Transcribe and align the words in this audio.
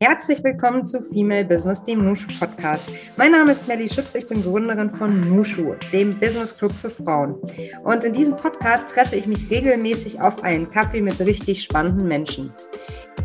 Herzlich 0.00 0.44
willkommen 0.44 0.84
zu 0.84 1.02
Female 1.02 1.44
Business, 1.44 1.82
dem 1.82 2.04
Nushu 2.04 2.28
Podcast. 2.38 2.88
Mein 3.16 3.32
Name 3.32 3.50
ist 3.50 3.66
Melly 3.66 3.88
Schütz, 3.88 4.14
ich 4.14 4.28
bin 4.28 4.44
Gründerin 4.44 4.90
von 4.90 5.28
Nushu, 5.28 5.74
dem 5.92 6.10
Business 6.20 6.56
Club 6.56 6.70
für 6.70 6.88
Frauen. 6.88 7.34
Und 7.82 8.04
in 8.04 8.12
diesem 8.12 8.36
Podcast 8.36 8.90
treffe 8.90 9.16
ich 9.16 9.26
mich 9.26 9.50
regelmäßig 9.50 10.20
auf 10.20 10.44
einen 10.44 10.70
Kaffee 10.70 11.02
mit 11.02 11.18
richtig 11.18 11.64
spannenden 11.64 12.06
Menschen. 12.06 12.54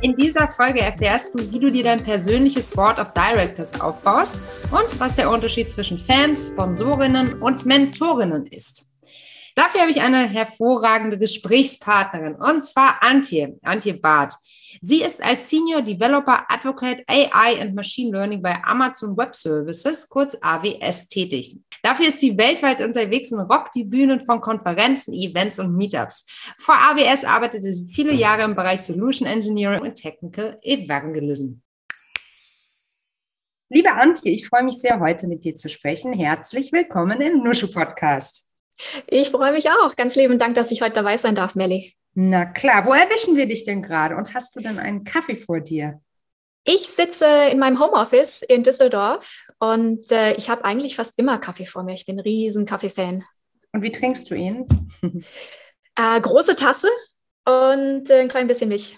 In 0.02 0.16
dieser 0.16 0.52
Folge 0.52 0.82
erfährst 0.82 1.36
du, 1.36 1.52
wie 1.52 1.60
du 1.60 1.72
dir 1.72 1.84
dein 1.84 2.02
persönliches 2.02 2.72
Board 2.72 3.00
of 3.00 3.14
Directors 3.14 3.80
aufbaust 3.80 4.40
und 4.72 5.00
was 5.00 5.14
der 5.14 5.30
Unterschied 5.30 5.70
zwischen 5.70 6.00
Fans, 6.00 6.54
Sponsorinnen 6.54 7.40
und 7.40 7.68
Mentorinnen 7.68 8.48
ist. 8.48 8.88
Dafür 9.54 9.82
habe 9.82 9.92
ich 9.92 10.02
eine 10.02 10.28
hervorragende 10.28 11.20
Gesprächspartnerin 11.20 12.34
und 12.34 12.64
zwar 12.64 13.04
Antje, 13.04 13.60
Antje 13.62 13.94
Barth. 13.94 14.34
Sie 14.82 15.02
ist 15.02 15.24
als 15.24 15.50
Senior 15.50 15.82
Developer 15.82 16.46
Advocate 16.50 17.04
AI 17.08 17.62
and 17.62 17.76
Machine 17.76 18.12
Learning 18.12 18.42
bei 18.42 18.62
Amazon 18.64 19.16
Web 19.18 19.36
Services, 19.36 20.08
kurz 20.08 20.38
AWS, 20.42 21.08
tätig. 21.08 21.58
Dafür 21.82 22.08
ist 22.08 22.20
sie 22.20 22.38
weltweit 22.38 22.82
unterwegs 22.82 23.32
und 23.32 23.42
rockt 23.42 23.76
die 23.76 23.84
Bühnen 23.84 24.20
von 24.20 24.42
Konferenzen, 24.42 25.14
Events 25.14 25.60
und 25.60 25.76
Meetups. 25.76 26.26
Vor 26.58 26.76
AWS 26.76 27.26
arbeitete 27.26 27.72
sie 27.72 27.88
viele 27.94 28.14
Jahre 28.14 28.44
im 28.44 28.56
Bereich 28.56 28.82
Solution 28.82 29.28
Engineering 29.28 29.82
und 29.82 29.96
Technical 29.96 30.58
Evangelism. 30.62 31.62
Liebe 33.70 33.92
Antje, 33.92 34.32
ich 34.32 34.48
freue 34.48 34.64
mich 34.64 34.76
sehr, 34.76 35.00
heute 35.00 35.28
mit 35.28 35.44
dir 35.44 35.56
zu 35.56 35.68
sprechen. 35.68 36.14
Herzlich 36.14 36.72
willkommen 36.72 37.22
im 37.22 37.42
Nushu 37.42 37.68
Podcast. 37.68 38.52
Ich 39.08 39.30
freue 39.30 39.52
mich 39.52 39.70
auch. 39.70 39.96
Ganz 39.96 40.16
lieben 40.16 40.38
Dank, 40.38 40.56
dass 40.56 40.72
ich 40.72 40.82
heute 40.82 40.94
dabei 40.94 41.18
sein 41.18 41.36
darf, 41.36 41.56
Melly. 41.56 41.96
Na 42.16 42.46
klar, 42.46 42.86
wo 42.86 42.94
erwischen 42.94 43.36
wir 43.36 43.48
dich 43.48 43.66
denn 43.66 43.82
gerade 43.82 44.16
und 44.16 44.34
hast 44.34 44.56
du 44.56 44.60
denn 44.60 44.78
einen 44.78 45.04
Kaffee 45.04 45.36
vor 45.36 45.60
dir? 45.62 46.00
Ich 46.66 46.88
sitze 46.88 47.26
in 47.52 47.60
meinem 47.60 47.80
Homeoffice 47.80 48.42
in 48.42 48.64
Düsseldorf 48.64 49.48
und 49.60 50.12
äh, 50.12 50.34
ich 50.36 50.50
habe 50.50 50.64
eigentlich 50.64 50.96
fast 50.96 51.20
immer 51.20 51.38
Kaffee 51.40 51.66
vor 51.66 51.84
mir. 51.84 51.94
Ich 51.94 52.06
bin 52.06 52.18
ein 52.18 52.22
riesen 52.22 52.66
Kaffee-Fan. 52.66 53.24
Und 53.74 53.82
wie 53.82 53.92
trinkst 53.92 54.30
du 54.30 54.36
ihn? 54.36 54.68
äh, 55.96 56.22
große 56.22 56.56
Tasse 56.56 56.88
und 57.46 58.10
äh, 58.10 58.22
ein 58.22 58.30
klein 58.30 58.48
bisschen 58.48 58.70
Milch. 58.70 58.98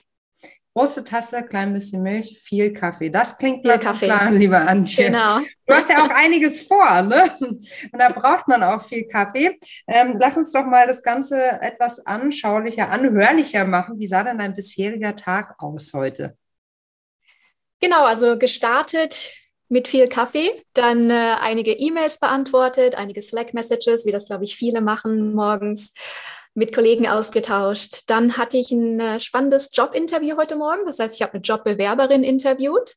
Große 0.77 1.05
Tasse, 1.05 1.41
klein 1.43 1.73
bisschen 1.73 2.03
Milch, 2.03 2.37
viel 2.43 2.73
Kaffee. 2.73 3.09
Das 3.09 3.37
klingt 3.37 3.65
viel 3.65 3.79
Kaffee. 3.79 4.07
Plan, 4.07 4.33
lieber 4.33 4.67
Antje. 4.67 5.05
Genau. 5.05 5.39
Du 5.65 5.73
hast 5.73 5.89
ja 5.89 6.03
auch 6.03 6.09
einiges 6.09 6.63
vor, 6.63 7.01
ne? 7.01 7.31
Und 7.39 7.63
da 7.93 8.09
braucht 8.09 8.49
man 8.49 8.61
auch 8.61 8.83
viel 8.83 9.07
Kaffee. 9.07 9.57
Ähm, 9.87 10.17
lass 10.19 10.35
uns 10.35 10.51
doch 10.51 10.65
mal 10.65 10.85
das 10.85 11.01
Ganze 11.01 11.41
etwas 11.61 12.05
anschaulicher, 12.05 12.89
anhörlicher 12.89 13.63
machen. 13.63 13.97
Wie 13.99 14.07
sah 14.07 14.23
denn 14.23 14.37
dein 14.37 14.53
bisheriger 14.53 15.15
Tag 15.15 15.55
aus 15.59 15.93
heute? 15.93 16.35
Genau, 17.79 18.03
also 18.03 18.37
gestartet 18.37 19.31
mit 19.69 19.87
viel 19.87 20.09
Kaffee, 20.09 20.61
dann 20.73 21.09
äh, 21.09 21.35
einige 21.39 21.71
E-Mails 21.71 22.19
beantwortet, 22.19 22.95
einige 22.95 23.21
Slack-Messages, 23.21 24.05
wie 24.05 24.11
das, 24.11 24.27
glaube 24.27 24.43
ich, 24.43 24.57
viele 24.57 24.81
machen 24.81 25.33
morgens 25.33 25.93
mit 26.55 26.73
Kollegen 26.73 27.07
ausgetauscht. 27.07 28.03
Dann 28.07 28.37
hatte 28.37 28.57
ich 28.57 28.71
ein 28.71 28.99
äh, 28.99 29.19
spannendes 29.19 29.69
Jobinterview 29.73 30.37
heute 30.37 30.55
Morgen. 30.55 30.85
Das 30.85 30.99
heißt, 30.99 31.15
ich 31.15 31.21
habe 31.21 31.33
eine 31.33 31.41
Jobbewerberin 31.41 32.23
interviewt. 32.23 32.95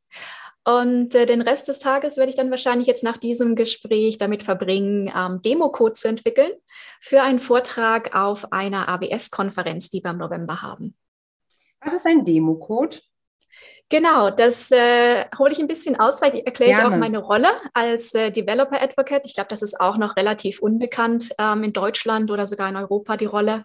Und 0.65 1.15
äh, 1.15 1.27
den 1.27 1.41
Rest 1.41 1.69
des 1.69 1.79
Tages 1.79 2.17
werde 2.17 2.31
ich 2.31 2.37
dann 2.37 2.51
wahrscheinlich 2.51 2.87
jetzt 2.87 3.03
nach 3.03 3.17
diesem 3.17 3.57
Gespräch 3.57 4.19
damit 4.19 4.43
verbringen, 4.43 5.11
ähm, 5.17 5.43
Democode 5.43 5.97
zu 5.97 6.09
entwickeln 6.09 6.53
für 7.01 7.23
einen 7.23 7.41
Vortrag 7.41 8.15
auf 8.15 8.53
einer 8.53 8.89
AWS-Konferenz, 8.89 9.91
die 9.91 10.05
wir 10.05 10.11
im 10.11 10.19
November 10.19 10.63
haben. 10.63 10.95
Was 11.81 11.95
ist 11.95 12.07
ein 12.07 12.25
Democode? 12.25 13.03
Genau, 13.91 14.29
das 14.29 14.71
äh, 14.71 15.25
hole 15.39 15.51
ich 15.51 15.59
ein 15.59 15.67
bisschen 15.67 15.99
aus, 15.99 16.21
weil 16.21 16.35
ich 16.35 16.45
erkläre 16.45 16.73
ich 16.73 16.79
auch 16.79 16.97
meine 16.97 17.19
Rolle 17.19 17.49
als 17.73 18.15
äh, 18.15 18.31
Developer 18.31 18.83
Advocate. 18.83 19.25
Ich 19.25 19.35
glaube, 19.35 19.49
das 19.49 19.63
ist 19.63 19.81
auch 19.81 19.97
noch 19.97 20.17
relativ 20.17 20.61
unbekannt 20.61 21.31
ähm, 21.39 21.65
in 21.65 21.73
Deutschland 21.73 22.31
oder 22.31 22.47
sogar 22.47 22.69
in 22.69 22.77
Europa 22.77 23.17
die 23.17 23.25
Rolle. 23.25 23.65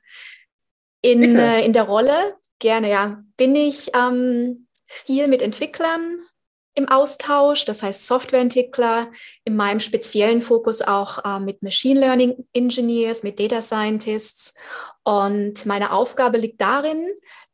In, 1.02 1.36
äh, 1.36 1.66
in 1.66 1.74
der 1.74 1.84
Rolle, 1.84 2.36
gerne, 2.60 2.90
ja, 2.90 3.22
bin 3.36 3.54
ich 3.58 3.92
ähm, 3.94 4.68
viel 4.86 5.28
mit 5.28 5.42
Entwicklern 5.42 6.20
im 6.76 6.90
Austausch, 6.90 7.66
das 7.66 7.84
heißt 7.84 8.06
Softwareentwickler, 8.08 9.12
in 9.44 9.56
meinem 9.56 9.80
speziellen 9.80 10.42
Fokus 10.42 10.82
auch 10.82 11.24
äh, 11.24 11.40
mit 11.40 11.62
Machine 11.62 12.00
Learning 12.00 12.48
Engineers, 12.54 13.24
mit 13.24 13.40
Data 13.40 13.62
Scientists. 13.62 14.56
Und 15.04 15.66
meine 15.66 15.92
Aufgabe 15.92 16.38
liegt 16.38 16.62
darin, 16.62 17.08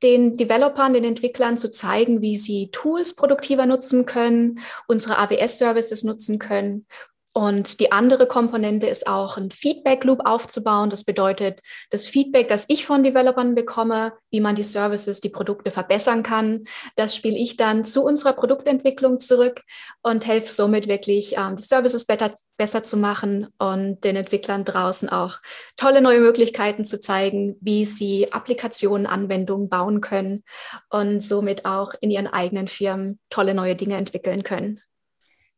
den 0.04 0.38
Developern, 0.38 0.94
den 0.94 1.04
Entwicklern 1.04 1.58
zu 1.58 1.72
zeigen, 1.72 2.22
wie 2.22 2.38
sie 2.38 2.70
Tools 2.72 3.16
produktiver 3.16 3.66
nutzen 3.66 4.06
können, 4.06 4.60
unsere 4.88 5.18
AWS-Services 5.18 6.04
nutzen 6.04 6.40
können 6.40 6.86
und 7.32 7.80
die 7.80 7.92
andere 7.92 8.28
Komponente 8.28 8.88
ist 8.88 9.06
auch 9.06 9.38
ein 9.38 9.52
Feedback-Loop 9.52 10.22
aufzubauen. 10.26 10.90
Das 10.90 11.04
bedeutet, 11.04 11.60
das 11.92 12.08
Feedback, 12.08 12.48
das 12.48 12.66
ich 12.70 12.86
von 12.86 13.04
Developern 13.04 13.54
bekomme, 13.54 14.14
wie 14.32 14.40
man 14.40 14.56
die 14.56 14.64
Services, 14.64 15.22
die 15.22 15.30
Produkte 15.30 15.70
verbessern 15.70 16.24
kann, 16.24 16.66
das 16.96 17.16
spiele 17.16 17.38
ich 17.38 17.56
dann 17.56 17.86
zu 17.86 18.04
unserer 18.04 18.34
Produktentwicklung 18.34 19.20
zurück 19.20 19.62
und 20.02 20.26
helfe 20.26 20.52
somit 20.52 20.88
wirklich, 20.88 21.38
ähm, 21.38 21.56
die 21.56 21.64
Services 21.64 22.06
better, 22.06 22.34
besser 22.58 22.84
zu 22.84 22.98
machen 22.98 23.48
und 23.60 24.04
den 24.04 24.16
Entwicklern 24.16 24.66
draußen 24.66 25.08
auch 25.10 25.38
tolle 25.78 26.02
neue 26.02 26.22
Möglichkeiten 26.22 26.84
zu 26.84 27.00
zeigen, 27.00 27.58
wie 27.62 27.86
sie 27.86 28.34
Applikationen, 28.34 29.06
Anwendungen 29.06 29.70
bauen 29.70 30.02
können 30.02 30.44
und 30.90 31.22
somit 31.22 31.66
auch 31.66 31.94
in 32.02 32.10
ihren 32.10 32.28
eigenen 32.28 32.68
Firmen 32.68 33.20
tolle 33.30 33.54
neue 33.54 33.76
Dinge 33.76 33.98
entwickeln 33.98 34.44
können. 34.44 34.82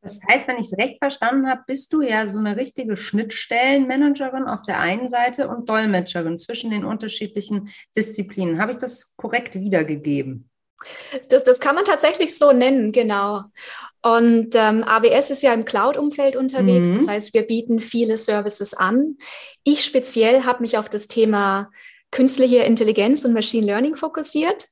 Das 0.02 0.20
heißt, 0.28 0.48
wenn 0.48 0.58
ich 0.58 0.68
es 0.68 0.78
recht 0.78 0.98
verstanden 0.98 1.48
habe, 1.48 1.62
bist 1.68 1.94
du 1.94 2.02
ja 2.02 2.28
so 2.28 2.40
eine 2.40 2.58
richtige 2.58 2.98
Schnittstellenmanagerin 2.98 4.46
auf 4.46 4.64
der 4.64 4.80
einen 4.80 5.08
Seite 5.08 5.48
und 5.48 5.70
Dolmetscherin 5.70 6.38
zwischen 6.40 6.72
den 6.72 6.86
unterschiedlichen 6.86 7.70
Disziplinen. 7.96 8.60
Habe 8.60 8.72
ich 8.72 8.78
das 8.78 9.16
korrekt 9.16 9.56
wiedergegeben? 9.56 10.50
Das, 11.30 11.44
das 11.44 11.60
kann 11.60 11.76
man 11.76 11.86
tatsächlich 11.86 12.36
so 12.36 12.52
nennen, 12.52 12.92
genau. 12.92 13.44
Und 14.02 14.56
ähm, 14.56 14.84
AWS 14.84 15.30
ist 15.30 15.44
ja 15.44 15.54
im 15.54 15.66
Cloud-Umfeld 15.66 16.36
unterwegs. 16.36 16.90
Mhm. 16.90 16.94
Das 16.96 17.08
heißt, 17.08 17.34
wir 17.36 17.44
bieten 17.44 17.80
viele 17.80 18.18
Services 18.18 18.74
an. 18.74 19.18
Ich 19.64 19.86
speziell 19.86 20.44
habe 20.44 20.62
mich 20.62 20.80
auf 20.80 20.90
das 20.90 21.08
Thema 21.08 21.70
künstliche 22.10 22.64
Intelligenz 22.64 23.24
und 23.24 23.34
Machine 23.34 23.66
Learning 23.68 23.96
fokussiert 23.96 24.68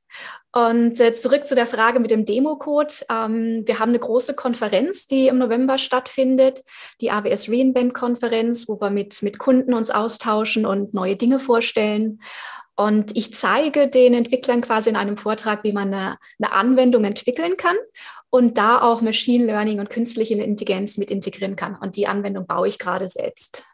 und 0.52 0.98
äh, 0.98 1.12
zurück 1.12 1.46
zu 1.46 1.54
der 1.54 1.66
Frage 1.66 2.00
mit 2.00 2.10
dem 2.10 2.24
Democode. 2.24 3.04
Ähm, 3.08 3.62
wir 3.66 3.78
haben 3.78 3.90
eine 3.90 4.00
große 4.00 4.34
Konferenz, 4.34 5.06
die 5.06 5.28
im 5.28 5.38
November 5.38 5.78
stattfindet, 5.78 6.64
die 7.00 7.12
AWS 7.12 7.48
Reinvent 7.48 7.94
Konferenz, 7.94 8.68
wo 8.68 8.80
wir 8.80 8.90
mit, 8.90 9.22
mit 9.22 9.38
Kunden 9.38 9.74
uns 9.74 9.90
austauschen 9.90 10.66
und 10.66 10.92
neue 10.92 11.14
Dinge 11.14 11.38
vorstellen. 11.38 12.20
Und 12.74 13.16
ich 13.16 13.32
zeige 13.34 13.88
den 13.88 14.14
Entwicklern 14.14 14.62
quasi 14.62 14.90
in 14.90 14.96
einem 14.96 15.16
Vortrag, 15.16 15.62
wie 15.62 15.72
man 15.72 15.94
eine, 15.94 16.16
eine 16.40 16.52
Anwendung 16.52 17.04
entwickeln 17.04 17.56
kann 17.56 17.76
und 18.30 18.58
da 18.58 18.80
auch 18.80 19.02
Machine 19.02 19.44
Learning 19.44 19.78
und 19.78 19.90
künstliche 19.90 20.34
Intelligenz 20.34 20.96
mit 20.96 21.10
integrieren 21.10 21.56
kann. 21.56 21.76
Und 21.76 21.94
die 21.94 22.08
Anwendung 22.08 22.46
baue 22.46 22.68
ich 22.68 22.78
gerade 22.78 23.08
selbst. 23.08 23.64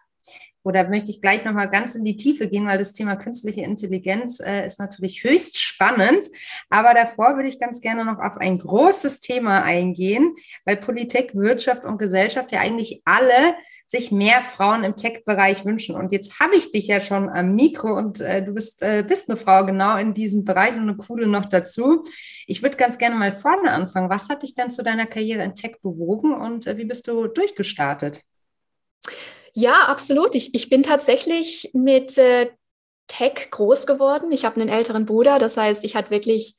Oder 0.66 0.88
möchte 0.88 1.12
ich 1.12 1.22
gleich 1.22 1.44
nochmal 1.44 1.70
ganz 1.70 1.94
in 1.94 2.02
die 2.02 2.16
Tiefe 2.16 2.48
gehen, 2.48 2.66
weil 2.66 2.78
das 2.78 2.92
Thema 2.92 3.14
künstliche 3.14 3.60
Intelligenz 3.62 4.40
äh, 4.40 4.66
ist 4.66 4.80
natürlich 4.80 5.22
höchst 5.22 5.60
spannend. 5.60 6.24
Aber 6.70 6.92
davor 6.92 7.36
würde 7.36 7.48
ich 7.48 7.60
ganz 7.60 7.80
gerne 7.80 8.04
noch 8.04 8.18
auf 8.18 8.36
ein 8.38 8.58
großes 8.58 9.20
Thema 9.20 9.62
eingehen, 9.62 10.34
weil 10.64 10.76
Politik, 10.76 11.36
Wirtschaft 11.36 11.84
und 11.84 11.98
Gesellschaft 11.98 12.50
ja 12.50 12.58
eigentlich 12.58 13.00
alle 13.04 13.54
sich 13.86 14.10
mehr 14.10 14.42
Frauen 14.42 14.82
im 14.82 14.96
Tech-Bereich 14.96 15.64
wünschen. 15.64 15.94
Und 15.94 16.10
jetzt 16.10 16.40
habe 16.40 16.56
ich 16.56 16.72
dich 16.72 16.88
ja 16.88 16.98
schon 16.98 17.28
am 17.28 17.54
Mikro 17.54 17.96
und 17.96 18.20
äh, 18.20 18.44
du 18.44 18.52
bist, 18.52 18.82
äh, 18.82 19.04
bist 19.06 19.30
eine 19.30 19.36
Frau 19.36 19.64
genau 19.64 19.96
in 19.98 20.14
diesem 20.14 20.44
Bereich 20.44 20.74
und 20.74 20.82
eine 20.82 20.96
coole 20.96 21.28
noch 21.28 21.46
dazu. 21.46 22.02
Ich 22.48 22.64
würde 22.64 22.76
ganz 22.76 22.98
gerne 22.98 23.14
mal 23.14 23.30
vorne 23.30 23.70
anfangen. 23.70 24.10
Was 24.10 24.28
hat 24.28 24.42
dich 24.42 24.56
denn 24.56 24.72
zu 24.72 24.82
deiner 24.82 25.06
Karriere 25.06 25.44
in 25.44 25.54
Tech 25.54 25.76
bewogen 25.80 26.34
und 26.34 26.66
äh, 26.66 26.76
wie 26.76 26.86
bist 26.86 27.06
du 27.06 27.28
durchgestartet? 27.28 28.22
Ja, 29.58 29.86
absolut. 29.86 30.34
Ich, 30.34 30.54
ich 30.54 30.68
bin 30.68 30.82
tatsächlich 30.82 31.70
mit 31.72 32.18
äh, 32.18 32.50
Tech 33.06 33.50
groß 33.50 33.86
geworden. 33.86 34.30
Ich 34.30 34.44
habe 34.44 34.60
einen 34.60 34.68
älteren 34.68 35.06
Bruder, 35.06 35.38
das 35.38 35.56
heißt, 35.56 35.82
ich 35.84 35.96
hatte 35.96 36.10
wirklich, 36.10 36.56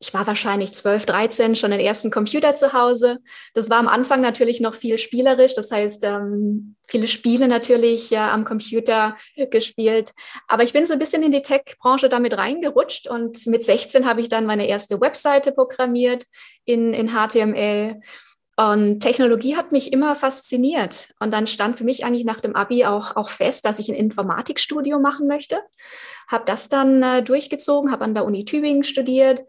ich 0.00 0.12
war 0.12 0.26
wahrscheinlich 0.26 0.74
12, 0.74 1.06
13, 1.06 1.56
schon 1.56 1.70
den 1.70 1.80
ersten 1.80 2.10
Computer 2.10 2.54
zu 2.54 2.74
Hause. 2.74 3.20
Das 3.54 3.70
war 3.70 3.78
am 3.78 3.88
Anfang 3.88 4.20
natürlich 4.20 4.60
noch 4.60 4.74
viel 4.74 4.98
spielerisch, 4.98 5.54
das 5.54 5.70
heißt, 5.70 6.04
ähm, 6.04 6.76
viele 6.86 7.08
Spiele 7.08 7.48
natürlich 7.48 8.10
ja, 8.10 8.30
am 8.30 8.44
Computer 8.44 9.16
gespielt. 9.50 10.12
Aber 10.46 10.62
ich 10.62 10.74
bin 10.74 10.84
so 10.84 10.92
ein 10.92 10.98
bisschen 10.98 11.22
in 11.22 11.30
die 11.30 11.40
Tech-Branche 11.40 12.10
damit 12.10 12.36
reingerutscht 12.36 13.08
und 13.08 13.46
mit 13.46 13.64
16 13.64 14.04
habe 14.04 14.20
ich 14.20 14.28
dann 14.28 14.44
meine 14.44 14.68
erste 14.68 15.00
Webseite 15.00 15.52
programmiert 15.52 16.26
in, 16.66 16.92
in 16.92 17.12
HTML 17.12 17.98
und 18.56 19.00
Technologie 19.00 19.54
hat 19.54 19.70
mich 19.70 19.92
immer 19.92 20.16
fasziniert. 20.16 21.14
Und 21.20 21.30
dann 21.30 21.46
stand 21.46 21.76
für 21.76 21.84
mich 21.84 22.04
eigentlich 22.04 22.24
nach 22.24 22.40
dem 22.40 22.56
Abi 22.56 22.86
auch, 22.86 23.14
auch 23.14 23.28
fest, 23.28 23.66
dass 23.66 23.78
ich 23.78 23.88
ein 23.90 23.94
Informatikstudium 23.94 25.02
machen 25.02 25.26
möchte. 25.26 25.60
Habe 26.26 26.44
das 26.46 26.68
dann 26.70 27.02
äh, 27.02 27.22
durchgezogen, 27.22 27.92
habe 27.92 28.04
an 28.04 28.14
der 28.14 28.24
Uni 28.24 28.46
Tübingen 28.46 28.82
studiert 28.82 29.44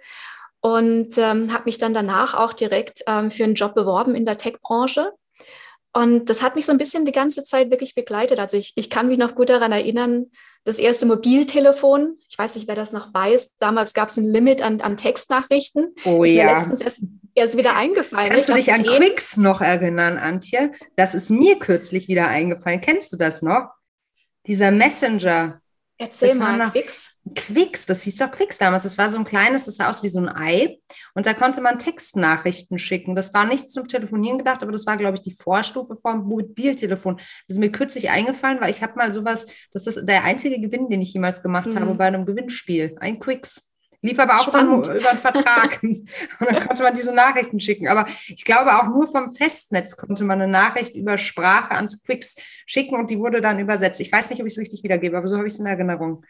und 0.59 1.17
ähm, 1.17 1.53
habe 1.53 1.63
mich 1.65 1.77
dann 1.77 1.93
danach 1.93 2.35
auch 2.35 2.51
direkt 2.51 3.03
ähm, 3.07 3.31
für 3.31 3.45
einen 3.45 3.55
Job 3.55 3.75
beworben 3.75 4.13
in 4.13 4.25
der 4.25 4.37
Tech-Branche. 4.37 5.13
Und 5.93 6.29
das 6.29 6.43
hat 6.43 6.55
mich 6.55 6.65
so 6.65 6.73
ein 6.73 6.77
bisschen 6.77 7.05
die 7.05 7.13
ganze 7.13 7.43
Zeit 7.43 7.71
wirklich 7.71 7.95
begleitet. 7.95 8.39
Also 8.39 8.57
ich, 8.57 8.73
ich 8.75 8.89
kann 8.89 9.07
mich 9.07 9.17
noch 9.17 9.35
gut 9.35 9.49
daran 9.49 9.71
erinnern, 9.71 10.27
das 10.67 10.79
erste 10.79 11.05
Mobiltelefon, 11.05 12.17
ich 12.27 12.37
weiß 12.37 12.55
nicht, 12.55 12.67
wer 12.67 12.75
das 12.75 12.91
noch 12.91 13.13
weiß, 13.13 13.53
damals 13.57 13.93
gab 13.93 14.09
es 14.09 14.17
ein 14.17 14.25
Limit 14.25 14.61
an, 14.61 14.81
an 14.81 14.97
Textnachrichten. 14.97 15.95
Oh 16.03 16.25
ist 16.25 16.33
ja. 16.33 16.45
Mir 16.45 16.55
letztens 16.55 16.81
erst, 16.81 16.99
erst 17.35 17.57
wieder 17.57 17.75
eingefallen. 17.75 18.31
Kannst 18.31 18.49
du 18.49 18.53
dich 18.53 18.73
an 18.73 18.83
Quicks 18.83 19.37
noch 19.37 19.61
erinnern, 19.61 20.17
Antje? 20.17 20.73
Das 20.97 21.15
ist 21.15 21.29
mir 21.29 21.57
kürzlich 21.57 22.09
wieder 22.09 22.27
eingefallen. 22.27 22.81
Kennst 22.81 23.13
du 23.13 23.17
das 23.17 23.41
noch? 23.41 23.69
Dieser 24.45 24.71
Messenger. 24.71 25.61
Erzähl 25.99 26.29
das 26.29 26.37
mal, 26.37 26.69
Quicks. 26.69 27.15
Quicks, 27.33 27.87
das 27.87 28.03
hieß 28.03 28.17
doch 28.17 28.31
Quicks 28.31 28.59
damals. 28.59 28.83
Das 28.83 28.99
war 28.99 29.09
so 29.09 29.17
ein 29.17 29.25
kleines, 29.25 29.65
das 29.65 29.77
sah 29.77 29.89
aus 29.89 30.03
wie 30.03 30.09
so 30.09 30.19
ein 30.19 30.29
Ei. 30.29 30.77
Und 31.15 31.25
da 31.25 31.33
konnte 31.33 31.59
man 31.59 31.79
Textnachrichten 31.79 32.77
schicken. 32.77 33.15
Das 33.15 33.33
war 33.33 33.45
nicht 33.45 33.69
zum 33.71 33.87
Telefonieren 33.87 34.37
gedacht, 34.37 34.61
aber 34.61 34.71
das 34.71 34.85
war, 34.85 34.97
glaube 34.97 35.15
ich, 35.15 35.23
die 35.23 35.33
Vorstufe 35.33 35.97
vom 35.97 36.25
Mobiltelefon. 36.25 37.17
Das 37.17 37.55
ist 37.55 37.57
mir 37.57 37.71
kürzlich 37.71 38.11
eingefallen, 38.11 38.61
weil 38.61 38.69
ich 38.69 38.83
habe 38.83 38.95
mal 38.95 39.11
sowas, 39.11 39.47
das 39.71 39.87
ist 39.87 40.05
der 40.05 40.23
einzige 40.23 40.59
Gewinn, 40.59 40.87
den 40.89 41.01
ich 41.01 41.13
jemals 41.13 41.41
gemacht 41.41 41.73
mhm. 41.73 41.79
habe 41.79 41.95
bei 41.95 42.05
einem 42.05 42.25
Gewinnspiel. 42.25 42.95
Ein 42.99 43.19
Quicks. 43.19 43.66
Lief 44.01 44.19
aber 44.19 44.35
auch 44.35 44.51
dann 44.51 44.67
über 44.67 45.09
einen 45.09 45.19
Vertrag. 45.19 45.79
und 45.83 46.07
dann 46.39 46.67
konnte 46.67 46.83
man 46.83 46.95
diese 46.95 47.13
Nachrichten 47.13 47.59
schicken. 47.59 47.87
Aber 47.87 48.07
ich 48.27 48.45
glaube, 48.45 48.75
auch 48.75 48.87
nur 48.87 49.07
vom 49.07 49.33
Festnetz 49.33 49.97
konnte 49.97 50.23
man 50.23 50.41
eine 50.41 50.51
Nachricht 50.51 50.95
über 50.95 51.17
Sprache 51.17 51.71
ans 51.71 52.03
Quicks 52.03 52.35
schicken 52.65 52.95
und 52.95 53.09
die 53.09 53.19
wurde 53.19 53.41
dann 53.41 53.59
übersetzt. 53.59 53.99
Ich 53.99 54.11
weiß 54.11 54.29
nicht, 54.29 54.39
ob 54.39 54.47
ich 54.47 54.53
es 54.53 54.59
richtig 54.59 54.83
wiedergebe, 54.83 55.17
aber 55.17 55.27
so 55.27 55.37
habe 55.37 55.47
ich 55.47 55.53
es 55.53 55.59
in 55.59 55.65
Erinnerung. 55.65 56.23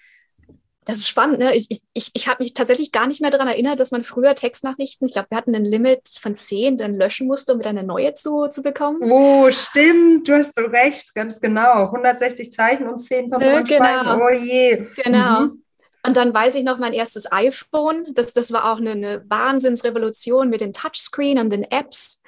Das 0.86 1.00
ist 1.00 1.10
spannend. 1.10 1.40
Ne? 1.40 1.54
Ich, 1.54 1.68
ich, 1.70 2.12
ich 2.14 2.28
habe 2.30 2.42
mich 2.42 2.54
tatsächlich 2.54 2.94
gar 2.94 3.08
nicht 3.08 3.20
mehr 3.20 3.30
daran 3.30 3.50
erinnert, 3.50 3.82
dass 3.82 3.92
man 3.92 4.06
früher 4.06 4.34
Textnachrichten, 4.36 5.06
ich 5.06 5.14
glaube, 5.14 5.28
wir 5.30 5.38
hatten 5.38 5.54
ein 5.54 5.66
Limit 5.66 6.08
von 6.22 6.34
zehn, 6.36 6.78
dann 6.78 6.96
löschen 6.96 7.28
musste, 7.28 7.52
um 7.52 7.60
wieder 7.60 7.72
eine 7.72 7.84
neue 7.84 8.14
zu, 8.14 8.48
zu 8.48 8.62
bekommen. 8.62 9.00
Oh, 9.02 9.52
stimmt, 9.52 10.30
du 10.30 10.36
hast 10.36 10.56
so 10.56 10.62
recht, 10.62 11.14
ganz 11.14 11.42
genau. 11.42 11.88
160 11.88 12.54
Zeichen 12.54 12.88
und 12.88 13.00
10 13.00 13.30
konnte 13.30 13.52
man 13.52 13.64
genau. 13.66 14.26
Oh 14.26 14.30
je. 14.30 14.88
Genau. 15.04 15.42
Mhm. 15.42 15.64
Und 16.08 16.16
dann 16.16 16.34
weiß 16.34 16.56
ich 16.56 16.64
noch 16.64 16.78
mein 16.78 16.94
erstes 16.94 17.30
iPhone. 17.30 18.14
Das, 18.14 18.32
das 18.32 18.54
war 18.54 18.72
auch 18.72 18.78
eine, 18.78 18.92
eine 18.92 19.30
Wahnsinnsrevolution 19.30 20.50
mit 20.50 20.62
den 20.62 20.72
Touchscreen 20.72 21.38
und 21.38 21.50
den 21.50 21.66
Apps. 21.66 22.24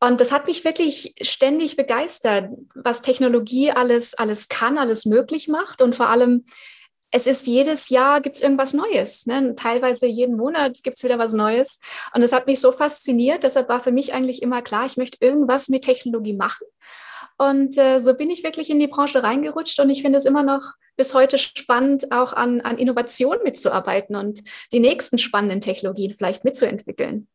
Und 0.00 0.20
das 0.20 0.32
hat 0.32 0.48
mich 0.48 0.64
wirklich 0.64 1.14
ständig 1.20 1.76
begeistert, 1.76 2.50
was 2.74 3.02
Technologie 3.02 3.70
alles, 3.70 4.14
alles 4.14 4.48
kann, 4.48 4.78
alles 4.78 5.06
möglich 5.06 5.46
macht. 5.46 5.80
Und 5.80 5.94
vor 5.94 6.08
allem, 6.08 6.44
es 7.12 7.28
ist 7.28 7.46
jedes 7.46 7.88
Jahr 7.88 8.20
gibt 8.20 8.34
es 8.34 8.42
irgendwas 8.42 8.74
Neues. 8.74 9.26
Ne? 9.26 9.54
Teilweise 9.54 10.06
jeden 10.08 10.36
Monat 10.36 10.82
gibt 10.82 10.96
es 10.96 11.04
wieder 11.04 11.16
was 11.16 11.34
Neues. 11.34 11.78
Und 12.14 12.20
das 12.20 12.32
hat 12.32 12.48
mich 12.48 12.60
so 12.60 12.72
fasziniert. 12.72 13.44
Deshalb 13.44 13.68
war 13.68 13.78
für 13.78 13.92
mich 13.92 14.12
eigentlich 14.12 14.42
immer 14.42 14.60
klar, 14.60 14.86
ich 14.86 14.96
möchte 14.96 15.18
irgendwas 15.20 15.68
mit 15.68 15.84
Technologie 15.84 16.34
machen. 16.34 16.66
Und 17.36 17.76
äh, 17.78 18.00
so 18.00 18.14
bin 18.14 18.30
ich 18.30 18.44
wirklich 18.44 18.70
in 18.70 18.78
die 18.78 18.86
Branche 18.86 19.22
reingerutscht 19.22 19.80
und 19.80 19.90
ich 19.90 20.02
finde 20.02 20.18
es 20.18 20.24
immer 20.24 20.42
noch 20.42 20.74
bis 20.96 21.14
heute 21.14 21.38
spannend, 21.38 22.12
auch 22.12 22.32
an, 22.32 22.60
an 22.60 22.78
Innovation 22.78 23.38
mitzuarbeiten 23.42 24.14
und 24.14 24.42
die 24.72 24.80
nächsten 24.80 25.18
spannenden 25.18 25.60
Technologien 25.60 26.14
vielleicht 26.14 26.44
mitzuentwickeln. 26.44 27.26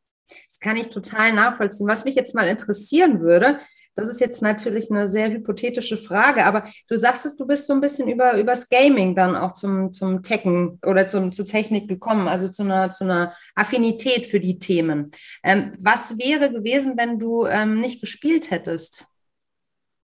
Das 0.48 0.60
kann 0.60 0.78
ich 0.78 0.90
total 0.90 1.34
nachvollziehen. 1.34 1.88
Was 1.88 2.06
mich 2.06 2.16
jetzt 2.16 2.36
mal 2.36 2.48
interessieren 2.48 3.19
würde, 3.19 3.60
das 3.96 4.07
ist 4.07 4.22
jetzt 4.22 4.42
natürlich 4.42 4.90
eine 4.90 5.10
sehr 5.10 5.30
hypothetische 5.30 5.98
Frage, 5.98 6.46
aber 6.46 6.69
du 6.88 6.96
sagst 6.96 7.25
es, 7.25 7.36
du 7.36 7.46
bist 7.46 7.68
so 7.68 7.74
ein 7.74 7.81
bisschen 7.81 8.07
über 8.07 8.38
übers 8.38 8.69
Gaming 8.69 9.13
dann 9.13 9.36
auch 9.36 9.51
zum, 9.51 9.92
zum 9.92 10.24
Techen 10.24 10.80
oder 10.86 11.06
zum, 11.07 11.34
zur 11.34 11.46
Technik 11.46 11.90
gekommen, 11.90 12.30
also 12.30 12.48
zu 12.48 12.63
einer, 12.63 12.92
zu 12.92 13.04
einer 13.04 13.34
Affinität 13.56 14.28
für 14.28 14.40
die 14.40 14.57
Themen. 14.57 15.12
Ähm, 15.44 15.74
was 15.80 16.18
wäre 16.18 16.50
gewesen, 16.50 16.94
wenn 16.96 17.19
du 17.19 17.46
ähm, 17.46 17.81
nicht 17.81 18.00
gespielt 18.00 18.51
hättest? 18.51 19.06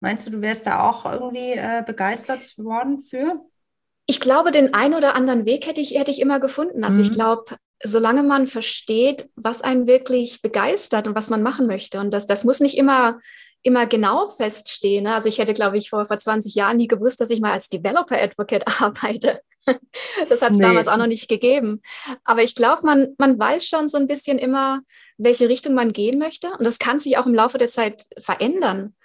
Meinst 0.02 0.26
du, 0.26 0.30
du 0.30 0.40
wärst 0.40 0.66
da 0.66 0.82
auch 0.82 1.06
irgendwie 1.06 1.52
äh, 1.52 1.84
begeistert 1.86 2.58
worden 2.58 3.02
für? 3.02 3.40
Ich 4.06 4.18
glaube, 4.18 4.50
den 4.50 4.74
einen 4.74 4.94
oder 4.94 5.14
anderen 5.14 5.46
Weg 5.46 5.64
hätte 5.68 5.80
ich, 5.80 5.92
hätte 5.92 6.10
ich 6.10 6.20
immer 6.20 6.40
gefunden. 6.40 6.82
Also 6.82 7.00
mhm. 7.00 7.04
ich 7.04 7.12
glaube, 7.12 7.44
solange 7.84 8.24
man 8.24 8.48
versteht, 8.48 9.28
was 9.36 9.62
einen 9.62 9.86
wirklich 9.86 10.42
begeistert 10.42 11.06
und 11.06 11.14
was 11.14 11.30
man 11.30 11.44
machen 11.44 11.68
möchte. 11.68 12.00
Und 12.00 12.12
das, 12.12 12.26
das 12.26 12.42
muss 12.42 12.58
nicht 12.58 12.76
immer, 12.76 13.20
immer 13.62 13.86
genau 13.86 14.28
feststehen. 14.28 15.04
Ne? 15.04 15.14
Also 15.14 15.28
ich 15.28 15.38
hätte, 15.38 15.54
glaube 15.54 15.78
ich, 15.78 15.88
vor, 15.88 16.04
vor 16.04 16.18
20 16.18 16.56
Jahren 16.56 16.78
nie 16.78 16.88
gewusst, 16.88 17.20
dass 17.20 17.30
ich 17.30 17.40
mal 17.40 17.52
als 17.52 17.68
Developer 17.68 18.20
Advocate 18.20 18.64
arbeite. 18.82 19.40
Das 20.28 20.42
hat 20.42 20.50
es 20.50 20.58
nee. 20.58 20.64
damals 20.64 20.88
auch 20.88 20.96
noch 20.96 21.06
nicht 21.06 21.28
gegeben. 21.28 21.80
Aber 22.24 22.42
ich 22.42 22.56
glaube, 22.56 22.84
man, 22.84 23.14
man 23.18 23.38
weiß 23.38 23.64
schon 23.64 23.86
so 23.86 23.98
ein 23.98 24.08
bisschen 24.08 24.40
immer, 24.40 24.80
welche 25.16 25.48
Richtung 25.48 25.74
man 25.74 25.92
gehen 25.92 26.18
möchte. 26.18 26.50
Und 26.58 26.64
das 26.64 26.80
kann 26.80 26.98
sich 26.98 27.18
auch 27.18 27.26
im 27.26 27.34
Laufe 27.36 27.58
der 27.58 27.68
Zeit 27.68 28.02
verändern 28.18 28.96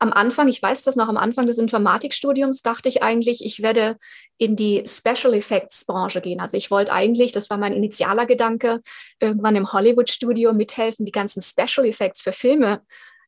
am 0.00 0.12
Anfang, 0.14 0.48
ich 0.48 0.60
weiß 0.60 0.82
das 0.82 0.96
noch, 0.96 1.08
am 1.08 1.18
Anfang 1.18 1.46
des 1.46 1.58
Informatikstudiums 1.58 2.62
dachte 2.62 2.88
ich 2.88 3.02
eigentlich, 3.02 3.44
ich 3.44 3.62
werde 3.62 3.98
in 4.38 4.56
die 4.56 4.82
Special 4.86 5.34
Effects 5.34 5.84
Branche 5.84 6.22
gehen. 6.22 6.40
Also 6.40 6.56
ich 6.56 6.70
wollte 6.70 6.92
eigentlich, 6.92 7.32
das 7.32 7.50
war 7.50 7.58
mein 7.58 7.74
initialer 7.74 8.24
Gedanke, 8.24 8.80
irgendwann 9.20 9.56
im 9.56 9.72
Hollywood-Studio 9.72 10.54
mithelfen, 10.54 11.04
die 11.04 11.12
ganzen 11.12 11.42
Special 11.42 11.86
Effects 11.86 12.22
für 12.22 12.32
Filme 12.32 12.80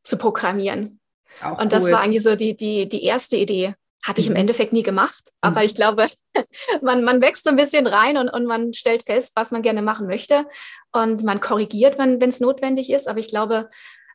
zu 0.03 0.17
programmieren. 0.17 0.99
Auch 1.43 1.59
und 1.59 1.75
das 1.75 1.91
war 1.91 2.01
eigentlich 2.01 2.23
so 2.23 2.37
die, 2.37 2.57
die, 2.57 2.89
die 2.89 3.05
erste 3.05 3.37
Idee. 3.37 3.75
Habe 4.05 4.21
ich 4.21 4.27
mhm. 4.27 4.33
im 4.33 4.41
Endeffekt 4.41 4.73
nie 4.73 4.83
gemacht, 4.83 5.29
aber 5.43 5.61
mhm. 5.61 5.67
ich 5.67 5.75
glaube, 5.75 6.07
man, 6.83 7.05
man 7.05 7.21
wächst 7.21 7.45
so 7.45 7.51
ein 7.51 7.57
bisschen 7.57 7.87
rein 7.87 8.17
und, 8.17 8.31
und 8.31 8.47
man 8.47 8.73
stellt 8.73 9.05
fest, 9.05 9.33
was 9.37 9.53
man 9.53 9.61
gerne 9.61 9.83
machen 9.83 10.07
möchte 10.07 10.47
und 10.91 11.23
man 11.23 11.41
korrigiert, 11.41 11.99
wenn 11.99 12.21
es 12.23 12.41
notwendig 12.41 12.89
ist. 12.89 13.09
Aber 13.09 13.21
ich 13.21 13.29
glaube, 13.29 13.69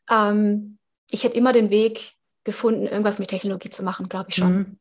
ähm, 0.09 0.79
ich 1.11 1.23
hätte 1.23 1.37
immer 1.37 1.53
den 1.53 1.69
Weg 1.69 2.16
gefunden, 2.47 2.87
irgendwas 2.87 3.19
mit 3.19 3.27
Technologie 3.27 3.69
zu 3.69 3.83
machen, 3.83 4.09
glaube 4.09 4.29
ich 4.29 4.35
schon. 4.35 4.55
Mhm. 4.55 4.79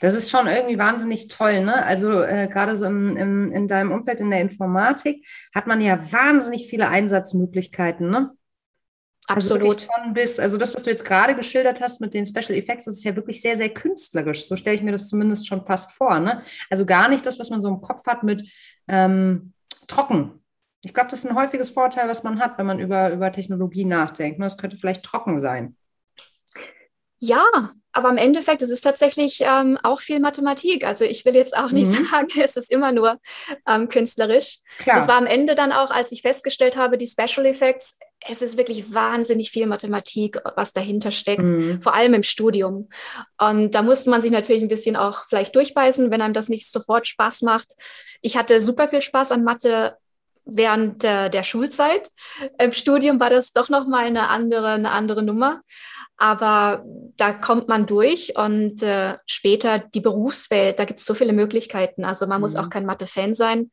Das 0.00 0.14
ist 0.14 0.30
schon 0.30 0.46
irgendwie 0.46 0.78
wahnsinnig 0.78 1.28
toll, 1.28 1.64
ne? 1.64 1.84
Also 1.84 2.22
äh, 2.22 2.48
gerade 2.48 2.76
so 2.76 2.86
im, 2.86 3.16
im, 3.16 3.52
in 3.52 3.68
deinem 3.68 3.92
Umfeld 3.92 4.20
in 4.20 4.30
der 4.30 4.40
Informatik 4.40 5.26
hat 5.54 5.66
man 5.66 5.80
ja 5.80 6.12
wahnsinnig 6.12 6.68
viele 6.68 6.88
Einsatzmöglichkeiten, 6.88 8.10
ne? 8.10 8.30
Also 9.28 9.54
Absolut. 9.54 9.88
Also, 9.92 10.12
bis, 10.12 10.40
also 10.40 10.58
das, 10.58 10.74
was 10.74 10.82
du 10.82 10.90
jetzt 10.90 11.04
gerade 11.04 11.36
geschildert 11.36 11.80
hast 11.80 12.00
mit 12.00 12.14
den 12.14 12.26
Special 12.26 12.58
Effects, 12.58 12.86
das 12.86 12.96
ist 12.96 13.04
ja 13.04 13.14
wirklich 13.14 13.40
sehr, 13.40 13.56
sehr 13.56 13.68
künstlerisch. 13.68 14.48
So 14.48 14.56
stelle 14.56 14.74
ich 14.74 14.82
mir 14.82 14.92
das 14.92 15.08
zumindest 15.08 15.46
schon 15.46 15.64
fast 15.64 15.92
vor. 15.92 16.18
Ne? 16.18 16.42
Also 16.68 16.84
gar 16.84 17.08
nicht 17.08 17.24
das, 17.24 17.38
was 17.38 17.50
man 17.50 17.62
so 17.62 17.68
im 17.68 17.80
Kopf 17.80 18.04
hat 18.06 18.24
mit 18.24 18.42
ähm, 18.88 19.52
trocken. 19.86 20.40
Ich 20.82 20.94
glaube, 20.94 21.10
das 21.10 21.24
ist 21.24 21.30
ein 21.30 21.36
häufiges 21.36 21.70
Vorteil, 21.70 22.08
was 22.08 22.24
man 22.24 22.40
hat, 22.40 22.58
wenn 22.58 22.66
man 22.66 22.80
über, 22.80 23.12
über 23.12 23.30
Technologie 23.30 23.84
nachdenkt. 23.84 24.40
Ne? 24.40 24.46
Das 24.46 24.58
könnte 24.58 24.76
vielleicht 24.76 25.04
trocken 25.04 25.38
sein. 25.38 25.76
Ja, 27.20 27.44
aber 27.92 28.08
im 28.08 28.16
Endeffekt, 28.16 28.62
es 28.62 28.70
ist 28.70 28.80
tatsächlich 28.80 29.40
ähm, 29.40 29.78
auch 29.82 30.00
viel 30.00 30.20
Mathematik. 30.20 30.84
Also 30.84 31.04
ich 31.04 31.24
will 31.24 31.34
jetzt 31.34 31.56
auch 31.56 31.70
nicht 31.70 31.90
mhm. 31.90 32.06
sagen, 32.10 32.28
es 32.42 32.56
ist 32.56 32.70
immer 32.70 32.92
nur 32.92 33.18
ähm, 33.66 33.88
künstlerisch. 33.88 34.58
Klar. 34.78 34.96
Das 34.96 35.08
war 35.08 35.16
am 35.16 35.26
Ende 35.26 35.54
dann 35.54 35.72
auch, 35.72 35.90
als 35.90 36.12
ich 36.12 36.22
festgestellt 36.22 36.76
habe, 36.76 36.96
die 36.96 37.06
Special 37.06 37.44
Effects, 37.46 37.98
es 38.26 38.42
ist 38.42 38.56
wirklich 38.56 38.92
wahnsinnig 38.92 39.50
viel 39.50 39.66
Mathematik, 39.66 40.38
was 40.54 40.72
dahinter 40.72 41.10
steckt, 41.10 41.48
mhm. 41.48 41.82
vor 41.82 41.94
allem 41.94 42.14
im 42.14 42.22
Studium. 42.22 42.88
Und 43.38 43.74
da 43.74 43.82
musste 43.82 44.10
man 44.10 44.20
sich 44.20 44.30
natürlich 44.30 44.62
ein 44.62 44.68
bisschen 44.68 44.96
auch 44.96 45.26
vielleicht 45.28 45.54
durchbeißen, 45.56 46.10
wenn 46.10 46.22
einem 46.22 46.34
das 46.34 46.48
nicht 46.48 46.70
sofort 46.70 47.08
Spaß 47.08 47.42
macht. 47.42 47.72
Ich 48.20 48.36
hatte 48.36 48.60
super 48.60 48.88
viel 48.88 49.02
Spaß 49.02 49.32
an 49.32 49.42
Mathe 49.42 49.96
während 50.44 51.02
der, 51.02 51.28
der 51.28 51.44
Schulzeit. 51.44 52.10
Im 52.58 52.72
Studium 52.72 53.20
war 53.20 53.30
das 53.30 53.52
doch 53.52 53.68
nochmal 53.68 54.06
eine 54.06 54.28
andere, 54.28 54.72
eine 54.72 54.90
andere 54.90 55.22
Nummer 55.22 55.60
aber 56.20 56.84
da 57.16 57.32
kommt 57.32 57.66
man 57.66 57.86
durch 57.86 58.36
und 58.36 58.82
äh, 58.82 59.16
später 59.24 59.78
die 59.78 60.02
Berufswelt, 60.02 60.78
da 60.78 60.84
gibt 60.84 61.00
es 61.00 61.06
so 61.06 61.14
viele 61.14 61.32
Möglichkeiten. 61.32 62.04
Also 62.04 62.26
man 62.26 62.36
mhm. 62.36 62.42
muss 62.42 62.56
auch 62.56 62.68
kein 62.68 62.84
Mathe-Fan 62.84 63.32
sein, 63.32 63.70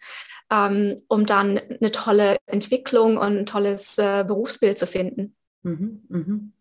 ähm, 0.49 0.95
um 1.09 1.25
dann 1.25 1.57
eine 1.59 1.91
tolle 1.91 2.37
Entwicklung 2.45 3.17
und 3.17 3.37
ein 3.37 3.45
tolles 3.45 3.97
äh, 3.97 4.23
Berufsbild 4.25 4.79
zu 4.79 4.87
finden. 4.87 5.35
Mhm, 5.63 6.03
mhm. 6.07 6.53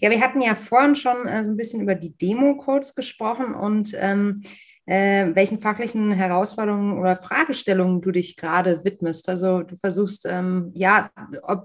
Ja, 0.00 0.10
wir 0.10 0.20
hatten 0.20 0.40
ja 0.40 0.56
vorhin 0.56 0.96
schon 0.96 1.28
äh, 1.28 1.44
so 1.44 1.52
ein 1.52 1.56
bisschen 1.56 1.80
über 1.80 1.94
die 1.94 2.16
Demo-Codes 2.16 2.96
gesprochen 2.96 3.54
und 3.54 3.94
ähm, 4.00 4.42
äh, 4.90 5.36
welchen 5.36 5.60
fachlichen 5.60 6.10
Herausforderungen 6.10 6.98
oder 6.98 7.14
Fragestellungen 7.14 8.00
du 8.00 8.10
dich 8.10 8.34
gerade 8.34 8.82
widmest. 8.82 9.28
Also 9.28 9.62
du 9.62 9.76
versuchst 9.76 10.26
ähm, 10.26 10.72
ja 10.74 11.10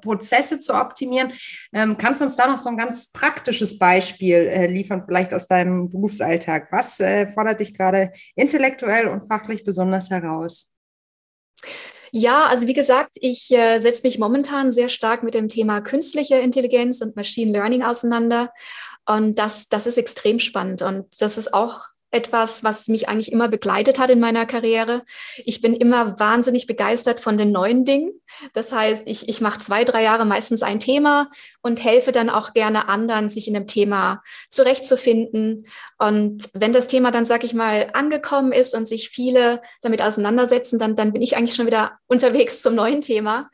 Prozesse 0.02 0.60
zu 0.60 0.76
optimieren. 0.76 1.34
Ähm, 1.74 1.98
kannst 1.98 2.22
du 2.22 2.26
uns 2.26 2.36
da 2.36 2.46
noch 2.46 2.60
so 2.60 2.70
ein 2.70 2.78
ganz 2.78 3.12
praktisches 3.12 3.80
Beispiel 3.80 4.36
äh, 4.36 4.68
liefern, 4.68 5.04
vielleicht 5.08 5.34
aus 5.34 5.48
deinem 5.48 5.90
Berufsalltag? 5.90 6.68
Was 6.72 7.00
äh, 7.00 7.32
fordert 7.32 7.62
dich 7.62 7.76
gerade 7.76 8.12
intellektuell 8.36 9.08
und 9.08 9.28
fachlich 9.28 9.64
besonders 9.64 10.12
heraus? 10.12 10.72
Ja, 12.12 12.46
also 12.46 12.68
wie 12.68 12.74
gesagt, 12.74 13.16
ich 13.16 13.50
äh, 13.50 13.80
setze 13.80 14.04
mich 14.04 14.20
momentan 14.20 14.70
sehr 14.70 14.88
stark 14.88 15.24
mit 15.24 15.34
dem 15.34 15.50
Thema 15.50 15.82
künstliche 15.82 16.36
Intelligenz 16.36 17.02
und 17.02 17.16
Machine 17.16 17.52
Learning 17.52 17.82
auseinander. 17.82 18.54
Und 19.08 19.40
das, 19.40 19.68
das 19.68 19.88
ist 19.88 19.98
extrem 19.98 20.40
spannend. 20.40 20.84
Und 20.84 21.08
das 21.20 21.40
ist 21.40 21.56
auch 21.56 21.88
etwas, 22.16 22.64
was 22.64 22.88
mich 22.88 23.10
eigentlich 23.10 23.32
immer 23.32 23.50
begleitet 23.50 24.00
hat 24.00 24.10
in 24.10 24.20
meiner 24.20 24.46
Karriere. 24.46 25.04
Ich 25.44 25.62
bin 25.62 25.76
immer 25.76 26.20
wahnsinnig 26.20 26.66
begeistert 26.66 27.20
von 27.20 27.38
den 27.38 27.52
neuen 27.52 27.84
Dingen. 27.84 28.14
Das 28.54 28.72
heißt, 28.72 29.08
ich, 29.08 29.28
ich 29.28 29.42
mache 29.42 29.60
zwei, 29.60 29.84
drei 29.84 30.04
Jahre 30.04 30.26
meistens 30.26 30.64
ein 30.64 30.80
Thema 30.80 31.30
und 31.62 31.84
helfe 31.84 32.12
dann 32.12 32.30
auch 32.30 32.54
gerne 32.54 32.88
anderen, 32.88 33.30
sich 33.30 33.48
in 33.48 33.54
dem 33.54 33.68
Thema 33.68 34.24
zurechtzufinden. 34.50 35.66
Und 36.00 36.50
wenn 36.54 36.74
das 36.74 36.88
Thema 36.88 37.12
dann, 37.12 37.26
sag 37.26 37.44
ich 37.44 37.54
mal, 37.54 37.90
angekommen 37.94 38.54
ist 38.54 38.74
und 38.74 38.88
sich 38.88 39.10
viele 39.10 39.62
damit 39.82 40.02
auseinandersetzen, 40.02 40.80
dann, 40.80 40.96
dann 40.96 41.12
bin 41.12 41.22
ich 41.22 41.36
eigentlich 41.36 41.56
schon 41.56 41.68
wieder 41.68 42.00
unterwegs 42.08 42.62
zum 42.62 42.76
neuen 42.76 43.02
Thema. 43.02 43.50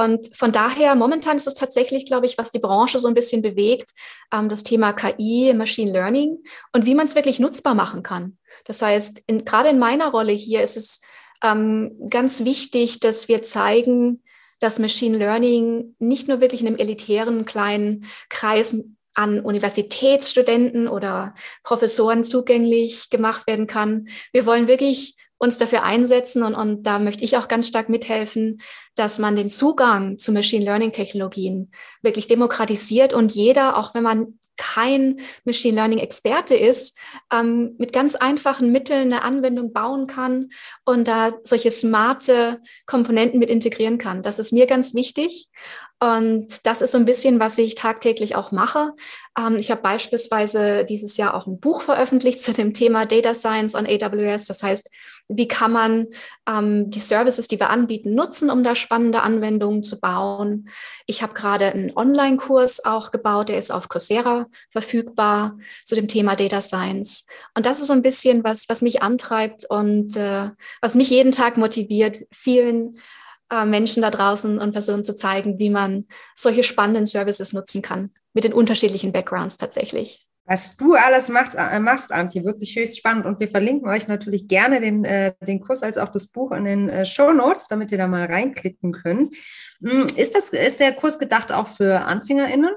Und 0.00 0.34
von 0.34 0.50
daher, 0.50 0.94
momentan 0.94 1.36
ist 1.36 1.46
es 1.46 1.52
tatsächlich, 1.52 2.06
glaube 2.06 2.24
ich, 2.24 2.38
was 2.38 2.50
die 2.50 2.58
Branche 2.58 2.98
so 2.98 3.06
ein 3.06 3.12
bisschen 3.12 3.42
bewegt, 3.42 3.90
ähm, 4.32 4.48
das 4.48 4.62
Thema 4.62 4.94
KI, 4.94 5.52
Machine 5.52 5.92
Learning 5.92 6.38
und 6.72 6.86
wie 6.86 6.94
man 6.94 7.04
es 7.04 7.14
wirklich 7.14 7.38
nutzbar 7.38 7.74
machen 7.74 8.02
kann. 8.02 8.38
Das 8.64 8.80
heißt, 8.80 9.22
in, 9.26 9.44
gerade 9.44 9.68
in 9.68 9.78
meiner 9.78 10.10
Rolle 10.10 10.32
hier 10.32 10.62
ist 10.62 10.78
es 10.78 11.02
ähm, 11.44 12.08
ganz 12.08 12.46
wichtig, 12.46 13.00
dass 13.00 13.28
wir 13.28 13.42
zeigen, 13.42 14.22
dass 14.58 14.78
Machine 14.78 15.18
Learning 15.18 15.96
nicht 15.98 16.28
nur 16.28 16.40
wirklich 16.40 16.62
in 16.62 16.68
einem 16.68 16.78
elitären 16.78 17.44
kleinen 17.44 18.06
Kreis 18.30 18.82
an 19.12 19.40
Universitätsstudenten 19.40 20.88
oder 20.88 21.34
Professoren 21.62 22.24
zugänglich 22.24 23.10
gemacht 23.10 23.46
werden 23.46 23.66
kann. 23.66 24.08
Wir 24.32 24.46
wollen 24.46 24.66
wirklich 24.66 25.16
uns 25.40 25.56
dafür 25.56 25.82
einsetzen 25.82 26.42
und, 26.42 26.54
und 26.54 26.82
da 26.82 26.98
möchte 26.98 27.24
ich 27.24 27.38
auch 27.38 27.48
ganz 27.48 27.66
stark 27.66 27.88
mithelfen, 27.88 28.60
dass 28.94 29.18
man 29.18 29.36
den 29.36 29.48
Zugang 29.48 30.18
zu 30.18 30.32
Machine 30.32 30.64
Learning 30.64 30.92
Technologien 30.92 31.72
wirklich 32.02 32.26
demokratisiert 32.26 33.14
und 33.14 33.32
jeder, 33.32 33.78
auch 33.78 33.94
wenn 33.94 34.02
man 34.02 34.38
kein 34.58 35.20
Machine 35.44 35.76
Learning 35.76 35.98
Experte 35.98 36.54
ist, 36.54 36.98
ähm, 37.32 37.74
mit 37.78 37.94
ganz 37.94 38.16
einfachen 38.16 38.70
Mitteln 38.70 39.10
eine 39.10 39.22
Anwendung 39.22 39.72
bauen 39.72 40.06
kann 40.06 40.50
und 40.84 41.08
da 41.08 41.32
solche 41.42 41.70
smarte 41.70 42.60
Komponenten 42.84 43.38
mit 43.38 43.48
integrieren 43.48 43.96
kann. 43.96 44.22
Das 44.22 44.38
ist 44.38 44.52
mir 44.52 44.66
ganz 44.66 44.94
wichtig. 44.94 45.48
Und 46.02 46.66
das 46.66 46.80
ist 46.80 46.92
so 46.92 46.98
ein 46.98 47.04
bisschen, 47.04 47.40
was 47.40 47.58
ich 47.58 47.74
tagtäglich 47.74 48.34
auch 48.34 48.52
mache. 48.52 48.92
Ähm, 49.38 49.56
ich 49.56 49.70
habe 49.70 49.82
beispielsweise 49.82 50.86
dieses 50.86 51.18
Jahr 51.18 51.34
auch 51.34 51.46
ein 51.46 51.60
Buch 51.60 51.82
veröffentlicht 51.82 52.40
zu 52.42 52.52
dem 52.52 52.72
Thema 52.72 53.04
Data 53.04 53.34
Science 53.34 53.74
on 53.74 53.86
AWS. 53.86 54.46
Das 54.46 54.62
heißt, 54.62 54.90
wie 55.28 55.46
kann 55.46 55.72
man 55.72 56.06
ähm, 56.48 56.90
die 56.90 57.00
Services, 57.00 57.48
die 57.48 57.60
wir 57.60 57.70
anbieten, 57.70 58.14
nutzen, 58.14 58.50
um 58.50 58.64
da 58.64 58.74
spannende 58.74 59.22
Anwendungen 59.22 59.84
zu 59.84 60.00
bauen. 60.00 60.68
Ich 61.06 61.22
habe 61.22 61.34
gerade 61.34 61.66
einen 61.66 61.94
Online-Kurs 61.94 62.84
auch 62.84 63.10
gebaut, 63.10 63.50
der 63.50 63.58
ist 63.58 63.70
auf 63.70 63.88
Coursera 63.88 64.46
verfügbar 64.70 65.58
zu 65.84 65.94
dem 65.94 66.08
Thema 66.08 66.34
Data 66.34 66.62
Science. 66.62 67.26
Und 67.54 67.66
das 67.66 67.80
ist 67.80 67.88
so 67.88 67.92
ein 67.92 68.02
bisschen 68.02 68.42
was, 68.42 68.68
was 68.68 68.82
mich 68.82 69.02
antreibt 69.02 69.66
und 69.68 70.16
äh, 70.16 70.48
was 70.80 70.94
mich 70.94 71.10
jeden 71.10 71.32
Tag 71.32 71.58
motiviert, 71.58 72.26
vielen 72.32 72.96
äh, 73.50 73.64
Menschen 73.64 74.02
da 74.02 74.10
draußen 74.10 74.58
und 74.58 74.72
Personen 74.72 75.04
zu 75.04 75.14
zeigen, 75.14 75.58
wie 75.58 75.70
man 75.70 76.06
solche 76.34 76.62
spannenden 76.62 77.06
Services 77.06 77.52
nutzen 77.52 77.82
kann, 77.82 78.10
mit 78.32 78.44
den 78.44 78.52
unterschiedlichen 78.52 79.12
Backgrounds 79.12 79.56
tatsächlich. 79.56 80.26
Was 80.46 80.76
du 80.76 80.94
alles 80.94 81.28
macht, 81.28 81.54
äh, 81.54 81.78
machst, 81.78 82.10
Antje, 82.10 82.44
wirklich 82.44 82.74
höchst 82.74 82.98
spannend. 82.98 83.24
Und 83.24 83.38
wir 83.38 83.48
verlinken 83.48 83.88
euch 83.88 84.08
natürlich 84.08 84.48
gerne 84.48 84.80
den, 84.80 85.04
äh, 85.04 85.32
den 85.46 85.60
Kurs 85.60 85.84
als 85.84 85.96
auch 85.96 86.08
das 86.08 86.26
Buch 86.26 86.50
in 86.50 86.64
den 86.64 86.88
äh, 86.88 87.06
Show 87.06 87.32
Notes, 87.32 87.68
damit 87.68 87.92
ihr 87.92 87.98
da 87.98 88.08
mal 88.08 88.24
reinklicken 88.24 88.90
könnt. 88.90 89.34
Hm, 89.80 90.06
ist, 90.16 90.34
das, 90.34 90.48
ist 90.48 90.80
der 90.80 90.92
Kurs 90.92 91.20
gedacht 91.20 91.52
auch 91.52 91.68
für 91.68 92.00
AnfängerInnen? 92.00 92.74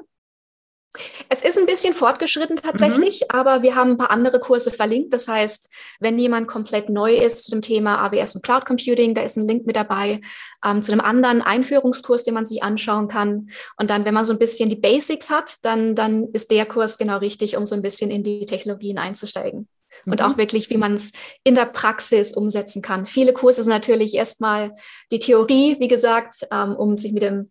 Es 1.27 1.41
ist 1.43 1.57
ein 1.57 1.65
bisschen 1.65 1.95
fortgeschritten 1.95 2.57
tatsächlich, 2.57 3.21
mhm. 3.21 3.27
aber 3.39 3.63
wir 3.63 3.75
haben 3.75 3.91
ein 3.91 3.97
paar 3.97 4.11
andere 4.11 4.39
Kurse 4.39 4.69
verlinkt. 4.69 5.13
Das 5.13 5.27
heißt, 5.27 5.69
wenn 5.99 6.19
jemand 6.19 6.47
komplett 6.47 6.89
neu 6.89 7.15
ist 7.15 7.45
zu 7.45 7.51
dem 7.51 7.61
Thema 7.61 7.97
AWS 8.05 8.35
und 8.35 8.43
Cloud 8.43 8.65
Computing, 8.65 9.15
da 9.15 9.21
ist 9.21 9.37
ein 9.37 9.47
Link 9.47 9.65
mit 9.65 9.75
dabei 9.75 10.21
ähm, 10.63 10.83
zu 10.83 10.91
einem 10.91 11.01
anderen 11.01 11.41
Einführungskurs, 11.41 12.23
den 12.23 12.35
man 12.35 12.45
sich 12.45 12.61
anschauen 12.61 13.07
kann. 13.07 13.49
Und 13.77 13.89
dann, 13.89 14.05
wenn 14.05 14.13
man 14.13 14.25
so 14.25 14.33
ein 14.33 14.39
bisschen 14.39 14.69
die 14.69 14.75
Basics 14.75 15.29
hat, 15.31 15.57
dann, 15.63 15.95
dann 15.95 16.27
ist 16.31 16.51
der 16.51 16.65
Kurs 16.65 16.97
genau 16.97 17.17
richtig, 17.17 17.57
um 17.57 17.65
so 17.65 17.75
ein 17.75 17.81
bisschen 17.81 18.11
in 18.11 18.23
die 18.23 18.45
Technologien 18.45 18.99
einzusteigen. 18.99 19.67
Mhm. 20.05 20.11
Und 20.11 20.21
auch 20.21 20.37
wirklich, 20.37 20.69
wie 20.69 20.77
man 20.77 20.93
es 20.93 21.11
in 21.43 21.55
der 21.55 21.65
Praxis 21.65 22.33
umsetzen 22.33 22.83
kann. 22.83 23.07
Viele 23.07 23.33
Kurse 23.33 23.63
sind 23.63 23.71
natürlich 23.71 24.13
erstmal 24.13 24.73
die 25.11 25.19
Theorie, 25.19 25.77
wie 25.79 25.87
gesagt, 25.87 26.47
ähm, 26.51 26.75
um 26.75 26.97
sich 26.97 27.13
mit 27.13 27.23
dem 27.23 27.49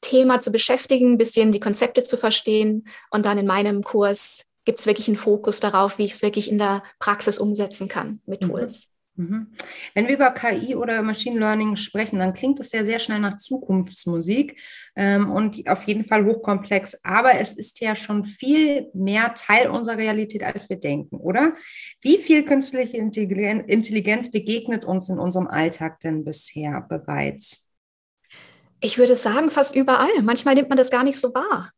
Thema 0.00 0.40
zu 0.40 0.50
beschäftigen, 0.50 1.12
ein 1.12 1.18
bisschen 1.18 1.52
die 1.52 1.60
Konzepte 1.60 2.02
zu 2.02 2.16
verstehen. 2.16 2.84
Und 3.10 3.26
dann 3.26 3.38
in 3.38 3.46
meinem 3.46 3.82
Kurs 3.82 4.44
gibt 4.64 4.78
es 4.78 4.86
wirklich 4.86 5.08
einen 5.08 5.16
Fokus 5.16 5.60
darauf, 5.60 5.98
wie 5.98 6.04
ich 6.04 6.12
es 6.12 6.22
wirklich 6.22 6.50
in 6.50 6.58
der 6.58 6.82
Praxis 6.98 7.38
umsetzen 7.38 7.88
kann 7.88 8.20
mit 8.26 8.42
mhm. 8.42 8.48
Tools. 8.48 8.94
Mhm. 9.16 9.48
Wenn 9.94 10.08
wir 10.08 10.14
über 10.14 10.30
KI 10.30 10.74
oder 10.74 11.02
Machine 11.02 11.38
Learning 11.38 11.76
sprechen, 11.76 12.18
dann 12.18 12.32
klingt 12.32 12.60
es 12.60 12.72
ja 12.72 12.84
sehr 12.84 12.98
schnell 12.98 13.18
nach 13.18 13.36
Zukunftsmusik 13.36 14.60
ähm, 14.96 15.30
und 15.30 15.68
auf 15.68 15.84
jeden 15.84 16.04
Fall 16.04 16.24
hochkomplex. 16.24 17.00
Aber 17.02 17.38
es 17.38 17.52
ist 17.52 17.80
ja 17.80 17.96
schon 17.96 18.24
viel 18.24 18.88
mehr 18.94 19.34
Teil 19.34 19.68
unserer 19.68 19.98
Realität, 19.98 20.42
als 20.42 20.70
wir 20.70 20.78
denken, 20.78 21.16
oder? 21.16 21.54
Wie 22.00 22.18
viel 22.18 22.44
künstliche 22.44 22.96
Intelligenz 22.96 24.30
begegnet 24.30 24.84
uns 24.84 25.08
in 25.08 25.18
unserem 25.18 25.48
Alltag 25.48 26.00
denn 26.00 26.24
bisher 26.24 26.80
bereits? 26.88 27.69
Ich 28.80 28.98
würde 28.98 29.16
sagen, 29.16 29.50
fast 29.50 29.74
überall. 29.74 30.22
Manchmal 30.22 30.54
nimmt 30.54 30.68
man 30.68 30.78
das 30.78 30.90
gar 30.90 31.04
nicht 31.04 31.20
so 31.20 31.34
wahr. 31.34 31.70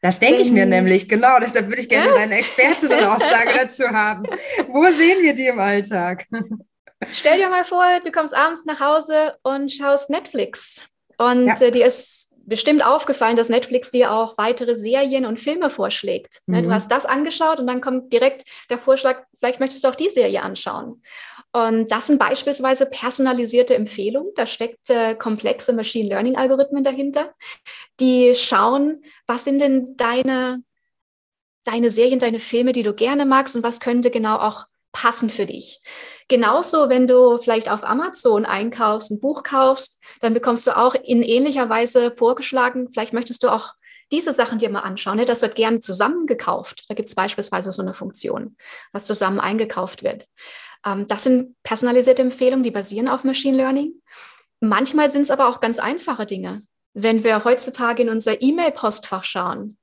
Das 0.00 0.20
denke 0.20 0.42
ich 0.42 0.50
mir 0.50 0.66
nämlich, 0.66 1.08
genau. 1.08 1.38
Deshalb 1.40 1.68
würde 1.68 1.80
ich 1.80 1.88
gerne 1.88 2.10
ja. 2.10 2.16
eine 2.16 2.36
Expertin-Aussage 2.36 3.54
dazu 3.56 3.88
haben. 3.88 4.24
Wo 4.68 4.86
sehen 4.90 5.22
wir 5.22 5.34
die 5.34 5.46
im 5.46 5.58
Alltag? 5.58 6.26
Stell 7.10 7.38
dir 7.38 7.48
mal 7.48 7.64
vor, 7.64 7.84
du 8.04 8.12
kommst 8.12 8.34
abends 8.34 8.66
nach 8.66 8.80
Hause 8.80 9.36
und 9.42 9.72
schaust 9.72 10.10
Netflix. 10.10 10.80
Und 11.16 11.46
ja. 11.46 11.60
äh, 11.60 11.70
dir 11.70 11.86
ist 11.86 12.23
bestimmt 12.46 12.84
aufgefallen, 12.84 13.36
dass 13.36 13.48
Netflix 13.48 13.90
dir 13.90 14.12
auch 14.12 14.38
weitere 14.38 14.76
Serien 14.76 15.26
und 15.26 15.40
Filme 15.40 15.70
vorschlägt. 15.70 16.40
Mhm. 16.46 16.64
Du 16.64 16.72
hast 16.72 16.90
das 16.90 17.06
angeschaut 17.06 17.60
und 17.60 17.66
dann 17.66 17.80
kommt 17.80 18.12
direkt 18.12 18.44
der 18.70 18.78
Vorschlag, 18.78 19.24
vielleicht 19.38 19.60
möchtest 19.60 19.84
du 19.84 19.88
auch 19.88 19.94
die 19.94 20.08
Serie 20.08 20.42
anschauen. 20.42 21.02
Und 21.52 21.90
das 21.92 22.08
sind 22.08 22.18
beispielsweise 22.18 22.86
personalisierte 22.86 23.74
Empfehlungen. 23.74 24.32
Da 24.34 24.46
steckt 24.46 24.90
äh, 24.90 25.14
komplexe 25.14 25.72
Machine 25.72 26.08
Learning 26.08 26.36
Algorithmen 26.36 26.82
dahinter, 26.82 27.32
die 28.00 28.34
schauen, 28.34 29.04
was 29.26 29.44
sind 29.44 29.60
denn 29.60 29.96
deine, 29.96 30.62
deine 31.64 31.90
Serien, 31.90 32.18
deine 32.18 32.40
Filme, 32.40 32.72
die 32.72 32.82
du 32.82 32.92
gerne 32.92 33.24
magst 33.24 33.54
und 33.56 33.62
was 33.62 33.80
könnte 33.80 34.10
genau 34.10 34.38
auch 34.38 34.66
passen 34.94 35.28
für 35.28 35.44
dich. 35.44 35.82
Genauso, 36.28 36.88
wenn 36.88 37.06
du 37.06 37.36
vielleicht 37.36 37.70
auf 37.70 37.84
Amazon 37.84 38.46
einkaufst, 38.46 39.10
ein 39.10 39.20
Buch 39.20 39.42
kaufst, 39.42 40.02
dann 40.20 40.32
bekommst 40.32 40.66
du 40.66 40.74
auch 40.74 40.94
in 40.94 41.22
ähnlicher 41.22 41.68
Weise 41.68 42.14
vorgeschlagen, 42.16 42.88
vielleicht 42.90 43.12
möchtest 43.12 43.42
du 43.42 43.52
auch 43.52 43.74
diese 44.10 44.32
Sachen 44.32 44.58
dir 44.58 44.70
mal 44.70 44.80
anschauen. 44.80 45.16
Ne? 45.16 45.24
Das 45.24 45.42
wird 45.42 45.56
gerne 45.56 45.80
zusammengekauft. 45.80 46.84
Da 46.88 46.94
gibt 46.94 47.08
es 47.08 47.14
beispielsweise 47.14 47.72
so 47.72 47.82
eine 47.82 47.94
Funktion, 47.94 48.56
was 48.92 49.06
zusammen 49.06 49.40
eingekauft 49.40 50.02
wird. 50.02 50.26
Ähm, 50.86 51.06
das 51.08 51.24
sind 51.24 51.56
personalisierte 51.62 52.22
Empfehlungen, 52.22 52.62
die 52.62 52.70
basieren 52.70 53.08
auf 53.08 53.24
Machine 53.24 53.56
Learning. 53.56 53.92
Manchmal 54.60 55.10
sind 55.10 55.22
es 55.22 55.30
aber 55.30 55.48
auch 55.48 55.60
ganz 55.60 55.78
einfache 55.78 56.26
Dinge. 56.26 56.62
Wenn 56.94 57.24
wir 57.24 57.44
heutzutage 57.44 58.02
in 58.02 58.08
unser 58.08 58.40
E-Mail-Postfach 58.40 59.24
schauen, 59.24 59.76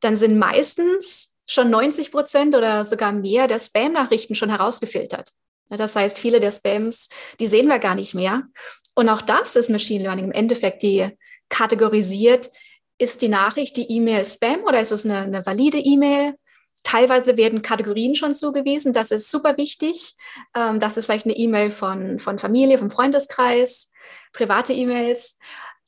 dann 0.00 0.14
sind 0.14 0.38
meistens 0.38 1.34
schon 1.50 1.68
90 1.68 2.12
Prozent 2.12 2.54
oder 2.54 2.84
sogar 2.84 3.10
mehr 3.10 3.48
der 3.48 3.58
Spam-Nachrichten 3.58 4.36
schon 4.36 4.50
herausgefiltert. 4.50 5.32
Das 5.68 5.96
heißt, 5.96 6.18
viele 6.18 6.38
der 6.38 6.52
Spams, 6.52 7.08
die 7.40 7.48
sehen 7.48 7.66
wir 7.66 7.80
gar 7.80 7.96
nicht 7.96 8.14
mehr. 8.14 8.44
Und 8.94 9.08
auch 9.08 9.20
das 9.20 9.56
ist 9.56 9.68
Machine 9.68 10.04
Learning 10.04 10.26
im 10.26 10.32
Endeffekt, 10.32 10.82
die 10.82 11.08
kategorisiert, 11.48 12.50
ist 12.98 13.22
die 13.22 13.28
Nachricht 13.28 13.76
die 13.76 13.90
E-Mail 13.90 14.24
Spam 14.24 14.62
oder 14.64 14.80
ist 14.80 14.92
es 14.92 15.04
eine, 15.04 15.18
eine 15.18 15.44
valide 15.44 15.78
E-Mail? 15.78 16.36
Teilweise 16.84 17.36
werden 17.36 17.62
Kategorien 17.62 18.14
schon 18.14 18.34
zugewiesen. 18.34 18.92
Das 18.92 19.10
ist 19.10 19.30
super 19.30 19.56
wichtig. 19.56 20.14
Ähm, 20.54 20.78
das 20.78 20.96
ist 20.96 21.06
vielleicht 21.06 21.26
eine 21.26 21.36
E-Mail 21.36 21.70
von, 21.70 22.20
von 22.20 22.38
Familie, 22.38 22.78
vom 22.78 22.90
Freundeskreis, 22.90 23.90
private 24.32 24.72
E-Mails. 24.72 25.36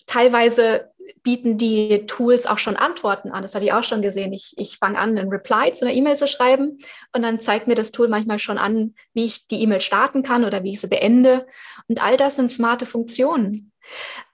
Teilweise 0.06 0.92
bieten 1.22 1.58
die 1.58 2.06
Tools 2.06 2.46
auch 2.46 2.58
schon 2.58 2.76
Antworten 2.76 3.30
an. 3.30 3.42
Das 3.42 3.54
hatte 3.54 3.64
ich 3.64 3.72
auch 3.72 3.84
schon 3.84 4.02
gesehen. 4.02 4.32
Ich, 4.32 4.54
ich 4.56 4.78
fange 4.78 4.98
an, 4.98 5.16
einen 5.16 5.28
Reply 5.28 5.72
zu 5.72 5.84
einer 5.84 5.94
E-Mail 5.94 6.16
zu 6.16 6.26
schreiben 6.26 6.78
und 7.12 7.22
dann 7.22 7.40
zeigt 7.40 7.66
mir 7.66 7.74
das 7.74 7.92
Tool 7.92 8.08
manchmal 8.08 8.38
schon 8.38 8.58
an, 8.58 8.94
wie 9.14 9.24
ich 9.24 9.46
die 9.46 9.62
E-Mail 9.62 9.80
starten 9.80 10.22
kann 10.22 10.44
oder 10.44 10.62
wie 10.62 10.72
ich 10.72 10.80
sie 10.80 10.88
beende. 10.88 11.46
Und 11.88 12.02
all 12.02 12.16
das 12.16 12.36
sind 12.36 12.50
smarte 12.50 12.86
Funktionen. 12.86 13.72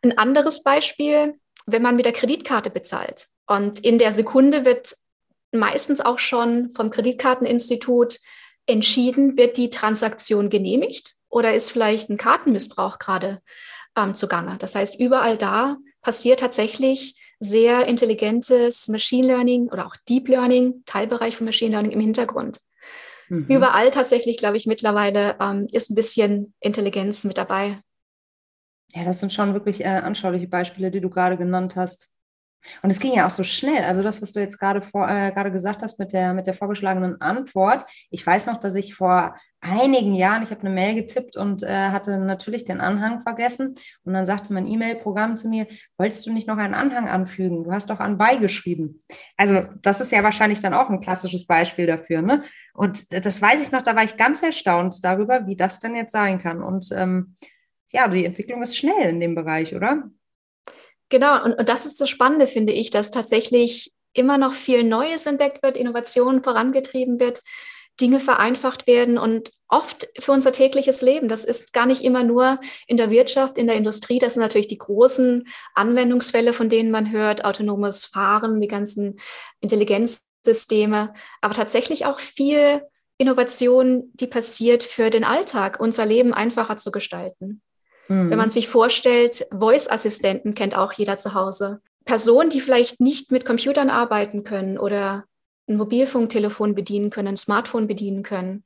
Ein 0.03 0.17
anderes 0.19 0.63
Beispiel, 0.63 1.39
wenn 1.67 1.83
man 1.83 1.97
mit 1.97 2.07
der 2.07 2.13
Kreditkarte 2.13 2.71
bezahlt. 2.71 3.29
Und 3.47 3.81
in 3.81 3.99
der 3.99 4.13
Sekunde 4.13 4.65
wird 4.65 4.95
meistens 5.53 6.01
auch 6.01 6.19
schon 6.19 6.73
vom 6.75 6.91
Kreditkarteninstitut 6.91 8.19
entschieden, 8.67 9.39
wird 9.39 9.57
die 9.57 9.71
Transaktion 9.71 10.51
genehmigt 10.51 11.15
oder 11.31 11.55
ist 11.55 11.71
vielleicht 11.71 12.11
ein 12.11 12.19
Kartenmissbrauch 12.19 12.99
gerade 12.99 13.41
ähm, 13.99 14.15
zugange. 14.15 14.57
Das 14.59 14.75
heißt, 14.75 14.99
überall 14.99 15.37
da 15.37 15.77
passiert 16.01 16.41
tatsächlich 16.41 17.15
sehr 17.41 17.87
intelligentes 17.87 18.89
Machine 18.89 19.27
Learning 19.27 19.69
oder 19.69 19.87
auch 19.87 19.97
Deep 20.09 20.29
Learning, 20.29 20.83
Teilbereich 20.87 21.37
von 21.37 21.45
Machine 21.45 21.73
Learning 21.73 21.93
im 21.93 22.01
Hintergrund. 22.01 22.61
mhm. 23.29 23.47
überall 23.49 23.91
tatsächlich, 23.91 24.39
glaube 24.39 24.57
ich, 24.57 24.67
mittlerweile 24.67 25.37
ähm, 25.41 25.69
ist 25.71 25.91
ein 25.91 25.95
bisschen 25.95 26.55
Intelligenz 26.61 27.25
mit 27.25 27.39
dabei. 27.39 27.79
Ja, 28.95 29.05
das 29.05 29.21
sind 29.21 29.33
schon 29.33 29.53
wirklich 29.53 29.83
äh, 29.83 29.89
anschauliche 29.89 30.49
Beispiele, 30.49 30.91
die 30.91 31.01
du 31.01 31.11
gerade 31.11 31.37
genannt 31.37 31.77
hast. 31.77 32.11
Und 32.83 32.91
es 32.91 33.01
ging 33.01 33.15
ja 33.15 33.27
auch 33.27 33.31
so 33.31 33.45
schnell. 33.45 33.85
Also 33.85 34.03
das, 34.03 34.21
was 34.21 34.33
du 34.33 34.41
jetzt 34.41 34.59
gerade 34.59 34.83
vor, 34.83 35.09
äh, 35.09 35.33
gerade 35.33 35.53
gesagt 35.53 35.83
hast 35.83 35.99
mit 35.99 36.13
der, 36.13 36.35
mit 36.35 36.47
der 36.47 36.55
vorgeschlagenen 36.55 37.21
Antwort. 37.21 37.85
Ich 38.11 38.27
weiß 38.27 38.47
noch, 38.47 38.59
dass 38.59 38.75
ich 38.75 38.95
vor 38.95 39.37
einigen 39.61 40.15
Jahren, 40.15 40.43
ich 40.43 40.51
habe 40.51 40.61
eine 40.61 40.71
Mail 40.71 40.95
getippt 40.95 41.37
und 41.37 41.63
äh, 41.63 41.91
hatte 41.91 42.19
natürlich 42.19 42.65
den 42.65 42.81
Anhang 42.81 43.23
vergessen. 43.23 43.75
Und 44.05 44.13
dann 44.13 44.27
sagte 44.27 44.53
mein 44.53 44.67
E-Mail-Programm 44.67 45.37
zu 45.37 45.49
mir, 45.49 45.67
wolltest 45.97 46.27
du 46.27 46.33
nicht 46.33 46.47
noch 46.47 46.59
einen 46.59 46.75
Anhang 46.75 47.09
anfügen? 47.09 47.65
Du 47.65 47.73
hast 47.73 47.91
doch 47.91 48.01
an 48.01 48.19
beigeschrieben. 48.19 49.03
Also 49.37 49.63
das 49.83 50.01
ist 50.01 50.13
ja 50.13 50.23
wahrscheinlich 50.23 50.61
dann 50.61 50.75
auch 50.75 50.91
ein 50.91 51.01
klassisches 51.01 51.47
Beispiel 51.47 51.87
dafür. 51.87 52.23
Ne? 52.23 52.43
Und 52.75 53.13
das 53.13 53.43
weiß 53.43 53.61
ich 53.61 53.73
noch, 53.73 53.83
da 53.83 53.97
war 53.97 54.05
ich 54.05 54.17
ganz 54.17 54.43
erstaunt 54.43 55.03
darüber, 55.03 55.47
wie 55.47 55.57
das 55.57 55.81
denn 55.81 55.95
jetzt 55.95 56.13
sein 56.13 56.39
kann. 56.39 56.63
Und 56.63 56.91
ähm, 56.93 57.37
ja, 57.91 58.07
die 58.07 58.25
Entwicklung 58.25 58.63
ist 58.63 58.77
schnell 58.77 59.09
in 59.09 59.21
dem 59.21 59.35
Bereich, 59.35 59.75
oder? 59.75 60.05
Genau, 61.09 61.43
und, 61.43 61.55
und 61.55 61.69
das 61.69 61.87
ist 61.87 62.01
das 62.01 62.09
Spannende, 62.09 62.47
finde 62.47 62.73
ich, 62.73 62.91
dass 62.91 63.11
tatsächlich 63.11 63.93
immer 64.13 64.39
noch 64.39 64.53
viel 64.53 64.85
Neues 64.85 65.27
entdeckt 65.27 65.63
wird, 65.63 65.77
Innovationen 65.77 66.43
vorangetrieben 66.43 67.21
wird, 67.21 67.41
Dinge 68.01 68.21
vereinfacht 68.21 68.87
werden 68.87 69.19
und 69.19 69.51
oft 69.69 70.09
für 70.19 70.33
unser 70.33 70.53
tägliches 70.53 71.03
Leben. 71.03 71.29
Das 71.29 71.45
ist 71.45 71.73
gar 71.73 71.87
nicht 71.87 72.03
immer 72.03 72.23
nur 72.23 72.61
in 72.87 72.97
der 72.97 73.11
Wirtschaft, 73.11 73.59
in 73.59 73.67
der 73.67 73.77
Industrie. 73.77 74.19
Das 74.19 74.35
sind 74.35 74.43
natürlich 74.43 74.69
die 74.69 74.79
großen 74.79 75.49
Anwendungsfälle, 75.75 76.53
von 76.53 76.69
denen 76.69 76.91
man 76.91 77.11
hört, 77.11 77.45
autonomes 77.45 78.05
Fahren, 78.05 78.61
die 78.61 78.69
ganzen 78.69 79.19
Intelligenzsysteme, 79.61 81.13
aber 81.41 81.55
tatsächlich 81.55 82.07
auch 82.07 82.21
viel 82.21 82.83
Innovation, 83.19 84.13
die 84.15 84.29
passiert 84.29 84.85
für 84.85 85.11
den 85.11 85.25
Alltag, 85.25 85.81
unser 85.81 86.07
Leben 86.07 86.33
einfacher 86.33 86.77
zu 86.77 86.93
gestalten. 86.93 87.63
Mhm. 88.09 88.31
Wenn 88.31 88.39
man 88.39 88.51
sich 88.51 88.69
vorstellt, 88.69 89.47
Voice-Assistenten 89.53 90.55
kennt 90.55 90.77
auch 90.77 90.93
jeder 90.93 91.19
zu 91.19 91.35
Hause. 91.35 91.81
Personen, 92.05 92.51
die 92.51 92.61
vielleicht 92.61 93.01
nicht 93.01 93.31
mit 93.31 93.45
Computern 93.45 93.91
arbeiten 93.91 94.43
können 94.43 94.79
oder 94.79 95.25
ein 95.69 95.77
Mobilfunktelefon 95.77 96.75
bedienen 96.75 97.11
können, 97.11 97.29
ein 97.29 97.37
Smartphone 97.37 97.87
bedienen 97.87 98.23
können. 98.23 98.65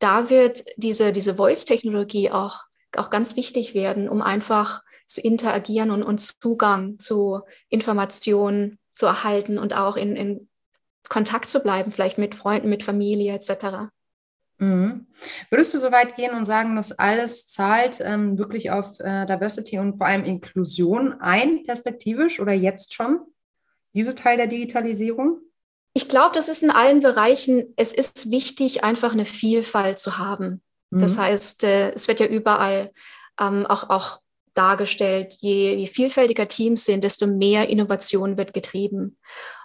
Da 0.00 0.30
wird 0.30 0.64
diese, 0.76 1.12
diese 1.12 1.36
Voice-Technologie 1.36 2.30
auch, 2.32 2.64
auch 2.96 3.10
ganz 3.10 3.36
wichtig 3.36 3.74
werden, 3.74 4.08
um 4.08 4.20
einfach 4.20 4.82
zu 5.06 5.20
interagieren 5.20 5.90
und, 5.90 6.02
und 6.02 6.20
Zugang 6.20 6.98
zu 6.98 7.42
Informationen 7.68 8.78
zu 8.92 9.06
erhalten 9.06 9.58
und 9.58 9.74
auch 9.74 9.96
in, 9.96 10.16
in 10.16 10.48
Kontakt 11.08 11.48
zu 11.48 11.60
bleiben, 11.60 11.92
vielleicht 11.92 12.18
mit 12.18 12.34
Freunden, 12.34 12.68
mit 12.68 12.82
Familie 12.82 13.34
etc. 13.34 13.90
Mhm. 14.62 15.08
Würdest 15.50 15.74
du 15.74 15.78
so 15.78 15.90
weit 15.90 16.14
gehen 16.14 16.34
und 16.34 16.44
sagen, 16.44 16.76
dass 16.76 16.92
alles 16.92 17.48
zahlt 17.48 18.00
ähm, 18.00 18.38
wirklich 18.38 18.70
auf 18.70 19.00
äh, 19.00 19.26
Diversity 19.26 19.78
und 19.78 19.94
vor 19.94 20.06
allem 20.06 20.24
Inklusion 20.24 21.20
ein, 21.20 21.64
perspektivisch 21.64 22.38
oder 22.38 22.52
jetzt 22.52 22.94
schon? 22.94 23.18
Diese 23.92 24.14
Teil 24.14 24.36
der 24.36 24.46
Digitalisierung? 24.46 25.40
Ich 25.94 26.08
glaube, 26.08 26.36
das 26.36 26.48
ist 26.48 26.62
in 26.62 26.70
allen 26.70 27.00
Bereichen, 27.00 27.74
es 27.76 27.92
ist 27.92 28.30
wichtig, 28.30 28.84
einfach 28.84 29.12
eine 29.12 29.24
Vielfalt 29.24 29.98
zu 29.98 30.18
haben. 30.18 30.62
Mhm. 30.90 31.00
Das 31.00 31.18
heißt, 31.18 31.64
äh, 31.64 31.90
es 31.90 32.06
wird 32.06 32.20
ja 32.20 32.26
überall 32.26 32.92
ähm, 33.40 33.66
auch, 33.66 33.90
auch 33.90 34.20
dargestellt, 34.54 35.38
je, 35.40 35.74
je 35.74 35.86
vielfältiger 35.88 36.46
Teams 36.46 36.84
sind, 36.84 37.02
desto 37.02 37.26
mehr 37.26 37.68
Innovation 37.68 38.36
wird 38.36 38.54
getrieben. 38.54 39.18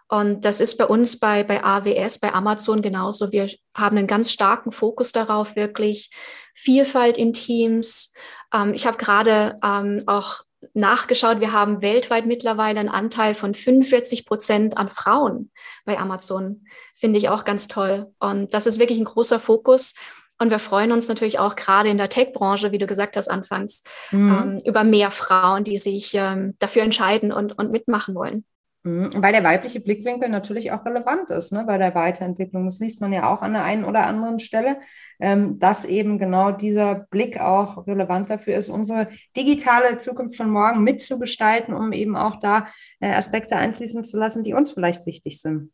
Und 0.09 0.45
das 0.45 0.61
ist 0.61 0.77
bei 0.77 0.85
uns 0.85 1.19
bei, 1.19 1.43
bei 1.43 1.63
AWS, 1.63 2.19
bei 2.19 2.33
Amazon 2.33 2.81
genauso. 2.81 3.31
Wir 3.31 3.49
haben 3.75 3.97
einen 3.97 4.07
ganz 4.07 4.31
starken 4.31 4.71
Fokus 4.71 5.11
darauf, 5.11 5.55
wirklich 5.55 6.11
Vielfalt 6.53 7.17
in 7.17 7.33
Teams. 7.33 8.13
Ähm, 8.53 8.73
ich 8.73 8.87
habe 8.87 8.97
gerade 8.97 9.57
ähm, 9.63 10.01
auch 10.07 10.41
nachgeschaut, 10.73 11.39
wir 11.39 11.51
haben 11.51 11.81
weltweit 11.81 12.25
mittlerweile 12.25 12.79
einen 12.79 12.89
Anteil 12.89 13.35
von 13.35 13.53
45 13.53 14.25
Prozent 14.25 14.77
an 14.77 14.89
Frauen 14.89 15.51
bei 15.85 15.97
Amazon. 15.99 16.65
Finde 16.95 17.19
ich 17.19 17.29
auch 17.29 17.43
ganz 17.43 17.67
toll. 17.67 18.11
Und 18.19 18.53
das 18.53 18.65
ist 18.65 18.79
wirklich 18.79 18.97
ein 18.97 19.05
großer 19.05 19.39
Fokus. 19.39 19.93
Und 20.39 20.51
wir 20.51 20.59
freuen 20.59 20.91
uns 20.91 21.07
natürlich 21.07 21.39
auch 21.39 21.55
gerade 21.55 21.89
in 21.89 21.97
der 21.97 22.09
Tech-Branche, 22.09 22.71
wie 22.71 22.77
du 22.77 22.87
gesagt 22.87 23.17
hast 23.17 23.27
anfangs, 23.27 23.83
mhm. 24.11 24.31
ähm, 24.31 24.59
über 24.65 24.83
mehr 24.83 25.11
Frauen, 25.11 25.63
die 25.63 25.79
sich 25.79 26.13
ähm, 26.13 26.55
dafür 26.59 26.83
entscheiden 26.83 27.31
und, 27.31 27.57
und 27.57 27.71
mitmachen 27.71 28.15
wollen. 28.15 28.45
Mhm. 28.83 29.11
Weil 29.15 29.33
der 29.33 29.43
weibliche 29.43 29.79
Blickwinkel 29.79 30.29
natürlich 30.29 30.71
auch 30.71 30.85
relevant 30.85 31.29
ist 31.29 31.51
ne, 31.51 31.63
bei 31.65 31.77
der 31.77 31.95
Weiterentwicklung. 31.95 32.65
Das 32.65 32.79
liest 32.79 33.01
man 33.01 33.11
ja 33.11 33.33
auch 33.33 33.41
an 33.41 33.53
der 33.53 33.63
einen 33.63 33.83
oder 33.83 34.05
anderen 34.05 34.39
Stelle, 34.39 34.79
ähm, 35.19 35.59
dass 35.59 35.85
eben 35.85 36.19
genau 36.19 36.51
dieser 36.51 36.95
Blick 36.95 37.39
auch 37.39 37.87
relevant 37.87 38.29
dafür 38.29 38.55
ist, 38.55 38.69
unsere 38.69 39.09
digitale 39.35 39.97
Zukunft 39.97 40.37
von 40.37 40.49
morgen 40.49 40.83
mitzugestalten, 40.83 41.73
um 41.73 41.91
eben 41.91 42.15
auch 42.15 42.37
da 42.37 42.67
äh, 42.99 43.11
Aspekte 43.11 43.55
einfließen 43.55 44.03
zu 44.03 44.17
lassen, 44.17 44.43
die 44.43 44.53
uns 44.53 44.71
vielleicht 44.71 45.05
wichtig 45.05 45.41
sind. 45.41 45.71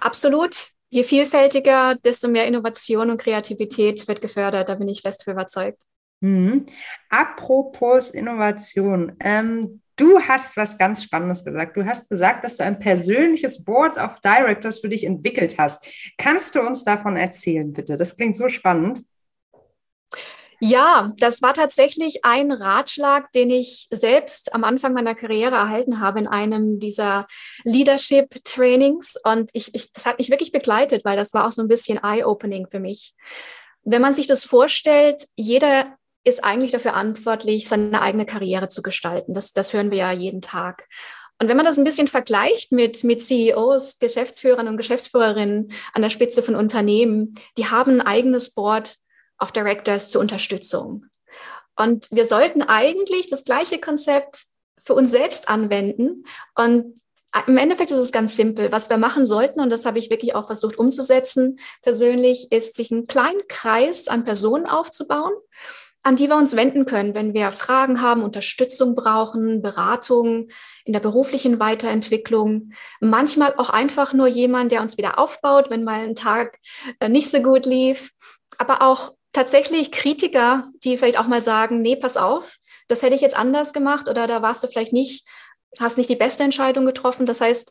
Absolut. 0.00 0.70
Je 0.90 1.02
vielfältiger, 1.02 1.96
desto 1.96 2.28
mehr 2.28 2.46
Innovation 2.46 3.10
und 3.10 3.20
Kreativität 3.20 4.08
wird 4.08 4.22
gefördert. 4.22 4.68
Da 4.68 4.74
bin 4.74 4.88
ich 4.88 5.02
fest 5.02 5.26
überzeugt. 5.26 5.82
Mhm. 6.20 6.66
Apropos 7.10 8.10
Innovation. 8.10 9.16
Ähm, 9.20 9.82
Du 9.98 10.20
hast 10.20 10.56
was 10.56 10.78
ganz 10.78 11.02
Spannendes 11.02 11.44
gesagt. 11.44 11.76
Du 11.76 11.84
hast 11.84 12.08
gesagt, 12.08 12.44
dass 12.44 12.56
du 12.56 12.64
ein 12.64 12.78
persönliches 12.78 13.64
Board 13.64 13.98
of 13.98 14.20
Directors 14.20 14.78
für 14.78 14.88
dich 14.88 15.04
entwickelt 15.04 15.56
hast. 15.58 15.84
Kannst 16.16 16.54
du 16.54 16.60
uns 16.60 16.84
davon 16.84 17.16
erzählen, 17.16 17.72
bitte? 17.72 17.96
Das 17.96 18.16
klingt 18.16 18.36
so 18.36 18.48
spannend. 18.48 19.00
Ja, 20.60 21.12
das 21.18 21.42
war 21.42 21.54
tatsächlich 21.54 22.24
ein 22.24 22.50
Ratschlag, 22.52 23.30
den 23.32 23.50
ich 23.50 23.86
selbst 23.90 24.54
am 24.54 24.64
Anfang 24.64 24.92
meiner 24.92 25.14
Karriere 25.14 25.56
erhalten 25.56 26.00
habe 26.00 26.20
in 26.20 26.26
einem 26.28 26.78
dieser 26.78 27.26
Leadership 27.64 28.42
Trainings. 28.44 29.16
Und 29.24 29.50
ich, 29.52 29.74
ich, 29.74 29.90
das 29.92 30.06
hat 30.06 30.18
mich 30.18 30.30
wirklich 30.30 30.52
begleitet, 30.52 31.04
weil 31.04 31.16
das 31.16 31.34
war 31.34 31.46
auch 31.46 31.52
so 31.52 31.62
ein 31.62 31.68
bisschen 31.68 31.98
eye-opening 32.02 32.68
für 32.68 32.80
mich. 32.80 33.14
Wenn 33.82 34.02
man 34.02 34.12
sich 34.12 34.26
das 34.26 34.44
vorstellt, 34.44 35.26
jeder 35.36 35.97
ist 36.24 36.44
eigentlich 36.44 36.72
dafür 36.72 36.92
verantwortlich, 36.92 37.68
seine 37.68 38.00
eigene 38.02 38.26
Karriere 38.26 38.68
zu 38.68 38.82
gestalten. 38.82 39.34
Das, 39.34 39.52
das 39.52 39.72
hören 39.72 39.90
wir 39.90 39.98
ja 39.98 40.12
jeden 40.12 40.42
Tag. 40.42 40.86
Und 41.40 41.48
wenn 41.48 41.56
man 41.56 41.66
das 41.66 41.78
ein 41.78 41.84
bisschen 41.84 42.08
vergleicht 42.08 42.72
mit, 42.72 43.04
mit 43.04 43.20
CEOs, 43.20 43.98
Geschäftsführern 43.98 44.66
und 44.66 44.76
Geschäftsführerinnen 44.76 45.72
an 45.92 46.02
der 46.02 46.10
Spitze 46.10 46.42
von 46.42 46.56
Unternehmen, 46.56 47.34
die 47.56 47.66
haben 47.66 48.00
ein 48.00 48.06
eigenes 48.06 48.52
Board 48.52 48.96
of 49.40 49.52
Directors 49.52 50.10
zur 50.10 50.20
Unterstützung. 50.20 51.06
Und 51.76 52.08
wir 52.10 52.26
sollten 52.26 52.62
eigentlich 52.62 53.28
das 53.28 53.44
gleiche 53.44 53.78
Konzept 53.78 54.46
für 54.84 54.94
uns 54.94 55.12
selbst 55.12 55.48
anwenden. 55.48 56.24
Und 56.56 57.00
im 57.46 57.56
Endeffekt 57.56 57.92
ist 57.92 57.98
es 57.98 58.10
ganz 58.10 58.34
simpel. 58.34 58.72
Was 58.72 58.90
wir 58.90 58.96
machen 58.96 59.24
sollten, 59.24 59.60
und 59.60 59.70
das 59.70 59.86
habe 59.86 59.98
ich 59.98 60.10
wirklich 60.10 60.34
auch 60.34 60.46
versucht 60.46 60.76
umzusetzen 60.76 61.60
persönlich, 61.82 62.50
ist, 62.50 62.74
sich 62.74 62.90
einen 62.90 63.06
kleinen 63.06 63.46
Kreis 63.46 64.08
an 64.08 64.24
Personen 64.24 64.66
aufzubauen 64.66 65.34
an 66.08 66.16
die 66.16 66.30
wir 66.30 66.36
uns 66.36 66.56
wenden 66.56 66.86
können, 66.86 67.14
wenn 67.14 67.34
wir 67.34 67.50
Fragen 67.50 68.00
haben, 68.00 68.22
Unterstützung 68.22 68.94
brauchen, 68.94 69.60
Beratung 69.60 70.48
in 70.86 70.94
der 70.94 71.00
beruflichen 71.00 71.60
Weiterentwicklung. 71.60 72.72
Manchmal 72.98 73.54
auch 73.58 73.68
einfach 73.68 74.14
nur 74.14 74.26
jemand, 74.26 74.72
der 74.72 74.80
uns 74.80 74.96
wieder 74.96 75.18
aufbaut, 75.18 75.68
wenn 75.68 75.84
mal 75.84 76.00
ein 76.00 76.14
Tag 76.14 76.60
äh, 77.00 77.10
nicht 77.10 77.30
so 77.30 77.42
gut 77.42 77.66
lief. 77.66 78.12
Aber 78.56 78.80
auch 78.80 79.12
tatsächlich 79.32 79.92
Kritiker, 79.92 80.70
die 80.82 80.96
vielleicht 80.96 81.18
auch 81.18 81.26
mal 81.26 81.42
sagen, 81.42 81.82
nee, 81.82 81.94
pass 81.94 82.16
auf, 82.16 82.56
das 82.88 83.02
hätte 83.02 83.14
ich 83.14 83.20
jetzt 83.20 83.36
anders 83.36 83.74
gemacht 83.74 84.08
oder 84.08 84.26
da 84.26 84.40
warst 84.40 84.64
du 84.64 84.66
vielleicht 84.66 84.94
nicht, 84.94 85.26
hast 85.78 85.98
nicht 85.98 86.08
die 86.08 86.16
beste 86.16 86.42
Entscheidung 86.42 86.86
getroffen. 86.86 87.26
Das 87.26 87.42
heißt, 87.42 87.70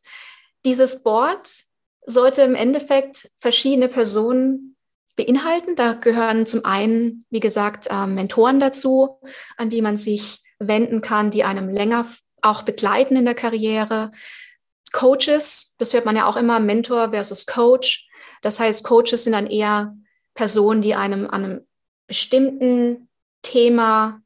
dieses 0.64 1.02
Board 1.02 1.50
sollte 2.06 2.44
im 2.44 2.54
Endeffekt 2.54 3.32
verschiedene 3.40 3.88
Personen 3.88 4.77
beinhalten. 5.18 5.76
Da 5.76 5.94
gehören 5.94 6.46
zum 6.46 6.64
einen, 6.64 7.26
wie 7.30 7.42
gesagt, 7.42 7.88
äh, 7.90 8.08
Mentoren 8.08 8.62
dazu, 8.62 9.20
an 9.58 9.70
die 9.70 9.82
man 9.82 9.98
sich 9.98 10.40
wenden 10.60 11.02
kann, 11.02 11.32
die 11.32 11.44
einem 11.44 11.68
länger 11.68 12.06
auch 12.42 12.62
begleiten 12.64 13.18
in 13.18 13.26
der 13.26 13.36
Karriere. 13.36 14.12
Coaches, 14.94 15.76
das 15.80 15.94
hört 15.94 16.06
man 16.06 16.16
ja 16.16 16.26
auch 16.26 16.38
immer, 16.38 16.60
Mentor 16.62 17.12
versus 17.12 17.46
Coach. 17.46 18.08
Das 18.42 18.60
heißt, 18.60 18.86
Coaches 18.86 19.26
sind 19.26 19.34
dann 19.34 19.48
eher 19.48 19.96
Personen, 20.34 20.82
die 20.82 20.96
einem 20.96 21.28
an 21.28 21.44
einem 21.44 21.68
bestimmten 22.08 23.10
Thema 23.42 24.22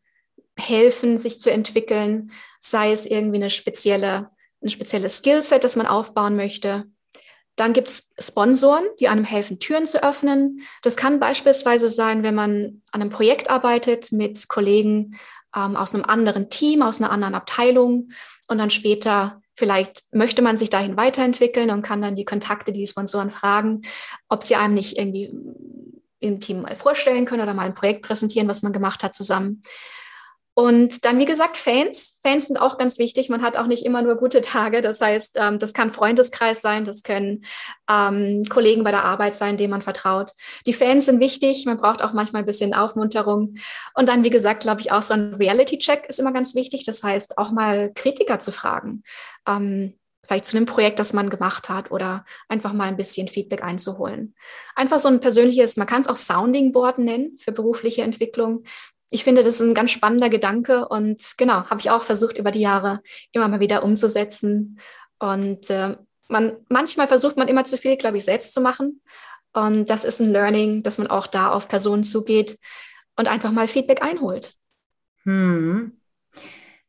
helfen, 0.57 1.17
sich 1.17 1.39
zu 1.39 1.51
entwickeln, 1.51 2.31
sei 2.59 2.91
es 2.91 3.05
irgendwie 3.05 3.37
eine 3.37 3.49
spezielle, 3.49 4.29
ein 4.61 4.69
spezielles 4.69 5.17
Skillset, 5.17 5.63
das 5.63 5.75
man 5.75 5.87
aufbauen 5.87 6.35
möchte. 6.35 6.85
Dann 7.55 7.73
gibt 7.73 7.89
es 7.89 8.09
Sponsoren, 8.17 8.85
die 8.99 9.07
einem 9.07 9.25
helfen, 9.25 9.59
Türen 9.59 9.85
zu 9.85 10.03
öffnen. 10.03 10.61
Das 10.81 10.95
kann 10.95 11.19
beispielsweise 11.19 11.89
sein, 11.89 12.23
wenn 12.23 12.35
man 12.35 12.81
an 12.91 13.01
einem 13.01 13.09
Projekt 13.09 13.49
arbeitet 13.49 14.11
mit 14.11 14.47
Kollegen 14.47 15.17
ähm, 15.55 15.75
aus 15.75 15.93
einem 15.93 16.05
anderen 16.05 16.49
Team, 16.49 16.81
aus 16.81 16.99
einer 16.99 17.11
anderen 17.11 17.35
Abteilung 17.35 18.09
und 18.47 18.57
dann 18.57 18.71
später 18.71 19.41
vielleicht 19.55 20.13
möchte 20.13 20.41
man 20.41 20.55
sich 20.55 20.69
dahin 20.69 20.97
weiterentwickeln 20.97 21.69
und 21.69 21.83
kann 21.83 22.01
dann 22.01 22.15
die 22.15 22.25
Kontakte, 22.25 22.71
die 22.71 22.87
Sponsoren 22.87 23.31
fragen, 23.31 23.81
ob 24.27 24.43
sie 24.43 24.55
einem 24.55 24.73
nicht 24.73 24.97
irgendwie 24.97 25.31
im 26.19 26.39
Team 26.39 26.61
mal 26.61 26.75
vorstellen 26.75 27.25
können 27.25 27.43
oder 27.43 27.53
mal 27.53 27.65
ein 27.65 27.75
Projekt 27.75 28.03
präsentieren, 28.03 28.47
was 28.47 28.61
man 28.63 28.73
gemacht 28.73 29.03
hat 29.03 29.13
zusammen. 29.13 29.61
Und 30.53 31.05
dann, 31.05 31.17
wie 31.17 31.25
gesagt, 31.25 31.55
Fans. 31.55 32.19
Fans 32.23 32.47
sind 32.47 32.57
auch 32.57 32.77
ganz 32.77 32.99
wichtig. 32.99 33.29
Man 33.29 33.41
hat 33.41 33.55
auch 33.55 33.67
nicht 33.67 33.85
immer 33.85 34.01
nur 34.01 34.15
gute 34.15 34.41
Tage. 34.41 34.81
Das 34.81 34.99
heißt, 34.99 35.37
ähm, 35.39 35.59
das 35.59 35.73
kann 35.73 35.91
Freundeskreis 35.91 36.61
sein, 36.61 36.83
das 36.83 37.03
können 37.03 37.45
ähm, 37.89 38.43
Kollegen 38.49 38.83
bei 38.83 38.91
der 38.91 39.05
Arbeit 39.05 39.33
sein, 39.33 39.55
denen 39.55 39.71
man 39.71 39.81
vertraut. 39.81 40.31
Die 40.65 40.73
Fans 40.73 41.05
sind 41.05 41.21
wichtig. 41.21 41.65
Man 41.65 41.77
braucht 41.77 42.03
auch 42.03 42.11
manchmal 42.11 42.41
ein 42.41 42.45
bisschen 42.45 42.73
Aufmunterung. 42.73 43.55
Und 43.93 44.09
dann, 44.09 44.25
wie 44.25 44.29
gesagt, 44.29 44.63
glaube 44.63 44.81
ich, 44.81 44.91
auch 44.91 45.03
so 45.03 45.13
ein 45.13 45.35
Reality-Check 45.35 46.07
ist 46.09 46.19
immer 46.19 46.33
ganz 46.33 46.53
wichtig. 46.53 46.83
Das 46.85 47.01
heißt, 47.01 47.37
auch 47.37 47.51
mal 47.51 47.93
Kritiker 47.93 48.39
zu 48.39 48.51
fragen. 48.51 49.03
Ähm, 49.47 49.93
vielleicht 50.23 50.45
zu 50.45 50.57
einem 50.57 50.65
Projekt, 50.65 50.99
das 50.99 51.13
man 51.13 51.29
gemacht 51.29 51.69
hat 51.69 51.91
oder 51.91 52.25
einfach 52.49 52.73
mal 52.73 52.87
ein 52.87 52.97
bisschen 52.97 53.27
Feedback 53.27 53.63
einzuholen. 53.63 54.35
Einfach 54.75 54.99
so 54.99 55.07
ein 55.07 55.19
persönliches, 55.19 55.77
man 55.77 55.87
kann 55.87 56.01
es 56.01 56.07
auch 56.07 56.15
Sounding 56.15 56.71
Board 56.71 56.99
nennen 56.99 57.37
für 57.37 57.51
berufliche 57.51 58.03
Entwicklung 58.03 58.63
ich 59.11 59.25
finde, 59.25 59.43
das 59.43 59.59
ist 59.59 59.61
ein 59.61 59.73
ganz 59.73 59.91
spannender 59.91 60.29
Gedanke 60.29 60.87
und 60.87 61.33
genau, 61.37 61.65
habe 61.69 61.81
ich 61.81 61.89
auch 61.89 62.03
versucht, 62.03 62.37
über 62.37 62.51
die 62.51 62.61
Jahre 62.61 63.01
immer 63.33 63.49
mal 63.49 63.59
wieder 63.59 63.83
umzusetzen. 63.83 64.79
Und 65.19 65.69
äh, 65.69 65.97
man, 66.29 66.55
manchmal 66.69 67.07
versucht 67.07 67.35
man 67.35 67.49
immer 67.49 67.65
zu 67.65 67.77
viel, 67.77 67.97
glaube 67.97 68.17
ich, 68.17 68.23
selbst 68.23 68.53
zu 68.53 68.61
machen. 68.61 69.01
Und 69.51 69.89
das 69.89 70.05
ist 70.05 70.21
ein 70.21 70.31
Learning, 70.31 70.81
dass 70.81 70.97
man 70.97 71.07
auch 71.07 71.27
da 71.27 71.51
auf 71.51 71.67
Personen 71.67 72.05
zugeht 72.05 72.57
und 73.17 73.27
einfach 73.27 73.51
mal 73.51 73.67
Feedback 73.67 74.01
einholt. 74.01 74.55
Hm. 75.23 75.99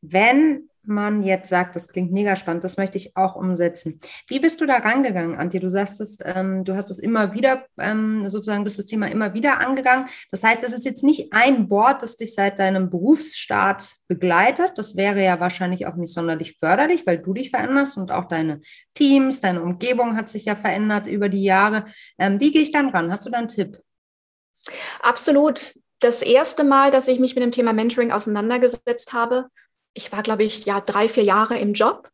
Wenn 0.00 0.68
man 0.85 1.23
jetzt 1.23 1.49
sagt, 1.49 1.77
das 1.77 1.88
klingt 1.88 2.12
mega 2.12 2.37
spannend, 2.37 2.64
das 2.64 2.77
möchte 2.77 2.99
ich 2.99 3.16
auch 3.16 3.37
umsetzen. 3.37 3.99
Wie 4.29 4.40
bist 4.40 4.61
du 4.61 4.66
da 4.66 4.77
rangegangen, 4.77 5.37
Antje? 5.37 5.61
Du 5.61 5.68
sagst 5.68 6.01
es, 6.01 6.18
ähm, 6.25 6.64
du 6.64 6.75
hast 6.75 6.90
es 6.90 6.99
immer 6.99 7.35
wieder, 7.35 7.66
ähm, 7.79 8.29
sozusagen 8.29 8.64
bist 8.64 8.79
das 8.79 8.87
Thema 8.87 9.07
immer 9.07 9.35
wieder 9.35 9.61
angegangen. 9.61 10.09
Das 10.31 10.42
heißt, 10.42 10.64
es 10.64 10.73
ist 10.73 10.85
jetzt 10.85 11.05
nicht 11.05 11.33
ein 11.33 11.68
Board, 11.68 12.03
das 12.03 12.16
dich 12.16 12.35
seit 12.35 12.59
deinem 12.59 12.90
Berufsstart 12.90 13.95
begleitet. 14.09 14.73
Das 14.77 14.97
wäre 14.97 15.23
ja 15.23 15.40
wahrscheinlich 15.40 15.87
auch 15.87 15.97
nicht 15.97 16.12
sonderlich 16.12 16.57
förderlich, 16.59 17.07
weil 17.07 17.18
du 17.18 17.35
dich 17.35 17.51
veränderst 17.51 17.97
und 17.97 18.11
auch 18.11 18.27
deine 18.27 18.61
Teams, 18.95 19.40
deine 19.40 19.62
Umgebung 19.62 20.16
hat 20.16 20.29
sich 20.29 20.45
ja 20.45 20.57
verändert 20.57 21.07
über 21.07 21.29
die 21.29 21.45
Jahre. 21.45 21.87
Ähm, 22.18 22.40
wie 22.40 22.51
gehe 22.51 22.62
ich 22.62 22.73
dann 22.73 22.90
ran? 22.90 23.11
Hast 23.11 23.27
du 23.27 23.31
da 23.31 23.38
einen 23.38 23.49
Tipp? 23.49 23.79
Absolut. 25.01 25.75
Das 26.01 26.23
erste 26.23 26.64
Mal, 26.64 26.90
dass 26.90 27.07
ich 27.07 27.21
mich 27.21 27.37
mit 27.37 27.45
dem 27.45 27.53
Thema 27.53 27.73
Mentoring 27.73 28.11
auseinandergesetzt 28.11 29.12
habe, 29.12 29.47
ich 29.94 30.12
war, 30.12 30.22
glaube 30.22 30.44
ich, 30.44 30.64
ja 30.64 30.81
drei, 30.81 31.09
vier 31.09 31.24
Jahre 31.24 31.59
im 31.59 31.74
Job. 31.74 32.11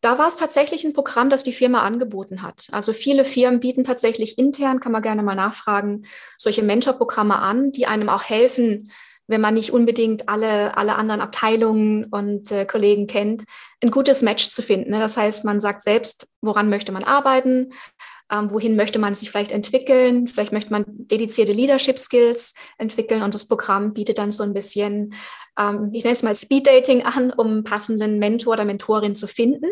Da 0.00 0.18
war 0.18 0.28
es 0.28 0.36
tatsächlich 0.36 0.84
ein 0.84 0.94
Programm, 0.94 1.28
das 1.28 1.42
die 1.42 1.52
Firma 1.52 1.82
angeboten 1.82 2.42
hat. 2.42 2.68
Also 2.72 2.92
viele 2.92 3.24
Firmen 3.24 3.60
bieten 3.60 3.84
tatsächlich 3.84 4.38
intern, 4.38 4.80
kann 4.80 4.92
man 4.92 5.02
gerne 5.02 5.22
mal 5.22 5.34
nachfragen, 5.34 6.06
solche 6.38 6.62
Mentorprogramme 6.62 7.36
an, 7.36 7.70
die 7.70 7.86
einem 7.86 8.08
auch 8.08 8.24
helfen, 8.24 8.90
wenn 9.26 9.42
man 9.42 9.54
nicht 9.54 9.72
unbedingt 9.72 10.28
alle, 10.28 10.76
alle 10.76 10.96
anderen 10.96 11.20
Abteilungen 11.20 12.04
und 12.06 12.50
äh, 12.50 12.64
Kollegen 12.64 13.06
kennt, 13.06 13.44
ein 13.82 13.90
gutes 13.90 14.22
Match 14.22 14.48
zu 14.48 14.62
finden. 14.62 14.90
Ne? 14.90 14.98
Das 14.98 15.16
heißt, 15.16 15.44
man 15.44 15.60
sagt 15.60 15.82
selbst, 15.82 16.26
woran 16.40 16.68
möchte 16.68 16.92
man 16.92 17.04
arbeiten, 17.04 17.72
ähm, 18.30 18.52
wohin 18.52 18.76
möchte 18.76 18.98
man 18.98 19.14
sich 19.14 19.30
vielleicht 19.30 19.52
entwickeln, 19.52 20.28
vielleicht 20.28 20.52
möchte 20.52 20.70
man 20.70 20.84
dedizierte 20.86 21.52
Leadership 21.52 21.98
Skills 21.98 22.54
entwickeln 22.78 23.22
und 23.22 23.34
das 23.34 23.46
Programm 23.46 23.92
bietet 23.92 24.18
dann 24.18 24.30
so 24.30 24.42
ein 24.42 24.54
bisschen 24.54 25.14
ähm, 25.58 25.90
ich 25.92 26.04
nenne 26.04 26.12
es 26.12 26.22
mal 26.22 26.34
Speed 26.34 26.66
Dating 26.66 27.02
an, 27.02 27.32
um 27.32 27.46
einen 27.48 27.64
passenden 27.64 28.18
Mentor 28.18 28.54
oder 28.54 28.64
Mentorin 28.64 29.14
zu 29.14 29.26
finden. 29.26 29.66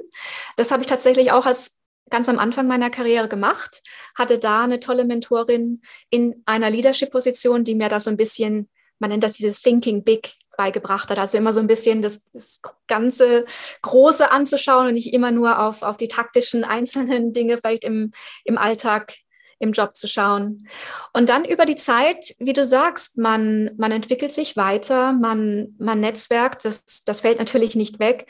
Das 0.57 0.71
habe 0.71 0.83
ich 0.83 0.89
tatsächlich 0.89 1.33
auch 1.33 1.47
als 1.47 1.77
ganz 2.11 2.29
am 2.29 2.39
Anfang 2.39 2.67
meiner 2.67 2.91
Karriere 2.91 3.29
gemacht, 3.29 3.83
hatte 4.17 4.39
da 4.39 4.63
eine 4.63 4.81
tolle 4.81 5.05
Mentorin 5.05 5.83
in 6.11 6.43
einer 6.47 6.71
Leadership-Position, 6.71 7.65
die 7.65 7.75
mir 7.75 7.89
da 7.89 8.01
so 8.01 8.11
ein 8.11 8.17
bisschen, 8.17 8.69
man 8.99 9.11
nennt 9.11 9.25
das 9.25 9.35
dieses 9.35 9.61
Thinking 9.61 10.05
Big 10.05 10.35
beigebracht 10.59 11.11
hat. 11.11 11.19
Also 11.19 11.39
immer 11.39 11.55
so 11.55 11.61
ein 11.61 11.69
bisschen 11.69 12.03
das, 12.03 12.21
das 12.33 12.61
ganze 12.89 13.47
Große 13.81 14.31
anzuschauen 14.31 14.89
und 14.89 14.95
nicht 14.95 15.15
immer 15.15 15.31
nur 15.31 15.59
auf, 15.61 15.83
auf 15.83 15.97
die 15.97 16.09
taktischen 16.09 16.65
einzelnen 16.77 17.33
Dinge 17.33 17.57
vielleicht 17.57 17.85
im, 17.85 18.13
im 18.45 18.59
Alltag 18.59 19.15
im 19.61 19.73
Job 19.73 19.97
zu 19.97 20.07
schauen. 20.07 20.69
Und 21.13 21.29
dann 21.29 21.45
über 21.45 21.65
die 21.65 21.77
Zeit, 21.77 22.35
wie 22.39 22.53
du 22.53 22.65
sagst, 22.67 23.19
man, 23.19 23.71
man 23.77 23.91
entwickelt 23.91 24.33
sich 24.33 24.57
weiter, 24.57 25.13
man, 25.13 25.75
man 25.79 26.01
netzwerkt, 26.01 26.65
das, 26.65 27.05
das 27.05 27.23
fällt 27.23 27.39
natürlich 27.39 27.75
nicht 27.75 27.99
weg. 27.99 28.27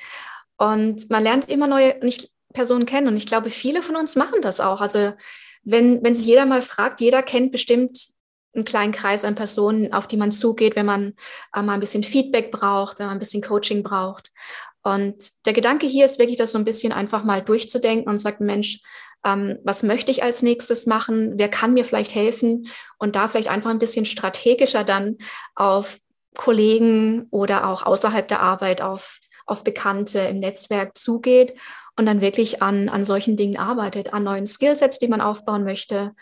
Und 0.56 1.10
man 1.10 1.22
lernt 1.22 1.48
immer 1.48 1.66
neue 1.66 1.98
nicht 2.02 2.30
Personen 2.52 2.86
kennen. 2.86 3.08
Und 3.08 3.16
ich 3.16 3.26
glaube, 3.26 3.50
viele 3.50 3.82
von 3.82 3.96
uns 3.96 4.16
machen 4.16 4.40
das 4.42 4.60
auch. 4.60 4.80
Also 4.80 5.12
wenn, 5.64 6.02
wenn 6.02 6.14
sich 6.14 6.26
jeder 6.26 6.46
mal 6.46 6.62
fragt, 6.62 7.00
jeder 7.00 7.22
kennt 7.22 7.52
bestimmt 7.52 8.08
einen 8.54 8.64
kleinen 8.64 8.92
Kreis 8.92 9.24
an 9.24 9.34
Personen, 9.34 9.92
auf 9.92 10.06
die 10.06 10.16
man 10.16 10.32
zugeht, 10.32 10.76
wenn 10.76 10.86
man 10.86 11.14
äh, 11.54 11.62
mal 11.62 11.74
ein 11.74 11.80
bisschen 11.80 12.02
Feedback 12.02 12.50
braucht, 12.50 12.98
wenn 12.98 13.06
man 13.06 13.16
ein 13.16 13.20
bisschen 13.20 13.42
Coaching 13.42 13.82
braucht. 13.82 14.30
Und 14.82 15.30
der 15.44 15.52
Gedanke 15.52 15.86
hier 15.86 16.04
ist 16.04 16.18
wirklich, 16.18 16.38
das 16.38 16.52
so 16.52 16.58
ein 16.58 16.64
bisschen 16.64 16.92
einfach 16.92 17.24
mal 17.24 17.42
durchzudenken 17.42 18.08
und 18.08 18.18
sagt, 18.18 18.40
Mensch, 18.40 18.80
ähm, 19.24 19.58
was 19.64 19.82
möchte 19.82 20.10
ich 20.10 20.22
als 20.22 20.42
nächstes 20.42 20.86
machen, 20.86 21.34
wer 21.36 21.48
kann 21.48 21.74
mir 21.74 21.84
vielleicht 21.84 22.14
helfen 22.14 22.68
und 22.98 23.16
da 23.16 23.28
vielleicht 23.28 23.48
einfach 23.48 23.70
ein 23.70 23.80
bisschen 23.80 24.06
strategischer 24.06 24.84
dann 24.84 25.16
auf 25.54 25.98
Kollegen 26.36 27.26
oder 27.30 27.68
auch 27.68 27.82
außerhalb 27.82 28.28
der 28.28 28.40
Arbeit 28.40 28.80
auf, 28.80 29.18
auf 29.46 29.64
Bekannte 29.64 30.20
im 30.20 30.38
Netzwerk 30.38 30.96
zugeht 30.96 31.54
und 31.96 32.06
dann 32.06 32.20
wirklich 32.20 32.62
an, 32.62 32.88
an 32.88 33.02
solchen 33.02 33.36
Dingen 33.36 33.58
arbeitet, 33.58 34.14
an 34.14 34.22
neuen 34.22 34.46
Skillsets, 34.46 35.00
die 35.00 35.08
man 35.08 35.20
aufbauen 35.20 35.64
möchte, 35.64 36.14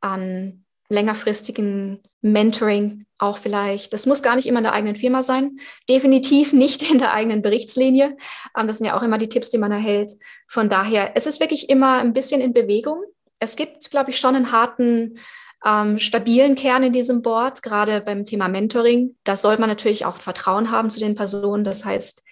an 0.00 0.63
längerfristigen 0.88 2.02
Mentoring 2.20 3.06
auch 3.18 3.38
vielleicht. 3.38 3.92
Das 3.92 4.06
muss 4.06 4.22
gar 4.22 4.36
nicht 4.36 4.46
immer 4.46 4.58
in 4.58 4.64
der 4.64 4.72
eigenen 4.72 4.96
Firma 4.96 5.22
sein. 5.22 5.58
Definitiv 5.88 6.52
nicht 6.52 6.88
in 6.88 6.98
der 6.98 7.12
eigenen 7.12 7.42
Berichtslinie. 7.42 8.16
Ähm, 8.56 8.66
das 8.66 8.78
sind 8.78 8.86
ja 8.86 8.96
auch 8.96 9.02
immer 9.02 9.18
die 9.18 9.28
Tipps, 9.28 9.50
die 9.50 9.58
man 9.58 9.72
erhält. 9.72 10.12
Von 10.46 10.68
daher, 10.68 11.12
es 11.16 11.26
ist 11.26 11.40
wirklich 11.40 11.68
immer 11.68 11.98
ein 11.98 12.12
bisschen 12.12 12.40
in 12.40 12.52
Bewegung. 12.52 13.02
Es 13.38 13.56
gibt, 13.56 13.90
glaube 13.90 14.10
ich, 14.10 14.18
schon 14.18 14.36
einen 14.36 14.52
harten, 14.52 15.18
ähm, 15.64 15.98
stabilen 15.98 16.54
Kern 16.54 16.82
in 16.82 16.92
diesem 16.92 17.22
Board, 17.22 17.62
gerade 17.62 18.00
beim 18.00 18.26
Thema 18.26 18.48
Mentoring. 18.48 19.16
Da 19.24 19.36
soll 19.36 19.58
man 19.58 19.68
natürlich 19.68 20.04
auch 20.06 20.18
Vertrauen 20.18 20.70
haben 20.70 20.90
zu 20.90 20.98
den 21.00 21.14
Personen. 21.14 21.64
Das 21.64 21.84
heißt, 21.84 22.22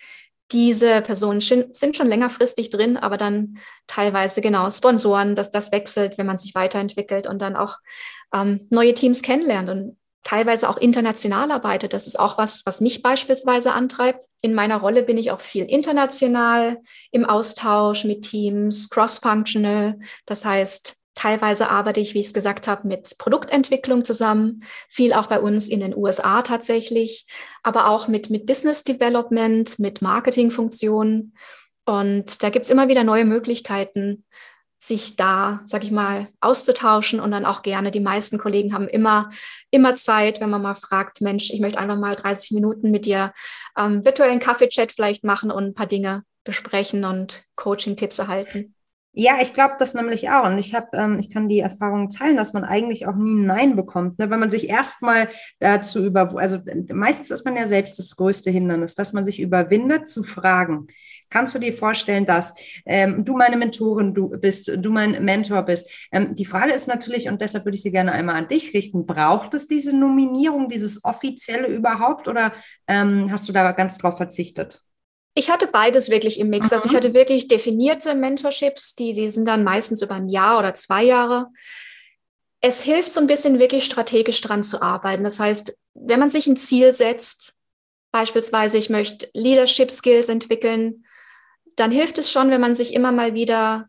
diese 0.53 1.01
Personen 1.03 1.41
sind 1.41 1.97
schon 1.97 2.07
längerfristig 2.07 2.71
drin, 2.71 2.97
aber 2.97 3.17
dann 3.17 3.59
teilweise 3.87 4.41
genau 4.41 4.71
Sponsoren, 4.71 5.35
dass 5.35 5.51
das 5.51 5.73
wechselt, 5.73 6.19
wenn 6.19 6.27
man 6.27 6.37
sich 6.37 6.55
weiterentwickelt 6.55 7.27
und 7.27 7.41
dann 7.41 7.57
auch 7.57 7.79
ähm, 8.35 8.67
neue 8.71 8.95
Teams 8.95 9.23
kennenlernt 9.23 9.71
und 9.71 9.97
teilweise 10.25 10.69
auch 10.69 10.77
international 10.77 11.51
arbeitet. 11.51 11.93
Das 11.93 12.07
ist 12.07 12.19
auch 12.19 12.39
was, 12.39 12.65
was 12.65 12.81
mich 12.81 13.03
beispielsweise 13.03 13.73
antreibt. 13.73 14.25
In 14.41 14.55
meiner 14.55 14.77
Rolle 14.77 15.03
bin 15.03 15.19
ich 15.19 15.31
auch 15.31 15.41
viel 15.41 15.65
international 15.65 16.79
im 17.11 17.25
Austausch 17.25 18.05
mit 18.05 18.23
Teams, 18.23 18.89
cross-functional. 18.89 19.99
Das 20.27 20.45
heißt, 20.45 20.97
Teilweise 21.15 21.69
arbeite 21.69 22.01
ich, 22.01 22.15
wie 22.15 22.21
ich 22.21 22.27
es 22.27 22.35
gesagt 22.35 22.69
habe, 22.69 22.89
mit 22.89 23.19
Produktentwicklung 23.19 24.05
zusammen, 24.05 24.65
viel 24.89 25.13
auch 25.13 25.27
bei 25.27 25.41
uns 25.41 25.69
in 25.69 25.81
den 25.81 25.97
USA 25.97 26.43
tatsächlich, 26.43 27.27
aber 27.63 27.89
auch 27.89 28.09
mit, 28.09 28.31
mit 28.31 28.47
Business 28.47 28.83
Development, 28.85 29.79
mit 29.79 30.01
Marketingfunktionen. 30.01 31.35
Und 31.85 32.43
da 32.43 32.51
gibt 32.51 32.65
es 32.65 32.71
immer 32.71 32.89
wieder 32.89 33.05
neue 33.05 33.25
Möglichkeiten, 33.25 34.25
sich 34.83 35.15
da, 35.15 35.61
sag 35.65 35.85
ich 35.85 35.93
mal, 35.93 36.27
auszutauschen 36.41 37.21
und 37.21 37.31
dann 37.31 37.47
auch 37.47 37.63
gerne. 37.63 37.93
Die 37.93 38.01
meisten 38.01 38.37
Kollegen 38.39 38.73
haben 38.73 38.89
immer, 38.89 39.29
immer 39.71 39.95
Zeit, 39.95 40.41
wenn 40.41 40.51
man 40.51 40.63
mal 40.63 40.75
fragt, 40.75 41.21
Mensch, 41.21 41.51
ich 41.51 41.61
möchte 41.61 41.79
einfach 41.79 41.97
mal 41.97 42.17
30 42.17 42.51
Minuten 42.51 42.91
mit 42.91 43.07
dir 43.07 43.33
ähm, 43.79 44.05
virtuellen 44.05 44.41
Kaffee-Chat 44.41 44.91
vielleicht 44.91 45.23
machen 45.23 45.53
und 45.53 45.65
ein 45.65 45.75
paar 45.75 45.87
Dinge 45.87 46.25
besprechen 46.43 47.05
und 47.05 47.45
Coaching-Tipps 47.55 48.19
erhalten. 48.19 48.75
Ja, 49.15 49.35
ich 49.43 49.53
glaube 49.53 49.75
das 49.79 49.93
nämlich 49.93 50.31
auch. 50.31 50.47
Und 50.47 50.57
ich 50.59 50.75
habe, 50.75 50.89
ähm, 50.95 51.19
ich 51.19 51.29
kann 51.29 51.47
die 51.47 51.61
Erfahrung 51.61 52.09
teilen, 52.09 52.39
dass 52.39 52.55
man 52.55 52.65
eigentlich 52.65 53.07
auch 53.07 53.15
nie 53.15 53.35
ein 53.35 53.45
Nein 53.45 53.77
bekommt, 53.77 54.19
ne? 54.19 54.31
wenn 54.31 54.41
man 54.41 54.51
sich 54.51 54.71
erstmal 54.71 55.29
dazu 55.61 56.03
über, 56.03 56.35
also 56.39 56.59
meistens 56.91 57.31
ist 57.31 57.45
man 57.45 57.55
ja 57.55 57.67
selbst 57.67 57.99
das 57.99 58.17
größte 58.17 58.51
Hindernis, 58.51 58.95
dass 58.95 59.13
man 59.13 59.27
sich 59.27 59.39
überwindet 59.39 60.09
zu 60.09 60.23
fragen. 60.23 60.87
Kannst 61.29 61.55
du 61.55 61.59
dir 61.59 61.75
vorstellen, 61.75 62.25
dass 62.25 62.55
ähm, 62.87 63.23
du 63.23 63.37
meine 63.37 63.59
Mentorin 63.59 64.15
du 64.15 64.31
bist, 64.31 64.73
du 64.75 64.91
mein 64.91 65.23
Mentor 65.23 65.63
bist? 65.63 65.91
Ähm, 66.11 66.35
die 66.35 66.47
Frage 66.47 66.73
ist 66.73 66.89
natürlich, 66.89 67.29
und 67.29 67.43
deshalb 67.43 67.67
würde 67.67 67.77
ich 67.77 67.83
sie 67.83 67.91
gerne 67.91 68.13
einmal 68.13 68.37
an 68.37 68.49
dich 68.49 68.73
richten, 68.73 69.05
braucht 69.05 69.53
es 69.53 69.67
diese 69.69 69.95
Nominierung, 69.95 70.71
dieses 70.71 71.05
offizielle 71.05 71.69
überhaupt 71.69 72.29
oder 72.29 72.53
ähm, 72.89 73.31
hast 73.31 73.47
du 73.47 73.53
da 73.53 73.73
ganz 73.73 73.99
drauf 73.99 74.17
verzichtet? 74.17 74.83
Ich 75.35 75.51
hatte 75.51 75.67
beides 75.67 76.11
wirklich 76.11 76.39
im 76.39 76.51
Mix. 76.51 76.71
Mhm. 76.71 76.75
Also 76.75 76.87
ich 76.87 76.93
mhm. 76.93 76.97
hatte 76.97 77.15
wirklich 77.15 77.49
definierte 77.49 78.15
Mentorships, 78.15 78.95
die, 78.95 79.15
die 79.15 79.31
sind 79.31 79.47
dann 79.47 79.65
meistens 79.65 80.03
über 80.03 80.15
ein 80.15 80.29
Jahr 80.29 80.59
oder 80.59 80.75
zwei 80.75 81.05
Jahre. 81.05 81.49
Es 82.61 82.83
hilft 82.83 83.11
so 83.11 83.21
ein 83.21 83.27
bisschen 83.27 83.59
wirklich 83.59 83.85
strategisch 83.85 84.41
dran 84.41 84.63
zu 84.63 84.83
arbeiten. 84.83 85.25
Das 85.25 85.41
heißt, 85.41 85.77
wenn 85.95 86.21
man 86.21 86.31
sich 86.31 86.47
ein 86.47 86.57
Ziel 86.57 86.93
setzt, 86.93 87.55
beispielsweise 88.13 88.79
ich 88.79 88.91
möchte 88.91 89.29
Leadership 89.33 89.91
Skills 89.91 90.29
entwickeln, 90.29 91.05
dann 91.77 91.91
hilft 91.91 92.19
es 92.19 92.31
schon, 92.31 92.51
wenn 92.51 92.61
man 92.61 92.75
sich 92.75 92.95
immer 92.95 93.13
mal 93.13 93.35
wieder 93.35 93.89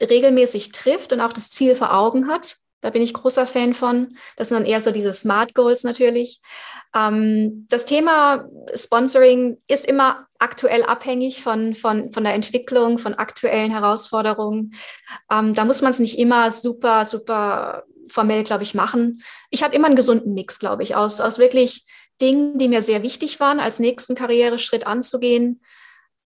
regelmäßig 0.00 0.72
trifft 0.72 1.12
und 1.12 1.20
auch 1.20 1.32
das 1.32 1.50
Ziel 1.50 1.74
vor 1.74 1.94
Augen 1.94 2.28
hat. 2.28 2.58
Da 2.86 2.90
bin 2.90 3.02
ich 3.02 3.12
großer 3.12 3.48
Fan 3.48 3.74
von. 3.74 4.16
Das 4.36 4.48
sind 4.48 4.60
dann 4.60 4.66
eher 4.66 4.80
so 4.80 4.92
diese 4.92 5.12
Smart 5.12 5.54
Goals 5.54 5.82
natürlich. 5.82 6.40
Ähm, 6.94 7.66
das 7.68 7.84
Thema 7.84 8.48
Sponsoring 8.72 9.58
ist 9.66 9.86
immer 9.86 10.28
aktuell 10.38 10.84
abhängig 10.84 11.42
von, 11.42 11.74
von, 11.74 12.12
von 12.12 12.22
der 12.22 12.34
Entwicklung, 12.34 12.98
von 12.98 13.14
aktuellen 13.14 13.72
Herausforderungen. 13.72 14.72
Ähm, 15.32 15.52
da 15.54 15.64
muss 15.64 15.82
man 15.82 15.90
es 15.90 15.98
nicht 15.98 16.16
immer 16.16 16.52
super, 16.52 17.04
super 17.04 17.82
formell, 18.08 18.44
glaube 18.44 18.62
ich, 18.62 18.72
machen. 18.72 19.20
Ich 19.50 19.64
hatte 19.64 19.74
immer 19.74 19.88
einen 19.88 19.96
gesunden 19.96 20.32
Mix, 20.32 20.60
glaube 20.60 20.84
ich, 20.84 20.94
aus, 20.94 21.20
aus 21.20 21.38
wirklich 21.38 21.84
Dingen, 22.22 22.56
die 22.56 22.68
mir 22.68 22.82
sehr 22.82 23.02
wichtig 23.02 23.40
waren, 23.40 23.58
als 23.58 23.80
nächsten 23.80 24.14
Karriereschritt 24.14 24.86
anzugehen. 24.86 25.60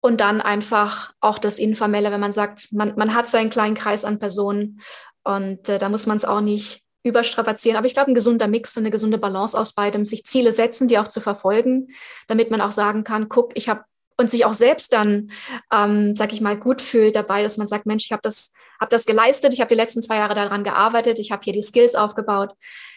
Und 0.00 0.20
dann 0.20 0.40
einfach 0.40 1.12
auch 1.20 1.38
das 1.38 1.60
Informelle, 1.60 2.10
wenn 2.10 2.20
man 2.20 2.32
sagt, 2.32 2.72
man, 2.72 2.94
man 2.96 3.14
hat 3.14 3.28
seinen 3.28 3.50
kleinen 3.50 3.76
Kreis 3.76 4.04
an 4.04 4.18
Personen 4.18 4.80
und 5.28 5.68
äh, 5.68 5.76
da 5.76 5.90
muss 5.90 6.06
man 6.06 6.16
es 6.16 6.24
auch 6.24 6.40
nicht 6.40 6.80
überstrapazieren. 7.02 7.76
Aber 7.76 7.86
ich 7.86 7.92
glaube, 7.92 8.10
ein 8.10 8.14
gesunder 8.14 8.48
Mix, 8.48 8.78
eine 8.78 8.90
gesunde 8.90 9.18
Balance 9.18 9.58
aus 9.58 9.74
beidem, 9.74 10.06
sich 10.06 10.24
Ziele 10.24 10.54
setzen, 10.54 10.88
die 10.88 10.98
auch 10.98 11.08
zu 11.08 11.20
verfolgen, 11.20 11.88
damit 12.28 12.50
man 12.50 12.62
auch 12.62 12.72
sagen 12.72 13.04
kann, 13.04 13.28
guck, 13.28 13.52
ich 13.54 13.68
habe 13.68 13.84
und 14.20 14.30
sich 14.30 14.46
auch 14.46 14.54
selbst 14.54 14.94
dann, 14.94 15.30
ähm, 15.70 16.16
sag 16.16 16.32
ich 16.32 16.40
mal, 16.40 16.58
gut 16.58 16.82
fühlt 16.82 17.14
dabei, 17.14 17.42
dass 17.42 17.56
man 17.56 17.68
sagt, 17.68 17.86
Mensch, 17.86 18.06
ich 18.06 18.10
habe 18.12 18.22
das, 18.22 18.52
hab 18.80 18.90
das 18.90 19.04
geleistet, 19.04 19.52
ich 19.52 19.60
habe 19.60 19.68
die 19.68 19.76
letzten 19.76 20.02
zwei 20.02 20.16
Jahre 20.16 20.34
daran 20.34 20.64
gearbeitet, 20.64 21.20
ich 21.20 21.30
habe 21.30 21.44
hier 21.44 21.52
die 21.52 21.62
Skills 21.62 21.94
aufgebaut. 21.94 22.54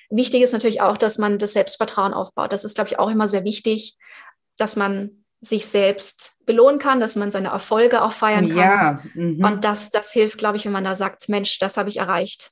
Wichtig 0.09 0.41
ist 0.41 0.53
natürlich 0.53 0.81
auch, 0.81 0.97
dass 0.97 1.19
man 1.19 1.37
das 1.37 1.53
Selbstvertrauen 1.53 2.13
aufbaut. 2.13 2.53
Das 2.53 2.63
ist, 2.63 2.75
glaube 2.75 2.87
ich, 2.87 2.97
auch 2.97 3.09
immer 3.09 3.27
sehr 3.27 3.43
wichtig, 3.43 3.97
dass 4.57 4.75
man 4.75 5.20
sich 5.41 5.65
selbst 5.65 6.35
belohnen 6.45 6.79
kann, 6.79 6.99
dass 6.99 7.15
man 7.15 7.31
seine 7.31 7.49
Erfolge 7.49 8.03
auch 8.03 8.11
feiern 8.11 8.49
kann. 8.49 8.57
Ja, 8.57 9.01
mhm. 9.15 9.43
und 9.43 9.65
das, 9.65 9.89
das 9.89 10.11
hilft, 10.11 10.37
glaube 10.37 10.57
ich, 10.57 10.65
wenn 10.65 10.71
man 10.71 10.83
da 10.83 10.95
sagt, 10.95 11.27
Mensch, 11.29 11.57
das 11.59 11.77
habe 11.77 11.89
ich 11.89 11.97
erreicht. 11.97 12.51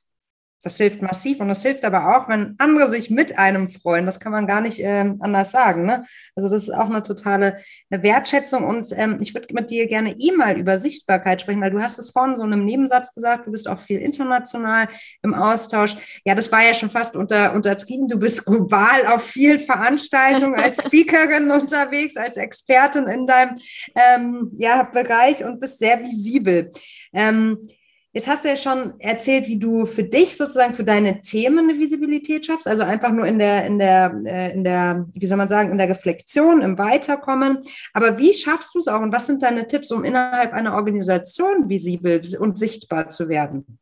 Das 0.62 0.76
hilft 0.76 1.00
massiv 1.00 1.40
und 1.40 1.48
das 1.48 1.62
hilft 1.62 1.84
aber 1.84 2.16
auch, 2.16 2.28
wenn 2.28 2.54
andere 2.58 2.86
sich 2.86 3.10
mit 3.10 3.38
einem 3.38 3.70
freuen. 3.70 4.04
Das 4.04 4.20
kann 4.20 4.32
man 4.32 4.46
gar 4.46 4.60
nicht 4.60 4.80
äh, 4.80 5.10
anders 5.20 5.52
sagen. 5.52 5.86
Ne? 5.86 6.04
Also 6.36 6.48
das 6.48 6.64
ist 6.64 6.70
auch 6.70 6.90
eine 6.90 7.02
totale 7.02 7.58
eine 7.90 8.02
Wertschätzung 8.02 8.64
und 8.64 8.92
ähm, 8.92 9.18
ich 9.20 9.34
würde 9.34 9.54
mit 9.54 9.70
dir 9.70 9.86
gerne 9.86 10.14
eh 10.18 10.32
mal 10.32 10.58
über 10.58 10.78
Sichtbarkeit 10.78 11.40
sprechen, 11.40 11.60
weil 11.60 11.70
du 11.70 11.80
hast 11.80 11.98
es 11.98 12.10
vorhin 12.10 12.36
so 12.36 12.44
in 12.44 12.52
einem 12.52 12.64
Nebensatz 12.64 13.14
gesagt, 13.14 13.46
du 13.46 13.52
bist 13.52 13.68
auch 13.68 13.80
viel 13.80 14.00
international 14.00 14.88
im 15.22 15.34
Austausch. 15.34 15.96
Ja, 16.24 16.34
das 16.34 16.52
war 16.52 16.62
ja 16.62 16.74
schon 16.74 16.90
fast 16.90 17.16
unter, 17.16 17.54
untertrieben. 17.54 18.08
Du 18.08 18.18
bist 18.18 18.44
global 18.44 19.06
auf 19.06 19.24
vielen 19.24 19.60
Veranstaltungen 19.60 20.60
als 20.60 20.82
Speakerin 20.86 21.50
unterwegs, 21.50 22.16
als 22.16 22.36
Expertin 22.36 23.06
in 23.06 23.26
deinem 23.26 23.56
ähm, 23.94 24.52
ja, 24.58 24.82
Bereich 24.82 25.42
und 25.44 25.60
bist 25.60 25.78
sehr 25.78 26.00
visibel. 26.00 26.70
Ähm, 27.12 27.68
Jetzt 28.12 28.26
hast 28.26 28.44
du 28.44 28.48
ja 28.48 28.56
schon 28.56 28.98
erzählt, 28.98 29.46
wie 29.46 29.58
du 29.58 29.86
für 29.86 30.02
dich 30.02 30.36
sozusagen 30.36 30.74
für 30.74 30.82
deine 30.82 31.20
Themen 31.20 31.70
eine 31.70 31.78
Visibilität 31.78 32.44
schaffst, 32.44 32.66
also 32.66 32.82
einfach 32.82 33.12
nur 33.12 33.24
in 33.24 33.38
der, 33.38 33.64
in 33.66 33.78
der, 33.78 34.20
äh, 34.24 34.52
in 34.52 34.64
der, 34.64 35.06
wie 35.12 35.26
soll 35.26 35.36
man 35.36 35.48
sagen, 35.48 35.70
in 35.70 35.78
der 35.78 35.88
Reflexion, 35.88 36.60
im 36.60 36.76
Weiterkommen. 36.76 37.60
Aber 37.92 38.18
wie 38.18 38.34
schaffst 38.34 38.74
du 38.74 38.80
es 38.80 38.88
auch 38.88 39.00
und 39.00 39.12
was 39.12 39.28
sind 39.28 39.44
deine 39.44 39.68
Tipps, 39.68 39.92
um 39.92 40.02
innerhalb 40.02 40.52
einer 40.52 40.74
Organisation 40.74 41.68
visibel 41.68 42.20
und 42.40 42.58
sichtbar 42.58 43.10
zu 43.10 43.28
werden? 43.28 43.78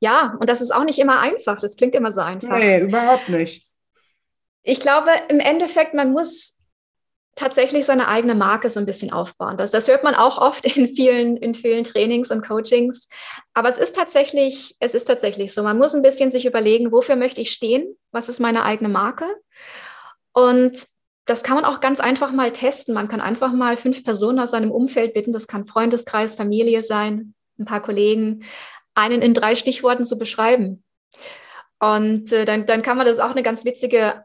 Ja, 0.00 0.36
und 0.38 0.50
das 0.50 0.60
ist 0.60 0.70
auch 0.70 0.84
nicht 0.84 0.98
immer 0.98 1.20
einfach. 1.20 1.58
Das 1.58 1.76
klingt 1.76 1.94
immer 1.94 2.12
so 2.12 2.20
einfach. 2.20 2.58
Nee, 2.58 2.80
überhaupt 2.80 3.30
nicht. 3.30 3.66
Ich 4.62 4.80
glaube, 4.80 5.10
im 5.28 5.40
Endeffekt, 5.40 5.94
man 5.94 6.12
muss 6.12 6.59
tatsächlich 7.36 7.84
seine 7.84 8.08
eigene 8.08 8.34
Marke 8.34 8.68
so 8.70 8.80
ein 8.80 8.86
bisschen 8.86 9.12
aufbauen. 9.12 9.56
Das, 9.56 9.70
das 9.70 9.88
hört 9.88 10.04
man 10.04 10.14
auch 10.14 10.38
oft 10.38 10.64
in 10.76 10.88
vielen, 10.88 11.36
in 11.36 11.54
vielen 11.54 11.84
Trainings 11.84 12.30
und 12.30 12.46
Coachings. 12.46 13.08
Aber 13.54 13.68
es 13.68 13.78
ist 13.78 13.94
tatsächlich, 13.94 14.76
es 14.80 14.94
ist 14.94 15.04
tatsächlich 15.04 15.54
so. 15.54 15.62
Man 15.62 15.78
muss 15.78 15.94
ein 15.94 16.02
bisschen 16.02 16.30
sich 16.30 16.46
überlegen, 16.46 16.92
wofür 16.92 17.16
möchte 17.16 17.40
ich 17.40 17.52
stehen? 17.52 17.96
Was 18.12 18.28
ist 18.28 18.40
meine 18.40 18.64
eigene 18.64 18.88
Marke? 18.88 19.26
Und 20.32 20.86
das 21.26 21.42
kann 21.42 21.54
man 21.54 21.64
auch 21.64 21.80
ganz 21.80 22.00
einfach 22.00 22.32
mal 22.32 22.52
testen. 22.52 22.94
Man 22.94 23.08
kann 23.08 23.20
einfach 23.20 23.52
mal 23.52 23.76
fünf 23.76 24.04
Personen 24.04 24.40
aus 24.40 24.50
seinem 24.50 24.70
Umfeld 24.70 25.14
bitten. 25.14 25.32
Das 25.32 25.46
kann 25.46 25.66
Freundeskreis, 25.66 26.34
Familie 26.34 26.82
sein, 26.82 27.34
ein 27.58 27.64
paar 27.64 27.82
Kollegen, 27.82 28.44
einen 28.94 29.22
in 29.22 29.34
drei 29.34 29.54
Stichworten 29.54 30.04
zu 30.04 30.18
beschreiben. 30.18 30.82
Und 31.78 32.32
äh, 32.32 32.44
dann, 32.44 32.66
dann 32.66 32.82
kann 32.82 32.96
man 32.96 33.06
das 33.06 33.20
auch 33.20 33.30
eine 33.30 33.42
ganz 33.42 33.64
witzige 33.64 34.24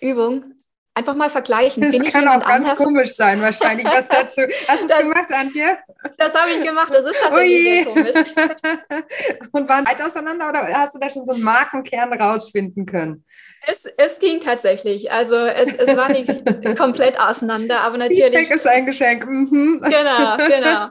Übung 0.00 0.61
Einfach 0.94 1.14
mal 1.14 1.30
vergleichen. 1.30 1.82
Das 1.82 1.92
Bin 1.92 2.04
kann 2.04 2.28
auch 2.28 2.40
ganz 2.40 2.70
anders? 2.70 2.76
komisch 2.76 3.14
sein, 3.14 3.40
wahrscheinlich. 3.40 3.86
Was 3.86 4.08
dazu? 4.08 4.42
Hast 4.68 4.90
du 4.90 4.94
es 4.94 5.00
gemacht, 5.00 5.32
Antje? 5.32 5.78
Das 6.18 6.34
habe 6.34 6.50
ich 6.50 6.60
gemacht. 6.60 6.94
Das 6.94 7.06
ist 7.06 7.16
tatsächlich 7.18 7.56
Ui. 7.56 7.72
sehr 7.72 7.84
komisch. 7.86 8.16
Und 9.52 9.68
waren 9.70 9.86
weit 9.86 10.02
auseinander 10.02 10.50
oder 10.50 10.60
hast 10.74 10.94
du 10.94 10.98
da 10.98 11.08
schon 11.08 11.24
so 11.24 11.32
einen 11.32 11.42
Markenkern 11.42 12.12
rausfinden 12.12 12.84
können? 12.84 13.24
Es, 13.66 13.86
es 13.96 14.18
ging 14.18 14.40
tatsächlich. 14.40 15.10
Also 15.10 15.36
es, 15.36 15.72
es 15.72 15.96
war 15.96 16.10
nicht 16.10 16.28
komplett 16.76 17.18
auseinander, 17.18 17.80
aber 17.80 17.96
natürlich. 17.96 18.24
Feedback 18.24 18.50
ist 18.50 18.66
ein 18.66 18.84
Geschenk. 18.84 19.26
Mhm. 19.26 19.80
Genau, 19.82 20.36
genau. 20.36 20.88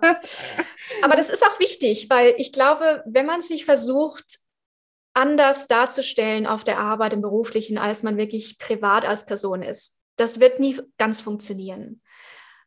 Aber 1.03 1.15
das 1.15 1.29
ist 1.29 1.45
auch 1.45 1.59
wichtig, 1.59 2.07
weil 2.09 2.33
ich 2.37 2.51
glaube, 2.51 3.03
wenn 3.05 3.25
man 3.25 3.41
sich 3.41 3.65
versucht, 3.65 4.39
anders 5.21 5.67
darzustellen 5.67 6.47
auf 6.47 6.63
der 6.63 6.79
Arbeit 6.79 7.13
im 7.13 7.21
Beruflichen, 7.21 7.77
als 7.77 8.01
man 8.01 8.17
wirklich 8.17 8.57
privat 8.57 9.05
als 9.05 9.27
Person 9.27 9.61
ist. 9.61 10.01
Das 10.15 10.39
wird 10.39 10.59
nie 10.59 10.81
ganz 10.97 11.21
funktionieren. 11.21 12.01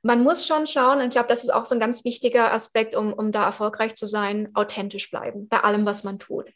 Man 0.03 0.23
muss 0.23 0.47
schon 0.47 0.67
schauen, 0.67 0.99
und 0.99 1.07
ich 1.07 1.11
glaube, 1.11 1.29
das 1.29 1.43
ist 1.43 1.51
auch 1.51 1.67
so 1.67 1.75
ein 1.75 1.81
ganz 1.81 2.05
wichtiger 2.05 2.53
Aspekt, 2.53 2.95
um, 2.95 3.13
um 3.13 3.33
da 3.33 3.45
erfolgreich 3.45 3.97
zu 3.97 4.07
sein, 4.07 4.51
authentisch 4.55 5.11
bleiben 5.11 5.49
bei 5.49 5.61
allem, 5.61 5.85
was 5.85 6.05
man 6.05 6.19
tut. 6.21 6.53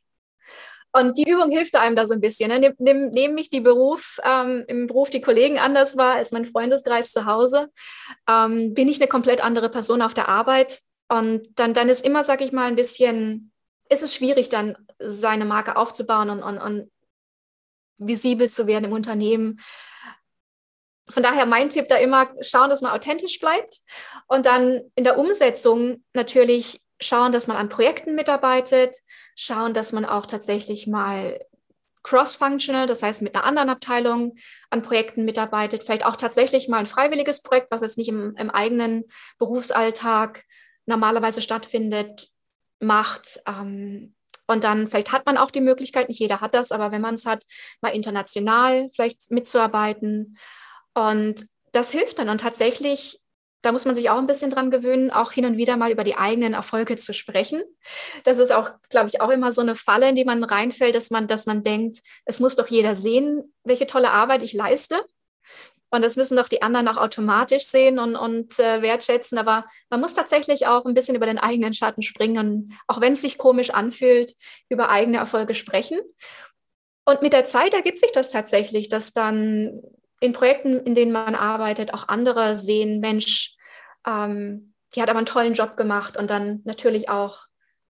Und 0.92 1.18
die 1.18 1.28
Übung 1.28 1.50
hilft 1.50 1.74
einem 1.76 1.96
da 1.96 2.06
so 2.06 2.14
ein 2.14 2.20
bisschen. 2.20 2.48
Ne? 2.48 2.74
Nehm, 2.78 3.10
nehm 3.10 3.34
mich 3.34 3.50
die 3.50 3.60
Beruf, 3.60 4.18
ähm, 4.24 4.64
im 4.68 4.86
Beruf 4.86 5.10
die 5.10 5.20
Kollegen 5.20 5.58
anders 5.58 5.96
war 5.96 6.14
als 6.14 6.30
mein 6.30 6.46
Freundeskreis 6.46 7.10
zu 7.10 7.26
Hause, 7.26 7.70
ähm, 8.28 8.72
bin 8.72 8.88
ich 8.88 9.00
eine 9.00 9.08
komplett 9.08 9.42
andere 9.42 9.68
Person 9.68 10.00
auf 10.00 10.14
der 10.14 10.28
Arbeit. 10.28 10.80
Und 11.08 11.48
dann, 11.56 11.74
dann 11.74 11.88
ist 11.88 12.04
immer, 12.04 12.22
sag 12.22 12.40
ich 12.40 12.52
mal, 12.52 12.66
ein 12.66 12.76
bisschen 12.76 13.50
ist 13.88 14.02
es 14.02 14.14
schwierig, 14.14 14.48
dann 14.48 14.76
seine 14.98 15.44
Marke 15.44 15.76
aufzubauen 15.76 16.30
und, 16.30 16.42
und, 16.42 16.58
und 16.58 16.90
visibel 17.98 18.48
zu 18.48 18.66
werden 18.66 18.84
im 18.84 18.92
Unternehmen. 18.92 19.60
Von 21.08 21.22
daher 21.22 21.46
mein 21.46 21.70
Tipp 21.70 21.88
da 21.88 21.96
immer, 21.96 22.28
schauen, 22.42 22.68
dass 22.68 22.82
man 22.82 22.92
authentisch 22.92 23.38
bleibt 23.38 23.78
und 24.26 24.46
dann 24.46 24.90
in 24.94 25.04
der 25.04 25.18
Umsetzung 25.18 26.04
natürlich 26.12 26.80
schauen, 27.00 27.32
dass 27.32 27.46
man 27.46 27.56
an 27.56 27.68
Projekten 27.68 28.14
mitarbeitet, 28.14 28.96
schauen, 29.34 29.72
dass 29.72 29.92
man 29.92 30.04
auch 30.04 30.26
tatsächlich 30.26 30.86
mal 30.86 31.40
cross-functional, 32.02 32.86
das 32.86 33.02
heißt 33.02 33.22
mit 33.22 33.34
einer 33.34 33.44
anderen 33.44 33.68
Abteilung 33.68 34.36
an 34.70 34.82
Projekten 34.82 35.24
mitarbeitet, 35.24 35.82
vielleicht 35.82 36.04
auch 36.04 36.16
tatsächlich 36.16 36.68
mal 36.68 36.78
ein 36.78 36.86
freiwilliges 36.86 37.42
Projekt, 37.42 37.70
was 37.70 37.82
jetzt 37.82 37.98
nicht 37.98 38.08
im, 38.08 38.34
im 38.36 38.50
eigenen 38.50 39.04
Berufsalltag 39.38 40.44
normalerweise 40.86 41.42
stattfindet, 41.42 42.30
macht. 42.80 43.40
Ähm, 43.46 44.14
und 44.46 44.64
dann 44.64 44.88
vielleicht 44.88 45.12
hat 45.12 45.26
man 45.26 45.36
auch 45.36 45.50
die 45.50 45.60
Möglichkeit, 45.60 46.08
nicht 46.08 46.20
jeder 46.20 46.40
hat 46.40 46.54
das, 46.54 46.72
aber 46.72 46.90
wenn 46.90 47.02
man 47.02 47.14
es 47.14 47.26
hat, 47.26 47.44
mal 47.82 47.90
international 47.90 48.88
vielleicht 48.94 49.30
mitzuarbeiten. 49.30 50.38
Und 50.94 51.46
das 51.72 51.92
hilft 51.92 52.18
dann. 52.18 52.30
Und 52.30 52.40
tatsächlich, 52.40 53.20
da 53.60 53.72
muss 53.72 53.84
man 53.84 53.94
sich 53.94 54.08
auch 54.08 54.16
ein 54.16 54.26
bisschen 54.26 54.50
dran 54.50 54.70
gewöhnen, 54.70 55.10
auch 55.10 55.32
hin 55.32 55.44
und 55.44 55.58
wieder 55.58 55.76
mal 55.76 55.90
über 55.90 56.02
die 56.02 56.16
eigenen 56.16 56.54
Erfolge 56.54 56.96
zu 56.96 57.12
sprechen. 57.12 57.62
Das 58.24 58.38
ist 58.38 58.50
auch, 58.50 58.70
glaube 58.88 59.08
ich, 59.08 59.20
auch 59.20 59.30
immer 59.30 59.52
so 59.52 59.60
eine 59.60 59.74
Falle, 59.74 60.08
in 60.08 60.14
die 60.14 60.24
man 60.24 60.42
reinfällt, 60.42 60.94
dass 60.94 61.10
man, 61.10 61.26
dass 61.26 61.44
man 61.44 61.62
denkt, 61.62 61.98
es 62.24 62.40
muss 62.40 62.56
doch 62.56 62.68
jeder 62.68 62.94
sehen, 62.94 63.54
welche 63.64 63.86
tolle 63.86 64.10
Arbeit 64.10 64.42
ich 64.42 64.54
leiste. 64.54 65.04
Und 65.90 66.04
das 66.04 66.16
müssen 66.16 66.36
doch 66.36 66.48
die 66.48 66.62
anderen 66.62 66.88
auch 66.88 66.98
automatisch 66.98 67.64
sehen 67.64 67.98
und, 67.98 68.14
und 68.14 68.58
äh, 68.58 68.82
wertschätzen. 68.82 69.38
Aber 69.38 69.64
man 69.88 70.00
muss 70.00 70.14
tatsächlich 70.14 70.66
auch 70.66 70.84
ein 70.84 70.94
bisschen 70.94 71.16
über 71.16 71.26
den 71.26 71.38
eigenen 71.38 71.72
Schatten 71.72 72.02
springen, 72.02 72.78
auch 72.86 73.00
wenn 73.00 73.14
es 73.14 73.22
sich 73.22 73.38
komisch 73.38 73.70
anfühlt, 73.70 74.34
über 74.68 74.90
eigene 74.90 75.18
Erfolge 75.18 75.54
sprechen. 75.54 75.98
Und 77.04 77.22
mit 77.22 77.32
der 77.32 77.46
Zeit 77.46 77.72
ergibt 77.72 77.98
sich 78.00 78.12
das 78.12 78.28
tatsächlich, 78.28 78.90
dass 78.90 79.14
dann 79.14 79.80
in 80.20 80.32
Projekten, 80.32 80.80
in 80.80 80.94
denen 80.94 81.12
man 81.12 81.34
arbeitet, 81.34 81.94
auch 81.94 82.08
andere 82.08 82.58
sehen, 82.58 83.00
Mensch, 83.00 83.56
ähm, 84.06 84.74
die 84.94 85.00
hat 85.00 85.08
aber 85.08 85.18
einen 85.18 85.26
tollen 85.26 85.54
Job 85.54 85.76
gemacht 85.76 86.16
und 86.16 86.30
dann 86.30 86.60
natürlich 86.64 87.08
auch 87.08 87.46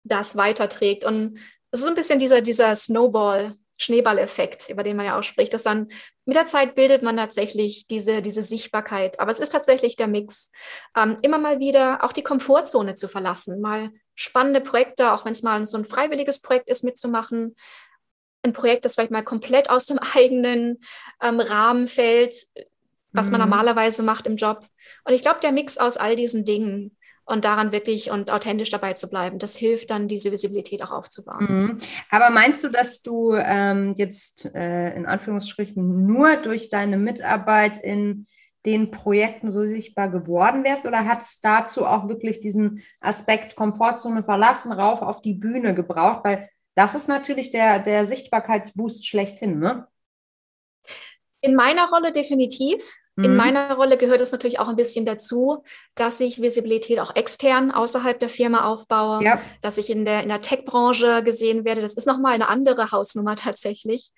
das 0.03 0.35
weiterträgt. 0.35 1.05
Und 1.05 1.39
es 1.71 1.81
ist 1.81 1.87
ein 1.87 1.95
bisschen 1.95 2.19
dieser, 2.19 2.41
dieser 2.41 2.75
Snowball, 2.75 3.55
Schneeballeffekt, 3.77 4.69
über 4.69 4.83
den 4.83 4.95
man 4.95 5.05
ja 5.05 5.19
auch 5.19 5.23
spricht, 5.23 5.53
dass 5.53 5.63
dann 5.63 5.89
mit 6.25 6.35
der 6.35 6.45
Zeit 6.45 6.75
bildet 6.75 7.03
man 7.03 7.17
tatsächlich 7.17 7.87
diese, 7.87 8.21
diese 8.21 8.41
Sichtbarkeit. 8.41 9.19
Aber 9.19 9.31
es 9.31 9.39
ist 9.39 9.49
tatsächlich 9.49 9.95
der 9.95 10.07
Mix, 10.07 10.51
ähm, 10.95 11.17
immer 11.21 11.37
mal 11.37 11.59
wieder 11.59 12.03
auch 12.03 12.13
die 12.13 12.23
Komfortzone 12.23 12.95
zu 12.95 13.07
verlassen, 13.07 13.61
mal 13.61 13.91
spannende 14.15 14.61
Projekte, 14.61 15.11
auch 15.11 15.25
wenn 15.25 15.33
es 15.33 15.43
mal 15.43 15.65
so 15.65 15.77
ein 15.77 15.85
freiwilliges 15.85 16.41
Projekt 16.41 16.69
ist, 16.69 16.83
mitzumachen. 16.83 17.55
Ein 18.43 18.53
Projekt, 18.53 18.85
das 18.85 18.95
vielleicht 18.95 19.11
mal 19.11 19.23
komplett 19.23 19.69
aus 19.69 19.85
dem 19.85 19.99
eigenen 20.15 20.79
ähm, 21.21 21.39
Rahmen 21.39 21.87
fällt, 21.87 22.47
was 23.11 23.29
man 23.29 23.41
mhm. 23.41 23.49
normalerweise 23.49 24.03
macht 24.03 24.25
im 24.25 24.37
Job. 24.37 24.65
Und 25.03 25.13
ich 25.13 25.21
glaube, 25.21 25.41
der 25.41 25.51
Mix 25.51 25.77
aus 25.77 25.97
all 25.97 26.15
diesen 26.15 26.45
Dingen 26.45 26.95
und 27.25 27.43
daran 27.43 27.71
wirklich 27.71 28.11
und 28.11 28.31
authentisch 28.31 28.69
dabei 28.69 28.93
zu 28.93 29.09
bleiben, 29.09 29.39
das 29.39 29.57
hilft 29.57 29.89
dann, 29.89 30.07
diese 30.07 30.31
Visibilität 30.31 30.83
auch 30.83 30.91
aufzubauen. 30.91 31.45
Mhm. 31.47 31.77
Aber 32.11 32.29
meinst 32.29 32.63
du, 32.63 32.69
dass 32.69 33.01
du 33.01 33.35
ähm, 33.35 33.95
jetzt 33.97 34.45
äh, 34.53 34.95
in 34.95 35.05
Anführungsstrichen 35.05 36.05
nur 36.05 36.37
durch 36.37 36.69
deine 36.69 36.97
Mitarbeit 36.97 37.77
in 37.77 38.27
den 38.65 38.89
Projekten 38.91 39.51
so 39.51 39.65
sichtbar 39.65 40.09
geworden 40.09 40.63
wärst 40.63 40.85
oder 40.85 41.05
hat 41.05 41.21
es 41.21 41.39
dazu 41.39 41.85
auch 41.85 42.07
wirklich 42.07 42.39
diesen 42.39 42.83
Aspekt 42.99 43.55
Komfortzone 43.55 44.23
verlassen, 44.23 44.71
rauf 44.71 45.01
auf 45.01 45.21
die 45.21 45.35
Bühne 45.35 45.75
gebraucht? 45.75 46.23
Weil 46.23 46.49
das 46.75 46.95
ist 46.95 47.07
natürlich 47.07 47.51
der, 47.51 47.79
der 47.79 48.07
Sichtbarkeitsboost 48.07 49.07
schlechthin, 49.07 49.59
ne? 49.59 49.87
In 51.41 51.55
meiner 51.55 51.87
Rolle 51.89 52.11
definitiv. 52.11 52.81
In 53.17 53.31
mhm. 53.31 53.37
meiner 53.37 53.73
Rolle 53.75 53.97
gehört 53.97 54.19
es 54.19 54.33
natürlich 54.33 54.59
auch 54.59 54.67
ein 54.67 54.75
bisschen 54.75 55.05
dazu, 55.05 55.63
dass 55.95 56.19
ich 56.19 56.41
Visibilität 56.41 56.99
auch 56.99 57.15
extern 57.15 57.71
außerhalb 57.71 58.19
der 58.19 58.27
Firma 58.27 58.65
aufbaue, 58.65 59.23
ja. 59.23 59.39
dass 59.61 59.77
ich 59.77 59.89
in 59.89 60.03
der, 60.03 60.21
in 60.23 60.29
der 60.29 60.41
Tech-Branche 60.41 61.23
gesehen 61.23 61.63
werde. 61.63 61.79
Das 61.79 61.93
ist 61.93 62.07
nochmal 62.07 62.33
eine 62.33 62.49
andere 62.49 62.91
Hausnummer 62.91 63.35
tatsächlich. 63.37 64.11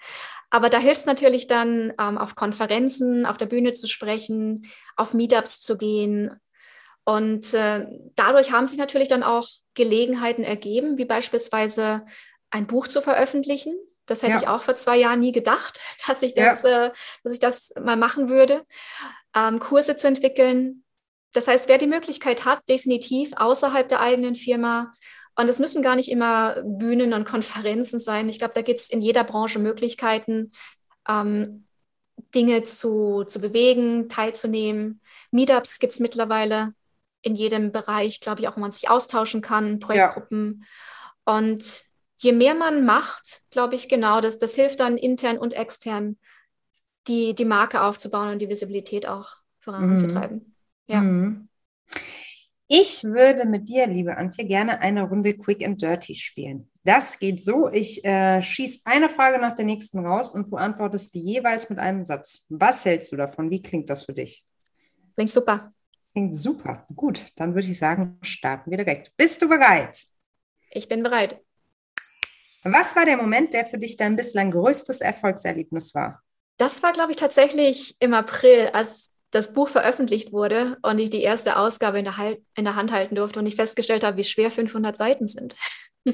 Aber 0.50 0.70
da 0.70 0.80
hilft 0.80 1.02
es 1.02 1.06
natürlich 1.06 1.46
dann, 1.46 1.94
ähm, 2.00 2.18
auf 2.18 2.34
Konferenzen, 2.34 3.26
auf 3.26 3.38
der 3.38 3.46
Bühne 3.46 3.74
zu 3.74 3.88
sprechen, 3.88 4.68
auf 4.96 5.14
Meetups 5.14 5.62
zu 5.62 5.78
gehen. 5.78 6.40
Und 7.04 7.54
äh, 7.54 7.86
dadurch 8.16 8.52
haben 8.52 8.66
sich 8.66 8.80
natürlich 8.80 9.10
dann 9.10 9.24
auch 9.24 9.48
Gelegenheiten 9.76 10.44
ergeben, 10.44 10.98
wie 10.98 11.06
beispielsweise 11.06 12.04
ein 12.50 12.66
Buch 12.66 12.88
zu 12.88 13.02
veröffentlichen. 13.02 13.76
Das 14.08 14.24
hätte 14.24 14.34
ja. 14.34 14.40
ich 14.40 14.48
auch 14.48 14.64
vor 14.64 14.76
zwei 14.76 14.98
Jahren 14.98 15.20
nie 15.20 15.32
gedacht, 15.32 15.80
dass 16.08 16.24
ich 16.24 16.34
das, 16.34 16.64
ja. 16.64 16.88
äh, 16.88 16.92
dass 17.24 17.34
ich 17.34 17.40
das 17.40 17.74
mal 17.80 17.98
machen 17.98 18.30
würde. 18.30 18.66
Ähm, 19.36 19.60
Kurse 19.60 19.96
zu 19.96 20.08
entwickeln. 20.08 20.84
Das 21.34 21.48
heißt, 21.48 21.70
wer 21.70 21.78
die 21.78 21.88
Möglichkeit 21.88 22.46
hat, 22.46 22.68
definitiv 22.68 23.34
außerhalb 23.36 23.88
der 23.88 24.00
eigenen 24.00 24.36
Firma, 24.36 24.94
und 25.40 25.48
es 25.50 25.60
müssen 25.60 25.84
gar 25.84 25.96
nicht 25.96 26.10
immer 26.10 26.64
Bühnen 26.64 27.14
und 27.14 27.26
Konferenzen 27.26 28.00
sein. 28.00 28.28
Ich 28.28 28.40
glaube, 28.40 28.56
da 28.56 28.64
gibt 28.64 28.80
es 28.80 28.90
in 28.90 29.02
jeder 29.02 29.24
Branche 29.24 29.60
Möglichkeiten, 29.60 30.50
ähm, 31.08 31.68
Dinge 32.34 32.64
zu, 32.64 33.24
zu 33.24 33.40
bewegen, 33.40 34.10
teilzunehmen. 34.10 35.00
Meetups 35.30 35.78
gibt 35.78 35.94
es 35.94 36.00
mittlerweile 36.00 36.74
in 37.22 37.36
jedem 37.36 37.72
Bereich, 37.72 38.20
glaube 38.20 38.42
ich, 38.42 38.48
auch 38.48 38.56
wo 38.58 38.62
man 38.62 38.72
sich 38.72 38.90
austauschen 38.90 39.42
kann, 39.42 39.80
Projektgruppen. 39.80 40.66
Ja. 41.28 41.36
Und 41.36 41.84
je 42.18 42.34
mehr 42.34 42.56
man 42.56 42.86
macht, 42.86 43.42
glaube 43.50 43.76
ich, 43.76 43.90
genau, 43.90 44.22
das, 44.22 44.38
das 44.38 44.56
hilft 44.56 44.80
dann 44.80 44.98
intern 44.98 45.38
und 45.38 45.54
extern, 45.54 46.18
die, 47.08 47.34
die 47.34 47.46
Marke 47.46 47.82
aufzubauen 47.82 48.34
und 48.34 48.40
die 48.40 48.50
Visibilität 48.50 49.08
auch 49.08 49.36
voranzutreiben. 49.60 50.38
Mhm. 50.38 50.94
Ja. 50.94 51.02
Mhm. 51.02 51.50
Ich 52.70 53.06
würde 53.06 53.46
mit 53.46 53.70
dir, 53.70 53.88
liebe 53.88 54.18
Antje, 54.18 54.46
gerne 54.46 54.82
eine 54.82 55.04
Runde 55.04 55.38
Quick 55.38 55.66
and 55.66 55.82
Dirty 55.82 56.16
spielen. 56.16 56.70
Das 56.84 57.18
geht 57.18 57.42
so, 57.42 57.70
ich 57.72 58.04
äh, 58.04 58.42
schieße 58.42 58.82
eine 58.84 59.10
Frage 59.10 59.40
nach 59.40 59.56
der 59.56 59.64
nächsten 59.64 60.06
raus 60.06 60.34
und 60.34 60.52
du 60.52 60.58
antwortest 60.58 61.14
die 61.14 61.22
jeweils 61.22 61.70
mit 61.70 61.80
einem 61.80 62.04
Satz. 62.04 62.46
Was 62.50 62.84
hältst 62.84 63.14
du 63.14 63.16
davon? 63.16 63.50
Wie 63.52 63.62
klingt 63.62 63.90
das 63.90 64.04
für 64.04 64.14
dich? 64.14 64.44
Klingt 65.16 65.32
super. 65.32 65.72
Klingt 66.12 66.36
super. 66.36 66.86
Gut, 66.94 67.32
dann 67.38 67.56
würde 67.56 67.70
ich 67.70 67.78
sagen, 67.78 68.18
starten 68.22 68.70
wir 68.70 68.78
direkt. 68.78 69.16
Bist 69.16 69.42
du 69.42 69.48
bereit? 69.48 70.04
Ich 70.70 70.90
bin 70.90 71.04
bereit. 71.04 71.40
Was 72.74 72.96
war 72.96 73.06
der 73.06 73.18
Moment, 73.18 73.54
der 73.54 73.66
für 73.66 73.78
dich 73.78 73.98
dein 73.98 74.16
bislang 74.16 74.52
größtes 74.52 75.02
Erfolgserlebnis 75.02 75.94
war? 75.94 76.22
Das 76.58 76.82
war, 76.84 76.94
glaube 76.94 77.12
ich, 77.12 77.18
tatsächlich 77.18 77.96
im 78.00 78.14
April, 78.14 78.70
als 78.74 79.14
das 79.32 79.54
Buch 79.54 79.70
veröffentlicht 79.70 80.32
wurde 80.32 80.78
und 80.82 81.00
ich 81.00 81.10
die 81.10 81.22
erste 81.22 81.58
Ausgabe 81.58 82.00
in 82.00 82.06
der, 82.06 82.18
Hal 82.18 82.38
in 82.56 82.66
der 82.66 82.76
Hand 82.76 82.92
halten 82.92 83.16
durfte 83.16 83.40
und 83.40 83.46
ich 83.46 83.56
festgestellt 83.56 84.04
habe, 84.04 84.18
wie 84.18 84.24
schwer 84.24 84.52
500 84.52 84.96
Seiten 84.96 85.28
sind. 85.28 85.56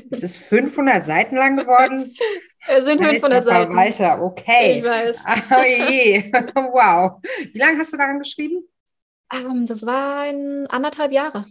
Es 0.09 0.23
ist 0.23 0.37
500 0.37 1.05
Seiten 1.05 1.35
lang 1.35 1.57
geworden. 1.57 2.15
Es 2.65 2.85
sind 2.85 3.03
500 3.03 3.43
Seiten. 3.43 3.75
Weiter, 3.75 4.21
okay. 4.21 4.77
Ich 4.77 4.85
weiß. 4.85 5.25
Oh 5.51 5.63
je. 5.63 6.31
Wow. 6.55 7.21
Wie 7.51 7.59
lange 7.59 7.77
hast 7.77 7.91
du 7.91 7.97
daran 7.97 8.19
geschrieben? 8.19 8.63
Um, 9.33 9.39
ähm, 9.39 9.65
das 9.65 9.85
waren 9.85 10.65
anderthalb 10.67 11.11
Jahre. 11.11 11.45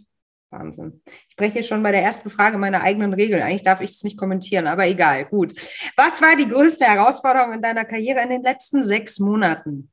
Wahnsinn. 0.53 1.01
Ich 1.29 1.35
breche 1.35 1.63
schon 1.63 1.83
bei 1.83 1.91
der 1.91 2.03
ersten 2.03 2.29
Frage 2.29 2.57
meine 2.57 2.81
eigenen 2.81 3.13
Regeln. 3.13 3.41
Eigentlich 3.41 3.63
darf 3.63 3.81
ich 3.81 3.91
es 3.91 4.03
nicht 4.03 4.17
kommentieren, 4.17 4.67
aber 4.67 4.87
egal. 4.87 5.25
Gut. 5.25 5.53
Was 5.97 6.21
war 6.21 6.35
die 6.35 6.47
größte 6.47 6.85
Herausforderung 6.85 7.53
in 7.53 7.61
deiner 7.61 7.85
Karriere 7.85 8.21
in 8.21 8.29
den 8.29 8.43
letzten 8.43 8.83
sechs 8.83 9.19
Monaten? 9.19 9.89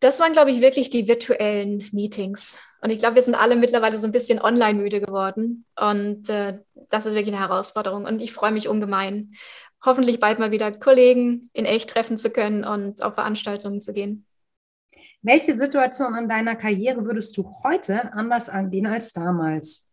Das 0.00 0.20
waren, 0.20 0.32
glaube 0.32 0.50
ich, 0.50 0.60
wirklich 0.60 0.90
die 0.90 1.08
virtuellen 1.08 1.88
Meetings. 1.92 2.58
Und 2.82 2.90
ich 2.90 2.98
glaube, 2.98 3.14
wir 3.14 3.22
sind 3.22 3.34
alle 3.34 3.56
mittlerweile 3.56 3.98
so 3.98 4.06
ein 4.06 4.12
bisschen 4.12 4.40
online 4.40 4.78
müde 4.78 5.00
geworden. 5.00 5.64
Und 5.74 6.28
äh, 6.28 6.58
das 6.90 7.06
ist 7.06 7.14
wirklich 7.14 7.34
eine 7.34 7.48
Herausforderung. 7.48 8.04
Und 8.04 8.20
ich 8.20 8.32
freue 8.32 8.52
mich 8.52 8.68
ungemein, 8.68 9.32
hoffentlich 9.84 10.20
bald 10.20 10.38
mal 10.38 10.50
wieder 10.50 10.70
Kollegen 10.70 11.48
in 11.54 11.64
echt 11.64 11.90
treffen 11.90 12.18
zu 12.18 12.30
können 12.30 12.64
und 12.64 13.02
auf 13.02 13.14
Veranstaltungen 13.14 13.80
zu 13.80 13.92
gehen. 13.92 14.25
Welche 15.22 15.58
Situation 15.58 16.16
in 16.16 16.28
deiner 16.28 16.56
Karriere 16.56 17.04
würdest 17.04 17.36
du 17.36 17.50
heute 17.64 18.12
anders 18.12 18.48
angehen 18.48 18.86
als 18.86 19.12
damals? 19.12 19.88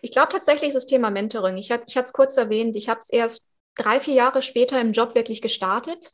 Ich 0.00 0.12
glaube 0.12 0.28
tatsächlich 0.30 0.68
ist 0.68 0.74
das 0.74 0.86
Thema 0.86 1.10
Mentoring. 1.10 1.56
Ich, 1.56 1.70
ich 1.70 1.96
hatte 1.96 2.00
es 2.02 2.12
kurz 2.12 2.36
erwähnt, 2.36 2.76
ich 2.76 2.88
habe 2.88 3.00
es 3.00 3.10
erst 3.10 3.52
drei, 3.74 4.00
vier 4.00 4.14
Jahre 4.14 4.42
später 4.42 4.80
im 4.80 4.92
Job 4.92 5.14
wirklich 5.14 5.40
gestartet, 5.42 6.12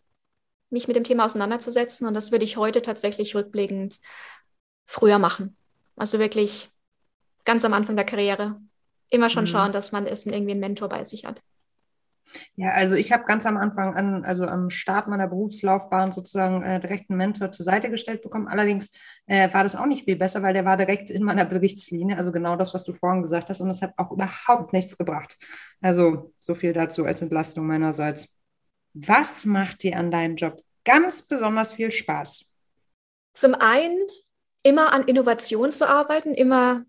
mich 0.70 0.86
mit 0.86 0.96
dem 0.96 1.04
Thema 1.04 1.24
auseinanderzusetzen. 1.24 2.06
Und 2.06 2.14
das 2.14 2.30
würde 2.30 2.44
ich 2.44 2.56
heute 2.56 2.82
tatsächlich 2.82 3.34
rückblickend 3.34 4.00
früher 4.86 5.18
machen. 5.18 5.56
Also 5.96 6.18
wirklich 6.18 6.70
ganz 7.44 7.64
am 7.64 7.74
Anfang 7.74 7.96
der 7.96 8.06
Karriere. 8.06 8.60
Immer 9.10 9.30
schon 9.30 9.44
mhm. 9.44 9.48
schauen, 9.48 9.72
dass 9.72 9.92
man 9.92 10.06
irgendwie 10.06 10.34
einen 10.34 10.60
Mentor 10.60 10.88
bei 10.88 11.02
sich 11.02 11.24
hat. 11.24 11.42
Ja, 12.56 12.70
also 12.70 12.96
ich 12.96 13.12
habe 13.12 13.24
ganz 13.24 13.46
am 13.46 13.56
Anfang 13.56 13.94
an, 13.94 14.24
also 14.24 14.44
am 14.44 14.70
Start 14.70 15.08
meiner 15.08 15.28
Berufslaufbahn 15.28 16.12
sozusagen 16.12 16.62
äh, 16.62 16.80
direkt 16.80 17.10
einen 17.10 17.18
Mentor 17.18 17.52
zur 17.52 17.64
Seite 17.64 17.90
gestellt 17.90 18.22
bekommen. 18.22 18.48
Allerdings 18.48 18.92
äh, 19.26 19.52
war 19.52 19.62
das 19.62 19.76
auch 19.76 19.86
nicht 19.86 20.04
viel 20.04 20.16
besser, 20.16 20.42
weil 20.42 20.54
der 20.54 20.64
war 20.64 20.76
direkt 20.76 21.10
in 21.10 21.22
meiner 21.22 21.44
Berichtslinie, 21.44 22.16
also 22.16 22.32
genau 22.32 22.56
das, 22.56 22.74
was 22.74 22.84
du 22.84 22.92
vorhin 22.92 23.22
gesagt 23.22 23.48
hast, 23.48 23.60
und 23.60 23.68
das 23.68 23.82
hat 23.82 23.94
auch 23.96 24.12
überhaupt 24.12 24.72
nichts 24.72 24.98
gebracht. 24.98 25.36
Also 25.80 26.32
so 26.36 26.54
viel 26.54 26.72
dazu 26.72 27.04
als 27.04 27.22
Entlastung 27.22 27.66
meinerseits. 27.66 28.28
Was 28.94 29.46
macht 29.46 29.82
dir 29.82 29.96
an 29.96 30.10
deinem 30.10 30.36
Job 30.36 30.62
ganz 30.84 31.22
besonders 31.22 31.72
viel 31.72 31.90
Spaß? 31.90 32.46
Zum 33.32 33.54
einen 33.54 33.96
immer 34.62 34.92
an 34.92 35.04
Innovation 35.04 35.70
zu 35.70 35.88
arbeiten, 35.88 36.34
immer 36.34 36.84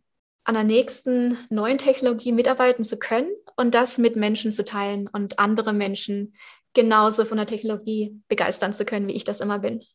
an 0.50 0.56
der 0.56 0.64
nächsten 0.64 1.38
neuen 1.52 1.78
Technologie 1.78 2.32
mitarbeiten 2.32 2.84
zu 2.84 2.98
können 2.98 3.30
und 3.56 3.76
das 3.76 4.00
mit 4.00 4.16
Menschen 4.16 4.52
zu 4.52 4.66
teilen 4.66 5.08
und 5.08 5.38
andere 5.38 5.74
Menschen 5.74 6.34
genauso 6.74 7.24
von 7.24 7.38
der 7.38 7.46
Technologie 7.46 8.20
begeistern 8.28 8.74
zu 8.74 8.84
können, 8.84 9.08
wie 9.08 9.14
ich 9.14 9.24
das 9.24 9.42
immer 9.42 9.60
bin. 9.60 9.86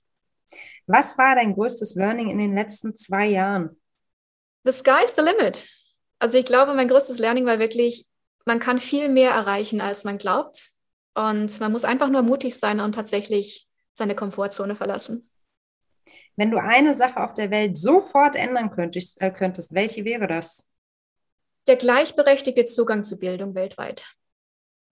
Was 0.86 1.18
war 1.18 1.34
dein 1.34 1.54
größtes 1.54 1.96
Learning 1.96 2.30
in 2.30 2.38
den 2.38 2.54
letzten 2.54 2.94
zwei 2.94 3.26
Jahren? 3.26 3.80
The 4.62 4.70
sky's 4.70 5.16
the 5.16 5.22
limit. 5.22 5.66
Also 6.20 6.38
ich 6.38 6.44
glaube, 6.44 6.72
mein 6.74 6.86
größtes 6.86 7.18
Learning 7.18 7.46
war 7.46 7.58
wirklich, 7.58 8.06
man 8.44 8.60
kann 8.60 8.78
viel 8.78 9.08
mehr 9.08 9.32
erreichen, 9.32 9.80
als 9.80 10.04
man 10.04 10.18
glaubt. 10.18 10.70
Und 11.14 11.58
man 11.58 11.72
muss 11.72 11.84
einfach 11.84 12.10
nur 12.10 12.22
mutig 12.22 12.56
sein 12.56 12.78
und 12.78 12.94
tatsächlich 12.94 13.66
seine 13.92 14.14
Komfortzone 14.14 14.76
verlassen. 14.76 15.28
Wenn 16.36 16.50
du 16.50 16.58
eine 16.58 16.94
Sache 16.94 17.18
auf 17.18 17.34
der 17.34 17.50
Welt 17.50 17.76
sofort 17.76 18.36
ändern 18.36 18.70
könntest, 18.70 19.20
äh, 19.20 19.30
könntest 19.30 19.74
welche 19.74 20.04
wäre 20.04 20.26
das? 20.26 20.68
Der 21.66 21.76
gleichberechtigte 21.76 22.64
Zugang 22.64 23.04
zu 23.04 23.18
Bildung 23.18 23.54
weltweit. 23.54 24.04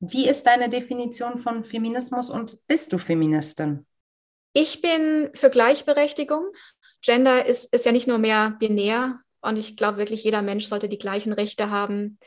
Wie 0.00 0.28
ist 0.28 0.44
deine 0.46 0.68
Definition 0.68 1.38
von 1.38 1.64
Feminismus 1.64 2.30
und 2.30 2.58
bist 2.66 2.92
du 2.92 2.98
Feministin? 2.98 3.86
Ich 4.52 4.80
bin 4.80 5.30
für 5.34 5.50
Gleichberechtigung. 5.50 6.50
Gender 7.02 7.46
ist, 7.46 7.72
ist 7.72 7.86
ja 7.86 7.92
nicht 7.92 8.06
nur 8.06 8.18
mehr 8.18 8.56
binär 8.58 9.18
und 9.40 9.56
ich 9.56 9.76
glaube 9.76 9.98
wirklich, 9.98 10.24
jeder 10.24 10.42
Mensch 10.42 10.66
sollte 10.66 10.88
die 10.88 10.98
gleichen 10.98 11.32
Rechte 11.32 11.70
haben, 11.70 12.18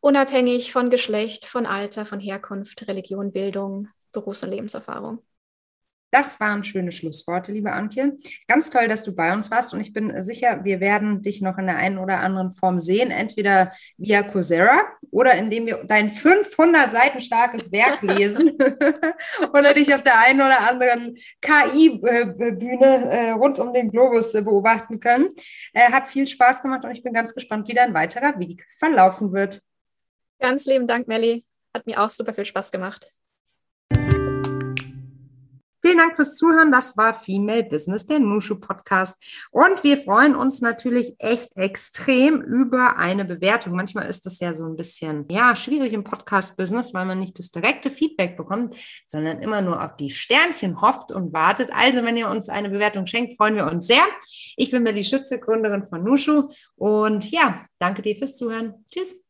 unabhängig 0.00 0.72
von 0.72 0.90
Geschlecht, 0.90 1.44
von 1.46 1.66
Alter, 1.66 2.04
von 2.04 2.20
Herkunft, 2.20 2.86
Religion, 2.88 3.32
Bildung, 3.32 3.88
Berufs- 4.12 4.42
und 4.42 4.50
Lebenserfahrung. 4.50 5.22
Das 6.14 6.38
waren 6.38 6.62
schöne 6.62 6.92
Schlussworte, 6.92 7.50
liebe 7.50 7.72
Antje. 7.72 8.16
Ganz 8.46 8.70
toll, 8.70 8.86
dass 8.86 9.02
du 9.02 9.16
bei 9.16 9.32
uns 9.32 9.50
warst 9.50 9.74
und 9.74 9.80
ich 9.80 9.92
bin 9.92 10.22
sicher, 10.22 10.62
wir 10.62 10.78
werden 10.78 11.22
dich 11.22 11.42
noch 11.42 11.58
in 11.58 11.66
der 11.66 11.76
einen 11.76 11.98
oder 11.98 12.20
anderen 12.20 12.52
Form 12.52 12.80
sehen, 12.80 13.10
entweder 13.10 13.72
via 13.98 14.22
Coursera 14.22 14.80
oder 15.10 15.34
indem 15.34 15.66
wir 15.66 15.82
dein 15.82 16.10
500 16.10 16.92
Seiten 16.92 17.20
starkes 17.20 17.72
Werk 17.72 18.00
lesen 18.02 18.52
oder 19.52 19.74
dich 19.74 19.92
auf 19.92 20.04
der 20.04 20.20
einen 20.20 20.40
oder 20.40 20.60
anderen 20.70 21.16
KI-Bühne 21.40 23.10
äh, 23.10 23.30
rund 23.30 23.58
um 23.58 23.72
den 23.72 23.90
Globus 23.90 24.34
beobachten 24.34 25.00
können. 25.00 25.30
Äh, 25.72 25.90
hat 25.90 26.06
viel 26.06 26.28
Spaß 26.28 26.62
gemacht 26.62 26.84
und 26.84 26.92
ich 26.92 27.02
bin 27.02 27.12
ganz 27.12 27.34
gespannt, 27.34 27.66
wie 27.66 27.74
dein 27.74 27.92
weiterer 27.92 28.38
Weg 28.38 28.64
verlaufen 28.78 29.32
wird. 29.32 29.62
Ganz 30.38 30.64
lieben 30.66 30.86
Dank, 30.86 31.08
Melli. 31.08 31.44
Hat 31.74 31.88
mir 31.88 32.00
auch 32.00 32.10
super 32.10 32.32
viel 32.32 32.44
Spaß 32.44 32.70
gemacht. 32.70 33.04
Vielen 35.84 35.98
Dank 35.98 36.16
fürs 36.16 36.36
Zuhören. 36.36 36.72
Das 36.72 36.96
war 36.96 37.12
Female 37.12 37.62
Business, 37.62 38.06
der 38.06 38.18
Nushu 38.18 38.58
Podcast. 38.58 39.18
Und 39.50 39.84
wir 39.84 39.98
freuen 39.98 40.34
uns 40.34 40.62
natürlich 40.62 41.14
echt 41.18 41.58
extrem 41.58 42.40
über 42.40 42.96
eine 42.96 43.26
Bewertung. 43.26 43.76
Manchmal 43.76 44.08
ist 44.08 44.24
das 44.24 44.40
ja 44.40 44.54
so 44.54 44.64
ein 44.64 44.76
bisschen, 44.76 45.26
ja, 45.30 45.54
schwierig 45.54 45.92
im 45.92 46.02
Podcast-Business, 46.02 46.94
weil 46.94 47.04
man 47.04 47.20
nicht 47.20 47.38
das 47.38 47.50
direkte 47.50 47.90
Feedback 47.90 48.38
bekommt, 48.38 48.76
sondern 49.04 49.40
immer 49.40 49.60
nur 49.60 49.84
auf 49.84 49.96
die 49.96 50.08
Sternchen 50.08 50.80
hofft 50.80 51.12
und 51.12 51.34
wartet. 51.34 51.68
Also, 51.70 52.02
wenn 52.02 52.16
ihr 52.16 52.30
uns 52.30 52.48
eine 52.48 52.70
Bewertung 52.70 53.04
schenkt, 53.04 53.36
freuen 53.36 53.56
wir 53.56 53.66
uns 53.66 53.86
sehr. 53.86 54.04
Ich 54.56 54.70
bin 54.70 54.84
Melly 54.84 55.04
Schütze, 55.04 55.38
Gründerin 55.38 55.86
von 55.86 56.02
Nushu. 56.02 56.48
Und 56.76 57.30
ja, 57.30 57.66
danke 57.78 58.00
dir 58.00 58.16
fürs 58.16 58.36
Zuhören. 58.36 58.86
Tschüss. 58.90 59.23